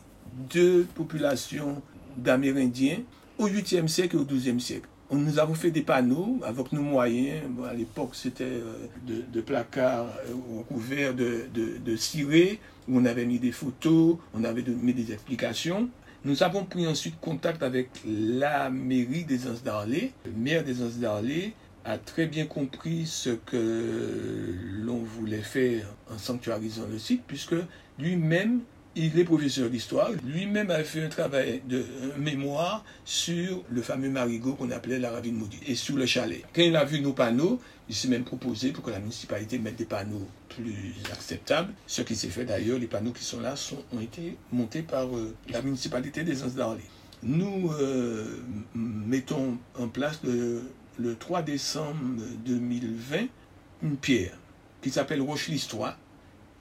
deux 0.49 0.87
populations 0.95 1.81
d'Amérindiens 2.17 2.99
au 3.37 3.47
8e 3.47 3.87
siècle 3.87 4.15
et 4.15 4.19
au 4.19 4.25
12e 4.25 4.59
siècle. 4.59 4.87
Nous 5.17 5.39
avons 5.39 5.53
fait 5.53 5.71
des 5.71 5.81
panneaux 5.81 6.39
avec 6.43 6.71
nos 6.71 6.81
moyens. 6.81 7.41
à 7.69 7.73
l'époque, 7.73 8.11
c'était 8.13 8.43
euh, 8.43 8.87
de, 9.07 9.41
placards 9.41 10.07
euh, 10.27 10.57
recouverts 10.57 11.13
de, 11.13 11.45
de, 11.53 11.95
ciré, 11.95 12.59
où 12.87 12.99
on 12.99 13.05
avait 13.05 13.25
mis 13.25 13.39
des 13.39 13.51
photos, 13.51 14.17
on 14.33 14.43
avait 14.43 14.63
mis 14.63 14.93
des 14.93 15.13
explications. 15.13 15.89
Nous 16.23 16.43
avons 16.43 16.65
pris 16.65 16.87
ensuite 16.87 17.19
contact 17.19 17.63
avec 17.63 17.89
la 18.05 18.69
mairie 18.69 19.25
des 19.25 19.47
Anses 19.47 19.63
d'Arlé. 19.63 20.11
Le 20.25 20.31
maire 20.31 20.63
des 20.63 20.81
Anses 20.81 20.99
a 21.85 21.97
très 21.99 22.25
bien 22.25 22.47
compris 22.47 23.05
ce 23.05 23.29
que 23.29 24.55
l'on 24.81 24.97
voulait 24.97 25.43
faire 25.43 25.85
en 26.11 26.17
sanctuarisant 26.17 26.87
le 26.91 26.97
site, 26.97 27.21
puisque 27.27 27.55
lui-même 27.99 28.61
il 28.95 29.17
est 29.19 29.23
professeur 29.23 29.69
d'histoire. 29.69 30.09
Lui-même 30.25 30.71
a 30.71 30.83
fait 30.83 31.03
un 31.03 31.09
travail 31.09 31.61
de 31.67 31.83
mémoire 32.17 32.83
sur 33.03 33.63
le 33.69 33.81
fameux 33.81 34.09
marigot 34.09 34.53
qu'on 34.53 34.71
appelait 34.71 34.99
la 34.99 35.11
ravine 35.11 35.35
maudite 35.35 35.61
et 35.67 35.75
sur 35.75 35.95
le 35.95 36.05
chalet. 36.05 36.43
Quand 36.53 36.61
il 36.61 36.75
a 36.75 36.85
vu 36.85 37.01
nos 37.01 37.13
panneaux, 37.13 37.59
il 37.89 37.95
s'est 37.95 38.07
même 38.07 38.23
proposé 38.23 38.71
pour 38.71 38.83
que 38.83 38.91
la 38.91 38.99
municipalité 38.99 39.59
mette 39.59 39.75
des 39.75 39.85
panneaux 39.85 40.27
plus 40.49 40.93
acceptables. 41.11 41.73
Ce 41.87 42.01
qui 42.01 42.15
s'est 42.15 42.29
fait 42.29 42.45
d'ailleurs, 42.45 42.79
les 42.79 42.87
panneaux 42.87 43.11
qui 43.11 43.23
sont 43.23 43.41
là 43.41 43.55
ont 43.93 43.99
été 43.99 44.37
montés 44.51 44.81
par 44.81 45.15
euh, 45.15 45.35
la 45.49 45.61
municipalité 45.61 46.23
des 46.23 46.43
Anses 46.43 46.55
d'Arlé. 46.55 46.83
Nous 47.23 47.71
euh, 47.73 48.39
mettons 48.73 49.57
en 49.77 49.87
place 49.87 50.19
le, 50.23 50.61
le 50.97 51.15
3 51.15 51.41
décembre 51.41 52.21
2020 52.45 53.25
une 53.83 53.97
pierre 53.97 54.37
qui 54.81 54.89
s'appelle 54.89 55.21
Roche 55.21 55.47
l'Histoire 55.47 55.97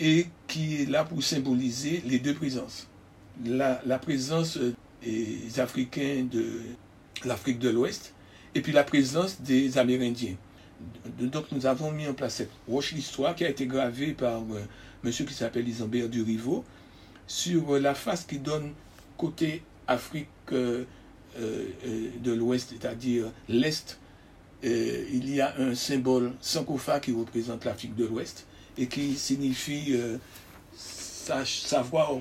et 0.00 0.26
qui 0.48 0.82
est 0.82 0.90
là 0.90 1.04
pour 1.04 1.22
symboliser 1.22 2.02
les 2.06 2.18
deux 2.18 2.34
présences. 2.34 2.88
La, 3.44 3.76
présence 3.98 4.58
des 5.02 5.60
Africains 5.60 6.26
de 6.30 6.60
l'Afrique 7.24 7.58
de 7.58 7.70
l'Ouest 7.70 8.14
et 8.54 8.60
puis 8.60 8.72
la 8.72 8.84
présence 8.84 9.40
des 9.40 9.78
Amérindiens. 9.78 10.36
Donc 11.18 11.46
nous 11.52 11.66
avons 11.66 11.90
mis 11.90 12.06
en 12.06 12.14
place 12.14 12.36
cette 12.36 12.50
roche 12.68 12.92
l'histoire 12.92 13.34
qui 13.34 13.44
a 13.44 13.48
été 13.48 13.66
gravée 13.66 14.12
par 14.12 14.40
un 14.40 14.54
euh, 14.54 14.60
monsieur 15.02 15.24
qui 15.24 15.34
s'appelle 15.34 15.68
Isambert 15.68 16.08
Durivo 16.08 16.64
sur 17.26 17.78
la 17.78 17.94
face 17.94 18.24
qui 18.24 18.38
donne 18.38 18.72
côté 19.16 19.62
Afrique 19.86 20.28
euh, 20.52 20.84
euh, 21.38 21.66
de 22.22 22.32
l'Ouest, 22.32 22.70
c'est-à-dire 22.70 23.26
l'Est. 23.48 23.98
il 24.62 25.34
y 25.34 25.40
a 25.40 25.54
un 25.58 25.74
symbole 25.74 26.32
Sankofa 26.40 27.00
qui 27.00 27.12
représente 27.12 27.64
l'Afrique 27.64 27.94
de 27.94 28.06
l'Ouest 28.06 28.46
et 28.78 28.86
qui 28.86 29.14
signifie 29.16 29.94
euh, 29.94 30.18
savoir 31.44 32.12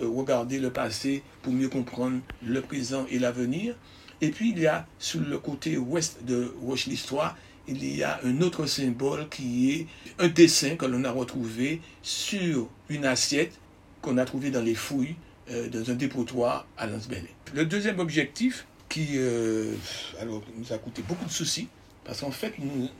regarder 0.00 0.58
le 0.58 0.70
passé 0.70 1.22
pour 1.42 1.52
mieux 1.52 1.68
comprendre 1.68 2.20
le 2.44 2.60
présent 2.60 3.06
et 3.10 3.18
l'avenir. 3.18 3.74
Et 4.20 4.30
puis 4.30 4.50
il 4.50 4.58
y 4.58 4.66
a 4.66 4.86
sur 4.98 5.20
le 5.20 5.38
côté 5.38 5.76
ouest 5.76 6.24
de 6.24 6.52
Roche 6.62 6.86
l'Histoire, 6.86 7.36
il 7.68 7.84
y 7.84 8.02
a 8.02 8.18
un 8.24 8.40
autre 8.40 8.66
symbole 8.66 9.28
qui 9.28 9.70
est 9.72 9.86
un 10.18 10.28
dessin 10.28 10.76
que 10.76 10.86
l'on 10.86 11.04
a 11.04 11.10
retrouvé 11.10 11.80
sur 12.02 12.68
une 12.88 13.04
assiette 13.04 13.52
qu'on 14.00 14.16
a 14.18 14.24
trouvé 14.24 14.50
dans 14.50 14.62
les 14.62 14.74
fouilles 14.74 15.16
euh, 15.50 15.68
dans 15.68 15.90
un 15.90 15.94
dépotoir 15.94 16.66
à 16.76 16.86
Lansbellet. 16.86 17.34
Le 17.54 17.66
deuxième 17.66 17.98
objectif 18.00 18.66
qui 18.88 19.12
euh, 19.16 19.74
nous 20.56 20.72
a 20.72 20.78
coûté 20.78 21.02
beaucoup 21.06 21.26
de 21.26 21.30
soucis, 21.30 21.68
parce 22.08 22.22
qu'en 22.22 22.30
fait 22.30 22.54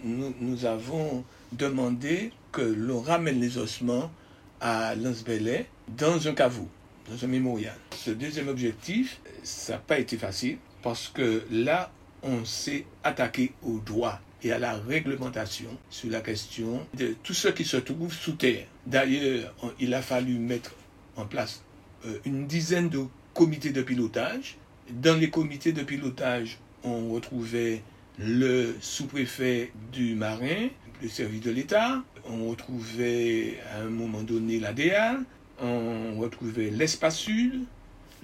nous, 0.05 0.67
avons 0.67 1.25
demandé 1.53 2.31
que 2.53 2.61
l'on 2.61 3.01
ramène 3.01 3.41
les 3.41 3.57
ossements 3.57 4.13
à 4.61 4.95
Lansbellet 4.95 5.67
dans 5.97 6.29
un 6.29 6.35
caveau, 6.35 6.69
dans 7.11 7.25
un 7.25 7.27
mémorial. 7.27 7.75
Ce 7.97 8.11
deuxième 8.11 8.49
objectif, 8.49 9.19
ça 9.43 9.73
n'a 9.73 9.79
pas 9.79 9.99
été 9.99 10.19
facile 10.19 10.59
parce 10.83 11.09
que 11.09 11.43
là, 11.51 11.91
on 12.23 12.45
s'est 12.45 12.85
attaqué 13.03 13.55
au 13.63 13.79
droit 13.79 14.21
et 14.43 14.53
à 14.53 14.59
la 14.59 14.75
réglementation 14.75 15.71
sur 15.89 16.11
la 16.11 16.21
question 16.21 16.87
de 16.93 17.17
tout 17.23 17.33
ce 17.35 17.49
qui 17.49 17.65
se 17.65 17.79
trouve 17.79 18.13
sous 18.13 18.33
terre. 18.33 18.67
D'ailleurs, 18.87 19.55
il 19.81 19.95
a 19.95 20.03
fallu 20.03 20.35
mettre 20.35 20.75
en 21.17 21.25
place 21.25 21.63
euh, 22.05 22.19
une 22.27 22.47
dizaine 22.47 22.91
de 22.91 23.05
comités 23.33 23.71
de 23.71 23.81
pilotage. 23.81 24.59
Dans 24.91 25.19
les 25.19 25.31
comités 25.31 25.73
de 25.73 25.83
pilotage, 25.83 26.59
on 26.85 27.09
retrouvait 27.09 27.83
le 28.19 28.75
sous-préfet 28.81 29.73
du 29.93 30.15
Marin, 30.15 30.69
le 31.03 31.09
service 31.09 31.41
de 31.43 31.51
l'État, 31.51 32.03
on 32.29 32.51
retrouvait 32.51 33.59
à 33.73 33.83
un 33.83 33.91
moment 33.91 34.23
donné 34.23 34.59
l'ADA, 34.59 35.19
on 35.61 36.17
retrouvait 36.19 36.71
l'espace 36.71 37.19
sud, 37.19 37.65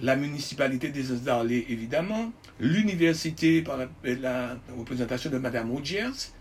la 0.01 0.15
municipalité 0.15 0.89
des 0.89 1.03
d'Arlé 1.23 1.65
évidemment, 1.69 2.31
l'université 2.59 3.61
par 3.61 3.77
la, 4.03 4.57
représentation 4.77 5.29
de 5.29 5.37
Madame 5.37 5.71
Rogers, 5.71 6.31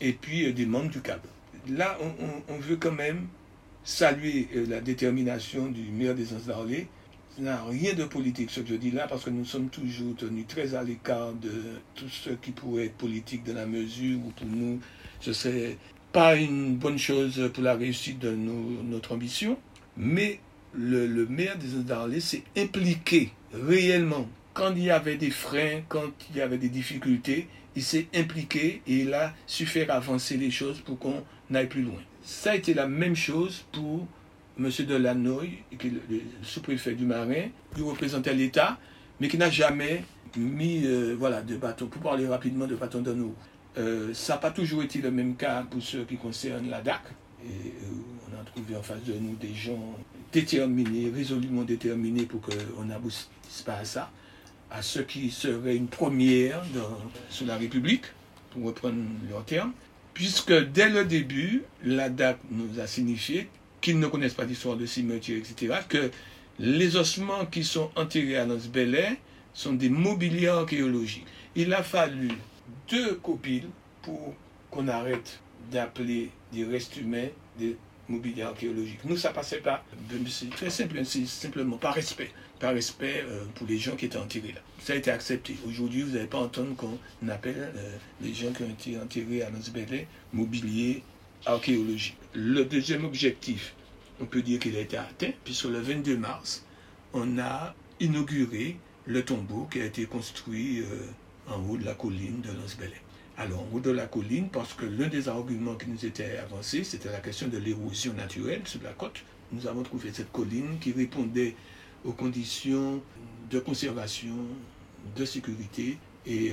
et 0.00 0.12
puis 0.12 0.46
euh, 0.46 0.52
des 0.52 0.66
membres 0.66 0.90
du 0.90 1.00
CAB. 1.00 1.20
Là, 1.70 1.96
on, 2.48 2.56
veut 2.58 2.76
quand 2.76 2.92
même 2.92 3.28
saluer 3.84 4.48
euh, 4.54 4.66
la 4.68 4.80
détermination 4.80 5.66
du 5.66 5.82
maire 5.82 6.14
des 6.14 6.26
d'Arlé. 6.46 6.88
N'a 7.36 7.64
rien 7.64 7.94
de 7.94 8.04
politique 8.04 8.50
ce 8.50 8.60
que 8.60 8.68
je 8.68 8.74
dis 8.76 8.92
là 8.92 9.08
parce 9.08 9.24
que 9.24 9.30
nous 9.30 9.44
sommes 9.44 9.68
toujours 9.68 10.14
tenus 10.14 10.46
très 10.46 10.76
à 10.76 10.84
l'écart 10.84 11.32
de 11.32 11.50
tout 11.96 12.08
ce 12.08 12.30
qui 12.30 12.52
pourrait 12.52 12.86
être 12.86 12.94
politique 12.94 13.42
dans 13.42 13.54
la 13.54 13.66
mesure 13.66 14.18
où 14.24 14.30
pour 14.30 14.46
nous 14.46 14.78
ce 15.20 15.32
serait 15.32 15.76
pas 16.12 16.36
une 16.36 16.76
bonne 16.76 16.96
chose 16.96 17.50
pour 17.52 17.64
la 17.64 17.74
réussite 17.74 18.20
de 18.20 18.30
notre 18.30 19.12
ambition, 19.12 19.58
mais 19.96 20.38
le, 20.72 21.26
maire 21.26 21.58
des 21.58 21.82
d'Arlé 21.82 22.20
s'est 22.20 22.44
impliqué 22.56 23.32
réellement. 23.52 24.28
Quand 24.52 24.72
il 24.76 24.84
y 24.84 24.90
avait 24.90 25.16
des 25.16 25.30
freins, 25.30 25.80
quand 25.88 26.12
il 26.30 26.36
y 26.36 26.40
avait 26.40 26.58
des 26.58 26.68
difficultés, 26.68 27.48
il 27.74 27.82
s'est 27.82 28.06
impliqué 28.14 28.80
et 28.86 28.98
il 28.98 29.12
a 29.12 29.34
su 29.48 29.66
faire 29.66 29.90
avancer 29.90 30.36
les 30.36 30.52
choses 30.52 30.80
pour 30.80 31.00
qu'on 31.00 31.24
aille 31.52 31.68
plus 31.68 31.82
loin. 31.82 32.00
Ça 32.22 32.52
a 32.52 32.54
été 32.54 32.74
la 32.74 32.86
même 32.86 33.16
chose 33.16 33.64
pour 33.72 34.06
M. 34.58 34.70
Delanoy, 34.86 35.58
qui 35.78 35.88
est 35.88 35.90
le 35.90 36.20
sous-préfet 36.42 36.94
du 36.94 37.04
Marin, 37.04 37.48
qui 37.74 37.82
représentait 37.82 38.34
l'État, 38.34 38.78
mais 39.20 39.28
qui 39.28 39.38
n'a 39.38 39.50
jamais 39.50 40.04
mis 40.36 40.82
euh, 40.84 41.16
voilà, 41.18 41.42
de 41.42 41.56
bâton, 41.56 41.86
pour 41.86 42.02
parler 42.02 42.26
rapidement 42.26 42.66
de 42.66 42.76
bâton 42.76 43.00
de 43.00 43.12
nous. 43.12 43.34
Euh, 43.78 44.14
ça 44.14 44.34
n'a 44.34 44.38
pas 44.38 44.50
toujours 44.50 44.82
été 44.82 45.00
le 45.00 45.10
même 45.10 45.36
cas 45.36 45.64
pour 45.68 45.82
ceux 45.82 46.04
qui 46.04 46.16
concernent 46.16 46.70
la 46.70 46.80
DAC. 46.80 47.00
Euh, 47.44 47.48
on 48.30 48.40
a 48.40 48.44
trouvé 48.44 48.76
en 48.76 48.82
face 48.82 49.02
de 49.04 49.14
nous 49.14 49.34
des 49.36 49.54
gens 49.54 49.96
déterminés, 50.32 51.10
résolument 51.14 51.62
déterminés 51.62 52.24
pour 52.24 52.40
qu'on 52.40 52.84
n'aboutisse 52.84 53.28
pas 53.64 53.74
à 53.74 53.84
ça, 53.84 54.10
à 54.70 54.82
ce 54.82 55.00
qui 55.00 55.30
serait 55.30 55.76
une 55.76 55.88
première 55.88 56.62
dans, 56.74 56.98
sur 57.30 57.46
la 57.46 57.56
République, 57.56 58.04
pour 58.50 58.64
reprendre 58.64 58.96
leur 59.28 59.44
terme, 59.44 59.72
puisque 60.14 60.52
dès 60.70 60.88
le 60.88 61.04
début, 61.04 61.64
la 61.82 62.08
DAC 62.08 62.38
nous 62.50 62.78
a 62.80 62.86
signifié 62.86 63.48
qu'ils 63.84 63.98
ne 63.98 64.06
connaissent 64.06 64.32
pas 64.32 64.46
d'histoire 64.46 64.78
de 64.78 64.86
cimetière, 64.86 65.36
etc., 65.36 65.74
que 65.86 66.10
les 66.58 66.96
ossements 66.96 67.44
qui 67.44 67.62
sont 67.62 67.90
enterrés 67.96 68.38
à 68.38 68.46
Nos 68.46 68.58
sont 69.52 69.74
des 69.74 69.90
mobiliers 69.90 70.48
archéologiques. 70.48 71.26
Il 71.54 71.72
a 71.74 71.82
fallu 71.82 72.30
deux 72.88 73.16
copiles 73.16 73.68
pour 74.00 74.34
qu'on 74.70 74.88
arrête 74.88 75.38
d'appeler 75.70 76.30
des 76.50 76.64
restes 76.64 76.96
humains 76.96 77.28
des 77.58 77.76
mobiliers 78.08 78.44
archéologiques. 78.44 79.04
Nous, 79.04 79.18
ça 79.18 79.30
passait 79.30 79.58
pas. 79.58 79.84
C'est 80.28 80.48
très 80.48 80.70
simple, 80.70 81.04
c'est 81.04 81.26
simplement 81.26 81.76
par 81.76 81.92
respect. 81.92 82.30
Par 82.60 82.72
respect 82.72 83.22
euh, 83.28 83.44
pour 83.54 83.66
les 83.66 83.76
gens 83.76 83.96
qui 83.96 84.06
étaient 84.06 84.16
enterrés 84.16 84.52
là. 84.54 84.60
Ça 84.80 84.94
a 84.94 84.96
été 84.96 85.10
accepté. 85.10 85.56
Aujourd'hui, 85.68 86.02
vous 86.02 86.12
n'allez 86.12 86.26
pas 86.26 86.38
entendre 86.38 86.74
qu'on 86.74 87.28
appelle 87.28 87.70
euh, 87.76 87.96
les 88.22 88.32
gens 88.32 88.50
qui 88.52 88.62
ont 88.62 88.70
été 88.70 88.98
enterrés 88.98 89.42
à 89.42 89.50
Nosbele 89.50 90.06
mobilier 90.32 91.02
archéologique. 91.44 92.16
Le 92.34 92.64
deuxième 92.64 93.04
objectif, 93.04 93.74
on 94.20 94.24
peut 94.24 94.42
dire 94.42 94.58
qu'il 94.58 94.76
a 94.76 94.80
été 94.80 94.96
atteint, 94.96 95.30
puisque 95.44 95.64
le 95.64 95.78
22 95.78 96.16
mars, 96.16 96.64
on 97.12 97.38
a 97.38 97.74
inauguré 98.00 98.76
le 99.06 99.24
tombeau 99.24 99.68
qui 99.70 99.80
a 99.80 99.84
été 99.84 100.04
construit 100.06 100.82
en 101.48 101.60
haut 101.68 101.76
de 101.76 101.84
la 101.84 101.94
colline 101.94 102.40
de 102.40 102.48
Lance-Belay. 102.48 103.00
Alors, 103.36 103.60
en 103.60 103.76
haut 103.76 103.80
de 103.80 103.90
la 103.90 104.06
colline, 104.06 104.48
parce 104.48 104.74
que 104.74 104.84
l'un 104.84 105.08
des 105.08 105.28
arguments 105.28 105.74
qui 105.74 105.88
nous 105.88 106.04
était 106.04 106.38
avancé, 106.38 106.84
c'était 106.84 107.10
la 107.10 107.18
question 107.18 107.48
de 107.48 107.58
l'érosion 107.58 108.12
naturelle 108.14 108.62
sur 108.64 108.82
la 108.82 108.92
côte. 108.92 109.22
Nous 109.52 109.66
avons 109.66 109.82
trouvé 109.82 110.10
cette 110.12 110.32
colline 110.32 110.78
qui 110.80 110.92
répondait 110.92 111.54
aux 112.04 112.12
conditions 112.12 113.00
de 113.50 113.58
conservation, 113.60 114.34
de 115.16 115.24
sécurité, 115.24 115.98
et 116.26 116.52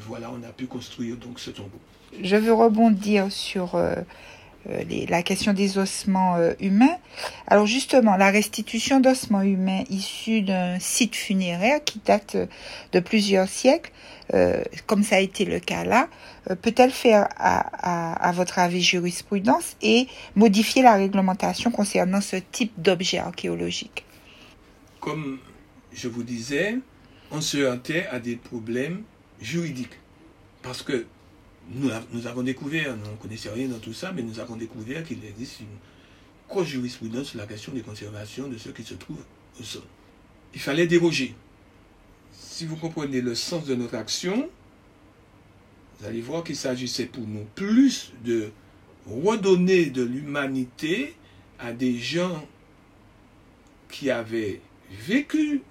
voilà, 0.00 0.30
on 0.30 0.42
a 0.42 0.52
pu 0.52 0.66
construire 0.66 1.16
donc 1.16 1.38
ce 1.38 1.50
tombeau. 1.50 1.80
Je 2.20 2.36
veux 2.36 2.52
rebondir 2.52 3.30
sur 3.32 3.74
euh, 3.74 3.94
la 4.66 5.22
question 5.22 5.52
des 5.52 5.78
ossements 5.78 6.36
euh, 6.36 6.52
humains. 6.60 6.96
Alors 7.46 7.66
justement, 7.66 8.16
la 8.16 8.30
restitution 8.30 9.00
d'ossements 9.00 9.42
humains 9.42 9.84
issus 9.90 10.42
d'un 10.42 10.78
site 10.78 11.16
funéraire 11.16 11.82
qui 11.84 12.00
date 12.04 12.36
de 12.92 13.00
plusieurs 13.00 13.48
siècles, 13.48 13.90
euh, 14.34 14.62
comme 14.86 15.02
ça 15.02 15.16
a 15.16 15.20
été 15.20 15.44
le 15.44 15.60
cas 15.60 15.84
là, 15.84 16.08
peut-elle 16.62 16.90
faire, 16.90 17.28
à, 17.36 18.28
à, 18.28 18.32
votre 18.32 18.58
avis, 18.58 18.82
jurisprudence 18.82 19.76
et 19.82 20.08
modifier 20.34 20.82
la 20.82 20.94
réglementation 20.94 21.70
concernant 21.70 22.20
ce 22.20 22.36
type 22.36 22.72
d'objet 22.78 23.18
archéologique? 23.18 24.04
Comme 25.00 25.38
je 25.92 26.08
vous 26.08 26.22
disais, 26.22 26.78
on 27.30 27.40
se 27.40 27.58
heurtait 27.58 28.06
à 28.10 28.18
des 28.18 28.36
problèmes 28.36 29.02
juridiques. 29.40 29.98
Parce 30.62 30.82
que 30.82 31.06
nous, 31.70 32.26
avons 32.26 32.42
découvert, 32.42 32.96
nous 32.96 33.10
ne 33.12 33.16
connaissons 33.16 33.50
rien 33.54 33.68
dans 33.68 33.78
tout 33.78 33.92
ça, 33.92 34.12
mais 34.12 34.22
nous 34.22 34.40
avons 34.40 34.56
découvert 34.56 35.04
qu'il 35.04 35.24
existe 35.24 35.60
une 35.60 35.66
grosse 36.48 36.68
jurisprudence 36.68 37.28
sur 37.28 37.38
la 37.38 37.46
question 37.46 37.72
des 37.72 37.82
conservations 37.82 38.48
de 38.48 38.58
ce 38.58 38.70
qui 38.70 38.82
se 38.82 38.94
trouve 38.94 39.22
au 39.60 39.62
sol. 39.62 39.82
Il 40.54 40.60
fallait 40.60 40.86
déroger. 40.86 41.34
Si 42.32 42.66
vous 42.66 42.76
comprenez 42.76 43.20
le 43.20 43.34
sens 43.34 43.64
de 43.64 43.74
notre 43.74 43.94
action, 43.94 44.50
vous 45.98 46.06
allez 46.06 46.20
voir 46.20 46.44
qu'il 46.44 46.56
s'agissait 46.56 47.06
pour 47.06 47.26
nous 47.26 47.46
plus 47.54 48.12
de 48.24 48.50
redonner 49.06 49.86
de 49.86 50.02
l'humanité 50.02 51.14
à 51.58 51.72
des 51.72 51.96
gens 51.96 52.46
qui 53.88 54.10
avaient 54.10 54.60
vécu 55.06 55.62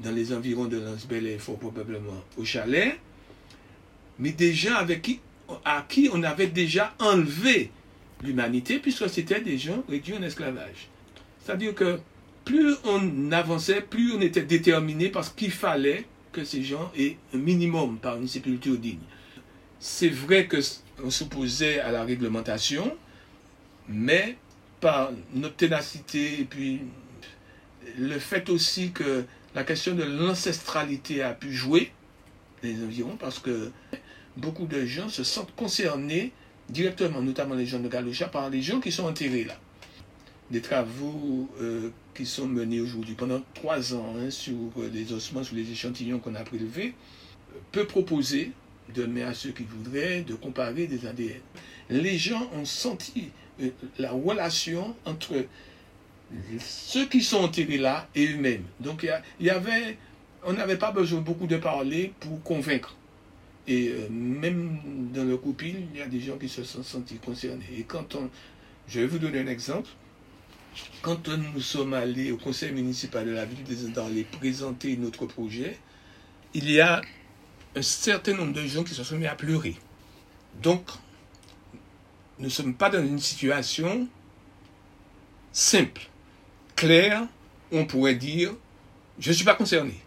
dans 0.00 0.12
les 0.12 0.32
environs 0.32 0.66
de 0.66 0.78
Lance 0.78 1.06
et 1.10 1.38
fort 1.38 1.58
probablement 1.58 2.22
au 2.36 2.44
chalet, 2.44 2.98
mais 4.22 4.30
des 4.30 4.54
gens 4.54 4.76
avec 4.76 5.02
qui, 5.02 5.20
à 5.64 5.84
qui 5.88 6.08
on 6.12 6.22
avait 6.22 6.46
déjà 6.46 6.94
enlevé 7.00 7.72
l'humanité, 8.22 8.78
puisque 8.78 9.10
c'était 9.10 9.40
des 9.40 9.58
gens 9.58 9.82
réduits 9.88 10.14
en 10.16 10.22
esclavage. 10.22 10.88
C'est-à-dire 11.40 11.74
que 11.74 11.98
plus 12.44 12.76
on 12.84 13.32
avançait, 13.32 13.80
plus 13.80 14.12
on 14.12 14.20
était 14.20 14.42
déterminé 14.42 15.08
parce 15.08 15.28
qu'il 15.28 15.50
fallait 15.50 16.06
que 16.30 16.44
ces 16.44 16.62
gens 16.62 16.92
aient 16.96 17.16
un 17.34 17.38
minimum 17.38 17.98
par 17.98 18.16
une 18.16 18.28
sépulture 18.28 18.78
digne. 18.78 19.00
C'est 19.80 20.08
vrai 20.08 20.46
qu'on 20.46 21.10
s'opposait 21.10 21.80
à 21.80 21.90
la 21.90 22.04
réglementation, 22.04 22.96
mais 23.88 24.36
par 24.80 25.10
notre 25.34 25.56
ténacité 25.56 26.40
et 26.40 26.44
puis 26.44 26.82
le 27.98 28.20
fait 28.20 28.48
aussi 28.50 28.92
que 28.92 29.24
la 29.56 29.64
question 29.64 29.96
de 29.96 30.04
l'ancestralité 30.04 31.22
a 31.22 31.32
pu 31.32 31.52
jouer 31.52 31.90
les 32.62 32.80
environs 32.84 33.16
parce 33.18 33.40
que 33.40 33.72
beaucoup 34.36 34.66
de 34.66 34.84
gens 34.84 35.08
se 35.08 35.24
sentent 35.24 35.54
concernés 35.54 36.32
directement, 36.68 37.20
notamment 37.20 37.54
les 37.54 37.66
gens 37.66 37.80
de 37.80 37.88
Galoucha, 37.88 38.28
par 38.28 38.50
les 38.50 38.62
gens 38.62 38.80
qui 38.80 38.92
sont 38.92 39.04
enterrés 39.04 39.44
là. 39.44 39.58
Des 40.50 40.60
travaux 40.60 41.48
euh, 41.60 41.90
qui 42.14 42.26
sont 42.26 42.46
menés 42.46 42.80
aujourd'hui 42.80 43.14
pendant 43.14 43.40
trois 43.54 43.94
ans 43.94 44.14
hein, 44.18 44.30
sur 44.30 44.54
euh, 44.78 44.90
les 44.92 45.12
ossements, 45.12 45.44
sur 45.44 45.56
les 45.56 45.70
échantillons 45.70 46.18
qu'on 46.18 46.34
a 46.34 46.42
prélevés, 46.42 46.94
euh, 47.54 47.58
peut 47.72 47.86
proposer, 47.86 48.52
demain 48.94 49.28
à 49.28 49.34
ceux 49.34 49.50
qui 49.50 49.64
voudraient, 49.64 50.22
de 50.22 50.34
comparer 50.34 50.86
des 50.86 51.06
ADN. 51.06 51.40
Les 51.88 52.18
gens 52.18 52.50
ont 52.54 52.64
senti 52.64 53.30
la 53.98 54.10
relation 54.10 54.94
entre 55.04 55.34
ceux 56.58 57.06
qui 57.06 57.22
sont 57.22 57.44
enterrés 57.44 57.78
là 57.78 58.08
et 58.14 58.32
eux-mêmes. 58.32 58.64
Donc 58.80 59.06
il 59.40 59.46
y, 59.46 59.50
avait, 59.50 59.96
on 60.44 60.52
n'avait 60.54 60.78
pas 60.78 60.90
besoin 60.90 61.20
beaucoup 61.20 61.46
de 61.46 61.56
parler 61.56 62.12
pour 62.20 62.42
convaincre. 62.42 62.96
Et 63.66 63.88
euh, 63.88 64.08
même 64.10 65.10
dans 65.14 65.24
le 65.24 65.36
copine, 65.36 65.86
il 65.92 66.00
y 66.00 66.02
a 66.02 66.06
des 66.06 66.20
gens 66.20 66.36
qui 66.36 66.48
se 66.48 66.64
sont 66.64 66.82
sentis 66.82 67.18
concernés. 67.18 67.64
Et 67.76 67.84
quand 67.84 68.14
on, 68.14 68.28
je 68.88 69.00
vais 69.00 69.06
vous 69.06 69.18
donner 69.18 69.40
un 69.40 69.46
exemple. 69.46 69.88
Quand 71.02 71.28
nous 71.28 71.60
sommes 71.60 71.92
allés 71.92 72.32
au 72.32 72.38
conseil 72.38 72.72
municipal 72.72 73.26
de 73.26 73.32
la 73.32 73.44
ville 73.44 73.62
des 73.62 73.92
les 74.14 74.24
présenter 74.24 74.96
notre 74.96 75.26
projet, 75.26 75.78
il 76.54 76.70
y 76.70 76.80
a 76.80 77.02
un 77.76 77.82
certain 77.82 78.34
nombre 78.34 78.54
de 78.54 78.66
gens 78.66 78.82
qui 78.82 78.94
se 78.94 79.04
sont 79.04 79.16
mis 79.16 79.26
à 79.26 79.34
pleurer. 79.34 79.76
Donc, 80.62 80.88
nous 82.38 82.46
ne 82.46 82.50
sommes 82.50 82.74
pas 82.74 82.90
dans 82.90 83.04
une 83.04 83.18
situation 83.18 84.08
simple, 85.52 86.02
claire, 86.74 87.26
on 87.70 87.84
pourrait 87.84 88.14
dire, 88.14 88.52
je 89.18 89.28
ne 89.28 89.34
suis 89.34 89.44
pas 89.44 89.54
concerné. 89.54 90.00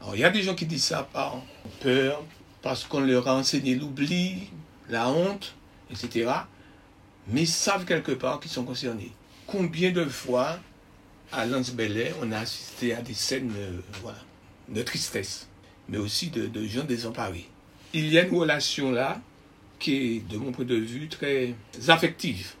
Alors, 0.00 0.16
il 0.16 0.20
y 0.20 0.24
a 0.24 0.30
des 0.30 0.42
gens 0.42 0.54
qui 0.54 0.66
disent 0.66 0.84
ça 0.84 1.08
par 1.12 1.42
peur, 1.80 2.24
parce 2.62 2.84
qu'on 2.84 3.00
leur 3.00 3.28
a 3.28 3.34
enseigné 3.34 3.74
l'oubli, 3.74 4.50
la 4.88 5.10
honte, 5.10 5.54
etc. 5.90 6.30
Mais 7.28 7.46
savent 7.46 7.84
quelque 7.84 8.12
part 8.12 8.40
qu'ils 8.40 8.50
sont 8.50 8.64
concernés. 8.64 9.12
Combien 9.46 9.92
de 9.92 10.04
fois, 10.04 10.58
à 11.32 11.46
Lance 11.46 11.72
on 12.22 12.32
a 12.32 12.38
assisté 12.38 12.94
à 12.94 13.02
des 13.02 13.14
scènes 13.14 13.52
euh, 13.56 13.80
voilà, 14.02 14.18
de 14.68 14.82
tristesse, 14.82 15.48
mais 15.88 15.98
aussi 15.98 16.30
de, 16.30 16.66
gens 16.66 16.84
désemparés. 16.84 17.48
Il 17.92 18.08
y 18.08 18.18
a 18.18 18.24
une 18.24 18.34
relation 18.34 18.90
là 18.90 19.20
qui 19.78 19.94
est, 19.94 20.28
de 20.28 20.36
mon 20.36 20.52
point 20.52 20.64
de 20.64 20.74
vue, 20.74 21.08
très 21.08 21.54
affective. 21.86 22.54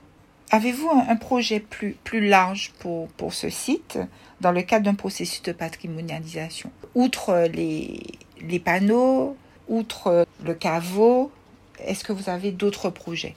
Avez-vous 0.50 0.88
un, 0.90 1.16
projet 1.16 1.60
plus, 1.60 1.94
plus 2.04 2.26
large 2.26 2.72
pour, 2.78 3.08
pour 3.08 3.34
ce 3.34 3.50
site 3.50 3.98
dans 4.40 4.52
le 4.52 4.62
cadre 4.62 4.86
d'un 4.86 4.94
processus 4.94 5.42
de 5.42 5.52
patrimonialisation 5.52 6.70
Outre 6.94 7.48
les, 7.52 8.00
les 8.40 8.58
panneaux, 8.58 9.36
outre 9.68 10.26
le 10.44 10.54
caveau, 10.54 11.30
est-ce 11.78 12.04
que 12.04 12.12
vous 12.12 12.28
avez 12.28 12.52
d'autres 12.52 12.90
projets? 12.90 13.34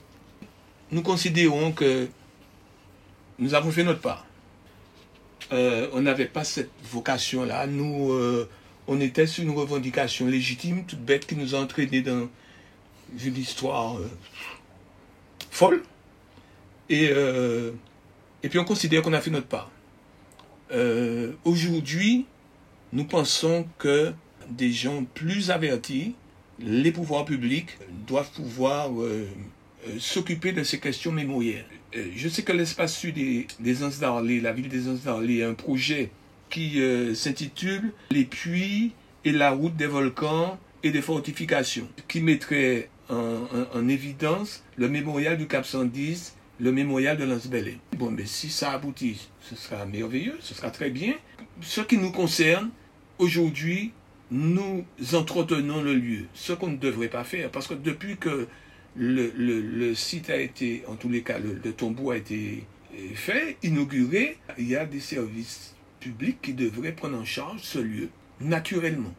Nous 0.90 1.02
considérons 1.02 1.72
que 1.72 2.08
nous 3.38 3.54
avons 3.54 3.70
fait 3.70 3.84
notre 3.84 4.00
part. 4.00 4.26
Euh, 5.52 5.88
on 5.92 6.00
n'avait 6.00 6.26
pas 6.26 6.44
cette 6.44 6.70
vocation-là. 6.84 7.66
Nous, 7.66 8.12
euh, 8.12 8.48
on 8.86 9.00
était 9.00 9.26
sur 9.26 9.44
une 9.44 9.50
revendication 9.50 10.26
légitime, 10.26 10.84
toute 10.84 11.00
bête, 11.00 11.26
qui 11.26 11.36
nous 11.36 11.54
a 11.54 11.58
entraînés 11.58 12.02
dans 12.02 12.28
une 13.22 13.36
histoire 13.36 13.98
euh, 13.98 14.10
folle. 15.50 15.82
Et, 16.88 17.10
et 18.42 18.48
puis 18.50 18.58
on 18.58 18.64
considère 18.64 19.00
qu'on 19.00 19.14
a 19.14 19.20
fait 19.22 19.30
notre 19.30 19.46
part. 19.46 19.70
Aujourd'hui, 21.44 22.26
nous 22.92 23.04
pensons 23.04 23.66
que 23.78 24.12
des 24.50 24.72
gens 24.72 25.04
plus 25.14 25.50
avertis 25.50 26.14
les 26.58 26.92
pouvoirs 26.92 27.24
publics 27.24 27.78
doivent 28.06 28.30
pouvoir 28.30 28.90
euh, 29.00 29.28
euh, 29.88 29.98
s'occuper 29.98 30.52
de 30.52 30.62
ces 30.62 30.78
questions 30.78 31.12
mémorielles. 31.12 31.64
Euh, 31.96 32.06
je 32.16 32.28
sais 32.28 32.42
que 32.42 32.52
l'espace 32.52 32.96
sud 32.96 33.14
des, 33.14 33.46
des 33.60 33.84
Anses 33.84 34.00
la 34.00 34.52
ville 34.52 34.68
des 34.68 34.88
Anses 34.88 35.02
d'Arlé, 35.02 35.42
a 35.42 35.48
un 35.48 35.54
projet 35.54 36.10
qui 36.50 36.78
s'intitule 37.14 37.94
Les 38.10 38.24
puits 38.24 38.92
et 39.24 39.32
la 39.32 39.52
route 39.52 39.74
des 39.74 39.86
volcans 39.86 40.58
et 40.82 40.90
des 40.90 41.00
fortifications, 41.00 41.88
qui 42.08 42.20
mettrait 42.20 42.90
en, 43.08 43.88
évidence 43.88 44.62
le 44.76 44.90
mémorial 44.90 45.38
du 45.38 45.46
Cap 45.46 45.64
110, 45.64 46.36
le 46.60 46.72
mémorial 46.72 47.16
de 47.16 47.24
Lance-Bellé. 47.24 47.78
Bon, 47.96 48.10
mais 48.10 48.26
si 48.26 48.50
ça 48.50 48.72
aboutit, 48.72 49.28
ce 49.40 49.56
sera 49.56 49.86
merveilleux, 49.86 50.36
ce 50.40 50.52
sera 50.52 50.70
très 50.70 50.90
bien. 50.90 51.14
Ce 51.62 51.80
qui 51.80 51.96
nous 51.96 52.12
concerne, 52.12 52.68
aujourd'hui, 53.18 53.92
nous 54.32 54.84
entretenons 55.12 55.82
le 55.82 55.94
lieu, 55.94 56.24
ce 56.32 56.52
qu'on 56.52 56.68
ne 56.68 56.76
devrait 56.76 57.08
pas 57.08 57.22
faire, 57.22 57.50
parce 57.50 57.66
que 57.68 57.74
depuis 57.74 58.16
que 58.16 58.48
le, 58.96 59.94
site 59.94 60.30
a 60.30 60.36
été, 60.36 60.82
en 60.88 60.96
tous 60.96 61.08
les 61.08 61.22
cas, 61.22 61.38
le, 61.38 61.72
tombeau 61.72 62.10
a 62.10 62.16
été 62.16 62.64
fait, 63.14 63.56
inauguré, 63.62 64.38
il 64.58 64.68
y 64.68 64.76
a 64.76 64.86
des 64.86 65.00
services 65.00 65.74
publics 66.00 66.40
qui 66.42 66.54
devraient 66.54 66.92
prendre 66.92 67.18
en 67.18 67.24
charge 67.24 67.60
ce 67.60 67.78
lieu, 67.78 68.08
naturellement. 68.40 69.14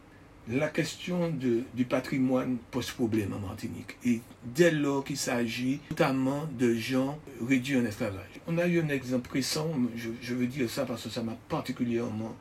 La 0.50 0.68
question 0.68 1.30
du 1.30 1.86
patrimoine 1.86 2.58
pose 2.72 2.92
problème 2.92 3.34
en 3.34 3.40
Martinique. 3.40 3.96
Et 4.06 4.20
dès 4.44 4.72
lors 4.72 5.06
qu'il 5.06 5.16
s'agit 5.16 5.80
notamment 5.92 6.50
de 6.60 6.74
gens 6.74 7.18
réduits 7.48 7.78
en 7.78 7.86
esclavage. 7.86 8.42
On 8.48 8.58
a 8.58 8.68
eu 8.68 8.82
un 8.82 8.90
exemple 8.90 9.32
récent, 9.32 9.70
je 9.96 10.34
veux 10.34 10.48
dire 10.48 10.70
ça 10.70 10.86
parce 10.86 11.04
que 11.04 11.10
ça 11.10 11.24
m'a 11.24 11.38
particulièrement 11.48 12.36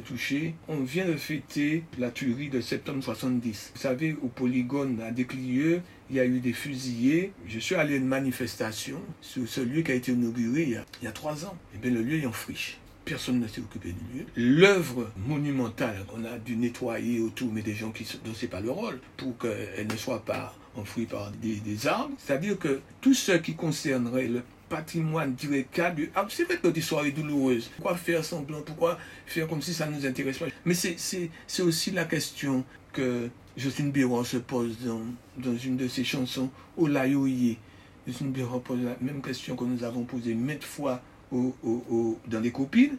touché. 0.00 0.54
On 0.68 0.80
vient 0.80 1.06
de 1.06 1.16
fêter 1.16 1.84
la 1.98 2.10
tuerie 2.10 2.48
de 2.48 2.60
septembre 2.60 3.02
70. 3.02 3.72
Vous 3.74 3.80
savez, 3.80 4.16
au 4.22 4.28
polygone 4.28 5.00
à 5.00 5.10
Desclieux, 5.10 5.82
il 6.10 6.16
y 6.16 6.20
a 6.20 6.24
eu 6.24 6.40
des 6.40 6.52
fusillés. 6.52 7.32
Je 7.46 7.58
suis 7.58 7.74
allé 7.74 7.94
à 7.94 7.96
une 7.96 8.06
manifestation 8.06 9.00
sur 9.20 9.48
ce 9.48 9.60
lieu 9.60 9.82
qui 9.82 9.92
a 9.92 9.94
été 9.94 10.12
inauguré 10.12 10.62
il 10.62 11.04
y 11.04 11.06
a, 11.06 11.12
trois 11.12 11.44
ans. 11.44 11.56
Et 11.72 11.76
eh 11.76 11.78
bien, 11.78 11.90
le 11.90 12.02
lieu 12.02 12.18
est 12.18 12.26
en 12.26 12.32
friche. 12.32 12.78
personne 13.04 13.40
ne 13.40 13.46
s'est 13.46 13.60
occupé 13.60 13.92
du 13.92 14.18
lieu. 14.18 14.26
L'œuvre 14.36 15.10
monumentale 15.26 16.04
qu'on 16.08 16.24
a 16.24 16.38
dû 16.38 16.56
nettoyer 16.56 17.20
autour, 17.20 17.52
mais 17.52 17.62
des 17.62 17.74
gens 17.74 17.90
qui 17.90 18.06
dont 18.24 18.32
c'est 18.34 18.48
pas 18.48 18.60
le 18.60 18.70
rôle, 18.70 19.00
pour 19.16 19.36
qu'elle 19.38 19.86
ne 19.86 19.96
soit 19.96 20.24
pas 20.24 20.54
enfouie 20.76 21.06
par 21.06 21.30
des, 21.32 21.56
des 21.56 21.86
arbres. 21.86 22.14
C'est-à-dire 22.18 22.58
que 22.58 22.80
tout 23.00 23.14
ce 23.14 23.32
qui 23.32 23.54
concernerait 23.54 24.28
le 24.28 24.42
patrimoine 24.72 25.34
direct 25.34 25.78
du 25.94 26.10
ah, 26.14 26.26
c'est 26.30 26.44
vrai 26.44 26.56
que 26.56 26.66
notre 26.66 26.78
histoire 26.78 27.04
est 27.04 27.10
douloureuse. 27.10 27.70
Pourquoi 27.76 27.94
faire 27.94 28.24
semblant? 28.24 28.62
Pourquoi 28.62 28.98
faire 29.26 29.46
comme 29.46 29.60
si 29.60 29.74
ça 29.74 29.86
ne 29.86 29.94
nous 29.94 30.06
intéresse 30.06 30.38
pas? 30.38 30.46
Mais 30.64 30.72
c'est 30.74 31.62
aussi 31.62 31.90
la 31.90 32.06
question 32.06 32.64
que 32.94 33.28
Justine 33.54 33.90
Biron 33.90 34.24
se 34.24 34.38
pose 34.38 34.78
dans, 34.82 35.02
dans 35.36 35.56
une 35.58 35.76
de 35.76 35.88
ses 35.88 36.04
chansons, 36.04 36.48
Olayoye. 36.78 37.58
Justine 38.06 38.32
Biron 38.32 38.60
pose 38.60 38.80
la 38.82 38.96
même 39.02 39.20
question 39.20 39.56
que 39.56 39.64
nous 39.64 39.84
avons 39.84 40.04
posée 40.04 40.34
maintes 40.34 40.64
fois 40.64 41.02
dans 41.30 42.40
les 42.40 42.50
copines. 42.50 42.96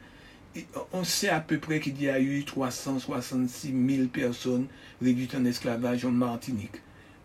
on 0.91 1.03
sait 1.03 1.30
à 1.30 1.39
peu 1.39 1.57
près 1.57 1.80
qu'il 1.80 1.99
y 1.99 2.07
a 2.07 2.19
eu 2.19 2.43
366 2.43 3.74
000 3.95 4.07
personnes 4.09 4.67
réduites 5.01 5.34
en 5.34 5.43
esclavage 5.45 6.05
en 6.05 6.11
Martinique. 6.11 6.82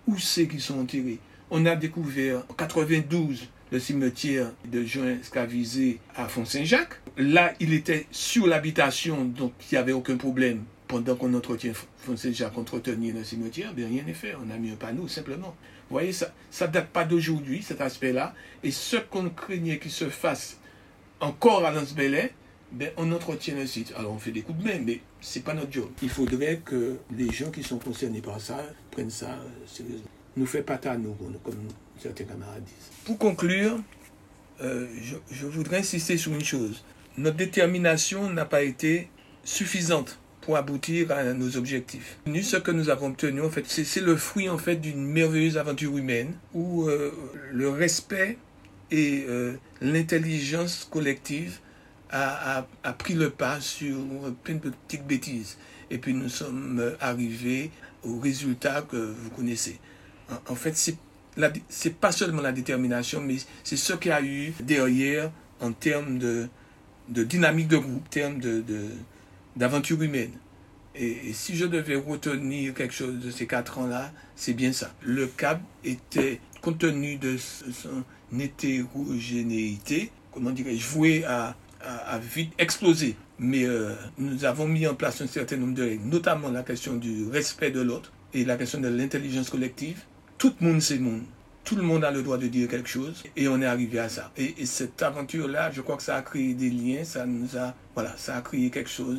Où 0.06 0.16
c'est 0.18 0.48
qu'ils 0.48 0.62
sont 0.62 0.80
enterrés? 0.80 1.18
On 1.50 1.66
a 1.66 1.76
découvert 1.76 2.44
en 2.48 2.54
92 2.54 3.48
le 3.70 3.80
cimetière 3.80 4.52
de 4.70 4.84
juin 4.84 5.18
esclavisés 5.20 5.98
à 6.16 6.28
Font-Saint-Jacques. 6.28 7.00
Là, 7.16 7.52
il 7.60 7.72
était 7.72 8.06
sur 8.10 8.46
l'habitation, 8.46 9.24
donc 9.24 9.52
il 9.70 9.74
n'y 9.74 9.78
avait 9.78 9.92
aucun 9.92 10.16
problème. 10.16 10.64
Pendant 10.86 11.16
qu'on 11.16 11.34
entretient 11.34 11.72
Font-Saint-Jacques, 11.98 12.56
entretenir 12.56 13.14
le 13.14 13.24
cimetière, 13.24 13.74
bien 13.74 13.88
rien 13.88 14.04
n'est 14.04 14.14
fait. 14.14 14.34
On 14.42 14.50
a 14.50 14.56
mis 14.56 14.70
un 14.70 14.76
panneau 14.76 15.06
simplement. 15.06 15.54
Vous 15.90 15.94
voyez, 15.94 16.12
ça 16.12 16.32
ne 16.60 16.66
date 16.66 16.88
pas 16.88 17.04
d'aujourd'hui, 17.04 17.62
cet 17.62 17.80
aspect-là. 17.80 18.34
Et 18.62 18.70
ce 18.70 18.96
qu'on 18.96 19.28
craignait 19.28 19.78
qu'il 19.78 19.90
se 19.90 20.08
fasse 20.08 20.58
encore 21.20 21.64
à 21.64 21.70
Lance 21.70 21.94
ben, 22.70 22.90
on 22.96 23.10
entretient 23.12 23.54
le 23.54 23.66
site. 23.66 23.92
Alors 23.96 24.12
on 24.12 24.18
fait 24.18 24.30
des 24.30 24.42
coups 24.42 24.58
de 24.58 24.64
main, 24.64 24.78
mais 24.84 25.00
c'est 25.20 25.42
pas 25.42 25.54
notre 25.54 25.72
job. 25.72 25.88
Il 26.02 26.10
faudrait 26.10 26.60
que 26.64 26.98
les 27.16 27.30
gens 27.30 27.50
qui 27.50 27.62
sont 27.62 27.78
concernés 27.78 28.20
par 28.20 28.40
ça 28.40 28.62
prennent 28.90 29.10
ça 29.10 29.38
sérieusement. 29.66 30.08
Nous 30.36 30.46
fait 30.46 30.62
pas 30.62 30.78
à 30.84 30.96
nous, 30.96 31.16
comme 31.42 31.56
Pour 33.04 33.18
conclure, 33.18 33.78
euh, 34.60 34.86
je, 35.30 35.46
voudrais 35.46 35.78
insister 35.78 36.16
sur 36.16 36.32
une 36.32 36.44
chose. 36.44 36.84
Notre 37.16 37.36
détermination 37.36 38.30
n'a 38.30 38.44
pas 38.44 38.62
été 38.62 39.08
suffisante 39.44 40.18
pour 40.40 40.56
aboutir 40.56 41.10
à 41.10 41.24
nos 41.34 41.56
objectifs. 41.56 42.18
Ce 42.26 42.56
que 42.56 42.70
nous 42.70 42.90
avons 42.90 43.08
obtenu, 43.08 43.42
en 43.42 43.50
fait, 43.50 43.66
c'est 43.66 44.00
le 44.00 44.16
fruit 44.16 44.48
en 44.48 44.58
fait 44.58 44.76
d'une 44.76 45.04
merveilleuse 45.04 45.58
aventure 45.58 45.96
humaine 45.96 46.34
où 46.54 46.88
euh, 46.88 47.12
le 47.52 47.68
respect 47.68 48.38
et 48.90 49.24
euh, 49.28 49.54
l'intelligence 49.80 50.88
collective 50.90 51.58
a, 52.10 52.66
pris 52.98 53.14
le 53.14 53.28
pas 53.30 53.60
sur 53.60 53.98
plein 54.42 54.54
de 54.54 54.70
petites 54.70 55.06
bêtises. 55.06 55.58
Et 55.90 55.98
puis 55.98 56.14
nous 56.14 56.28
sommes 56.30 56.96
arrivés 57.00 57.70
au 58.02 58.18
résultat 58.18 58.82
que 58.82 58.96
vous 58.96 59.30
connaissez. 59.30 59.78
En, 60.48 60.54
fait, 60.54 60.76
c'est 60.76 60.96
c'est 61.68 61.94
pas 61.94 62.12
seulement 62.12 62.42
la 62.42 62.52
détermination, 62.52 63.20
mais 63.20 63.36
c'est 63.64 63.76
ce 63.76 63.92
qu'il 63.94 64.10
y 64.10 64.14
a 64.14 64.22
eu 64.22 64.52
derrière 64.60 65.30
en 65.60 65.72
termes 65.72 66.18
de, 66.18 66.48
dynamique 67.08 67.68
de 67.68 67.78
groupe, 67.78 68.06
en 68.06 68.10
termes 68.10 68.40
d'aventure 69.56 70.02
humaine. 70.02 70.32
Et, 70.94 71.32
si 71.32 71.56
je 71.56 71.66
devais 71.66 71.96
retenir 71.96 72.74
quelque 72.74 72.94
chose 72.94 73.18
de 73.20 73.30
ces 73.30 73.46
quatre 73.46 73.78
ans-là, 73.78 74.12
c'est 74.34 74.54
bien 74.54 74.72
ça. 74.72 74.92
Le 75.02 75.26
CAB 75.26 75.60
était, 75.84 76.40
compte 76.60 76.78
tenu 76.78 77.16
de 77.16 77.36
son 77.36 78.04
hétérogénéité, 78.38 80.10
comment 80.32 80.50
dirais-je, 80.50 80.86
voué 80.88 81.24
à, 81.24 81.56
à, 81.80 82.18
vite 82.18 82.52
exploser. 82.58 83.16
Mais 83.38 83.64
euh, 83.64 83.94
nous 84.18 84.44
avons 84.44 84.66
mis 84.66 84.86
en 84.86 84.94
place 84.94 85.20
un 85.20 85.28
certain 85.28 85.56
nombre 85.56 85.74
de 85.74 85.82
règles, 85.82 86.04
notamment 86.04 86.50
la 86.50 86.62
question 86.62 86.96
du 86.96 87.28
respect 87.28 87.70
de 87.70 87.80
l'autre 87.80 88.12
et 88.34 88.44
la 88.44 88.56
question 88.56 88.80
de 88.80 88.88
l'intelligence 88.88 89.50
collective. 89.50 90.02
Tout 90.38 90.54
le 90.60 90.68
monde, 90.68 90.80
c'est 90.80 90.94
le 90.94 91.00
monde. 91.00 91.22
Tout 91.64 91.74
le 91.74 91.82
monde 91.82 92.04
a 92.04 92.12
le 92.12 92.22
droit 92.22 92.38
de 92.38 92.46
dire 92.46 92.68
quelque 92.68 92.88
chose 92.88 93.24
et 93.36 93.48
on 93.48 93.60
est 93.60 93.66
arrivé 93.66 93.98
à 93.98 94.08
ça. 94.08 94.30
Et, 94.36 94.64
cette 94.66 95.02
aventure-là, 95.02 95.72
je 95.72 95.80
crois 95.80 95.96
que 95.96 96.02
ça 96.04 96.14
a 96.14 96.22
créé 96.22 96.54
des 96.54 96.70
liens, 96.70 97.02
ça 97.02 97.26
nous 97.26 97.56
a, 97.56 97.74
voilà, 97.94 98.16
ça 98.16 98.36
a 98.36 98.40
créé 98.40 98.70
quelque 98.70 98.88
chose 98.88 99.18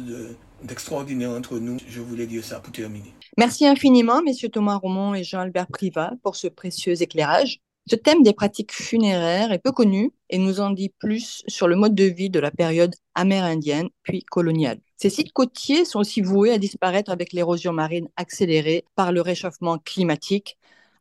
d'extraordinaire 0.63 1.31
entre 1.31 1.59
nous. 1.59 1.77
Je 1.89 1.99
voulais 1.99 2.25
dire 2.25 2.43
ça 2.43 2.61
pour 2.61 2.71
terminer. 2.71 3.13
Merci 3.37 3.67
infiniment, 3.67 4.21
messieurs 4.21 4.47
Thomas 4.47 4.77
Romont 4.77 5.13
et 5.13 5.25
Jean-Albert 5.25 5.67
Privat, 5.67 6.13
pour 6.23 6.37
ce 6.37 6.47
précieux 6.47 7.01
éclairage. 7.01 7.59
Ce 7.89 7.95
thème 7.95 8.21
des 8.21 8.33
pratiques 8.33 8.71
funéraires 8.71 9.51
est 9.51 9.59
peu 9.59 9.71
connu 9.71 10.11
et 10.29 10.37
nous 10.37 10.59
en 10.59 10.69
dit 10.69 10.93
plus 10.99 11.43
sur 11.47 11.67
le 11.67 11.75
mode 11.75 11.95
de 11.95 12.03
vie 12.03 12.29
de 12.29 12.39
la 12.39 12.51
période 12.51 12.93
amérindienne 13.15 13.89
puis 14.03 14.23
coloniale. 14.23 14.79
Ces 14.95 15.09
sites 15.09 15.33
côtiers 15.33 15.85
sont 15.85 15.99
aussi 15.99 16.21
voués 16.21 16.51
à 16.51 16.59
disparaître 16.59 17.11
avec 17.11 17.33
l'érosion 17.33 17.73
marine 17.73 18.07
accélérée 18.15 18.85
par 18.95 19.11
le 19.11 19.21
réchauffement 19.21 19.79
climatique. 19.79 20.58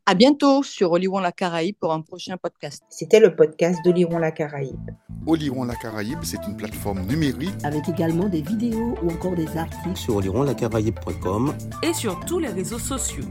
À 0.09 0.15
bientôt 0.15 0.63
sur 0.63 0.91
Oliron 0.91 1.19
la 1.19 1.31
Caraïbe 1.31 1.75
pour 1.79 1.93
un 1.93 2.01
prochain 2.01 2.35
podcast. 2.35 2.83
C'était 2.89 3.19
le 3.19 3.35
podcast 3.35 3.77
d'Oliron 3.85 4.17
la 4.17 4.31
Caraïbe. 4.31 4.89
Oliron 5.27 5.65
la 5.65 5.75
Caraïbe, 5.75 6.17
c'est 6.23 6.43
une 6.47 6.57
plateforme 6.57 7.01
numérique 7.01 7.53
avec 7.63 7.87
également 7.87 8.27
des 8.27 8.41
vidéos 8.41 8.95
ou 9.03 9.11
encore 9.11 9.35
des 9.35 9.55
articles 9.55 9.95
sur 9.95 10.15
olironlacaraïbe.com 10.15 11.53
et 11.83 11.93
sur 11.93 12.19
tous 12.21 12.39
les 12.39 12.47
réseaux 12.47 12.79
sociaux. 12.79 13.25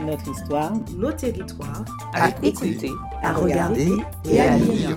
Notre 0.00 0.30
histoire, 0.30 0.72
nos 0.96 1.12
territoires, 1.12 1.84
à, 2.14 2.30
écouter, 2.42 2.90
à 3.22 3.34
regarder 3.34 3.92
et 4.24 4.40
à 4.40 4.56
lire. 4.56 4.96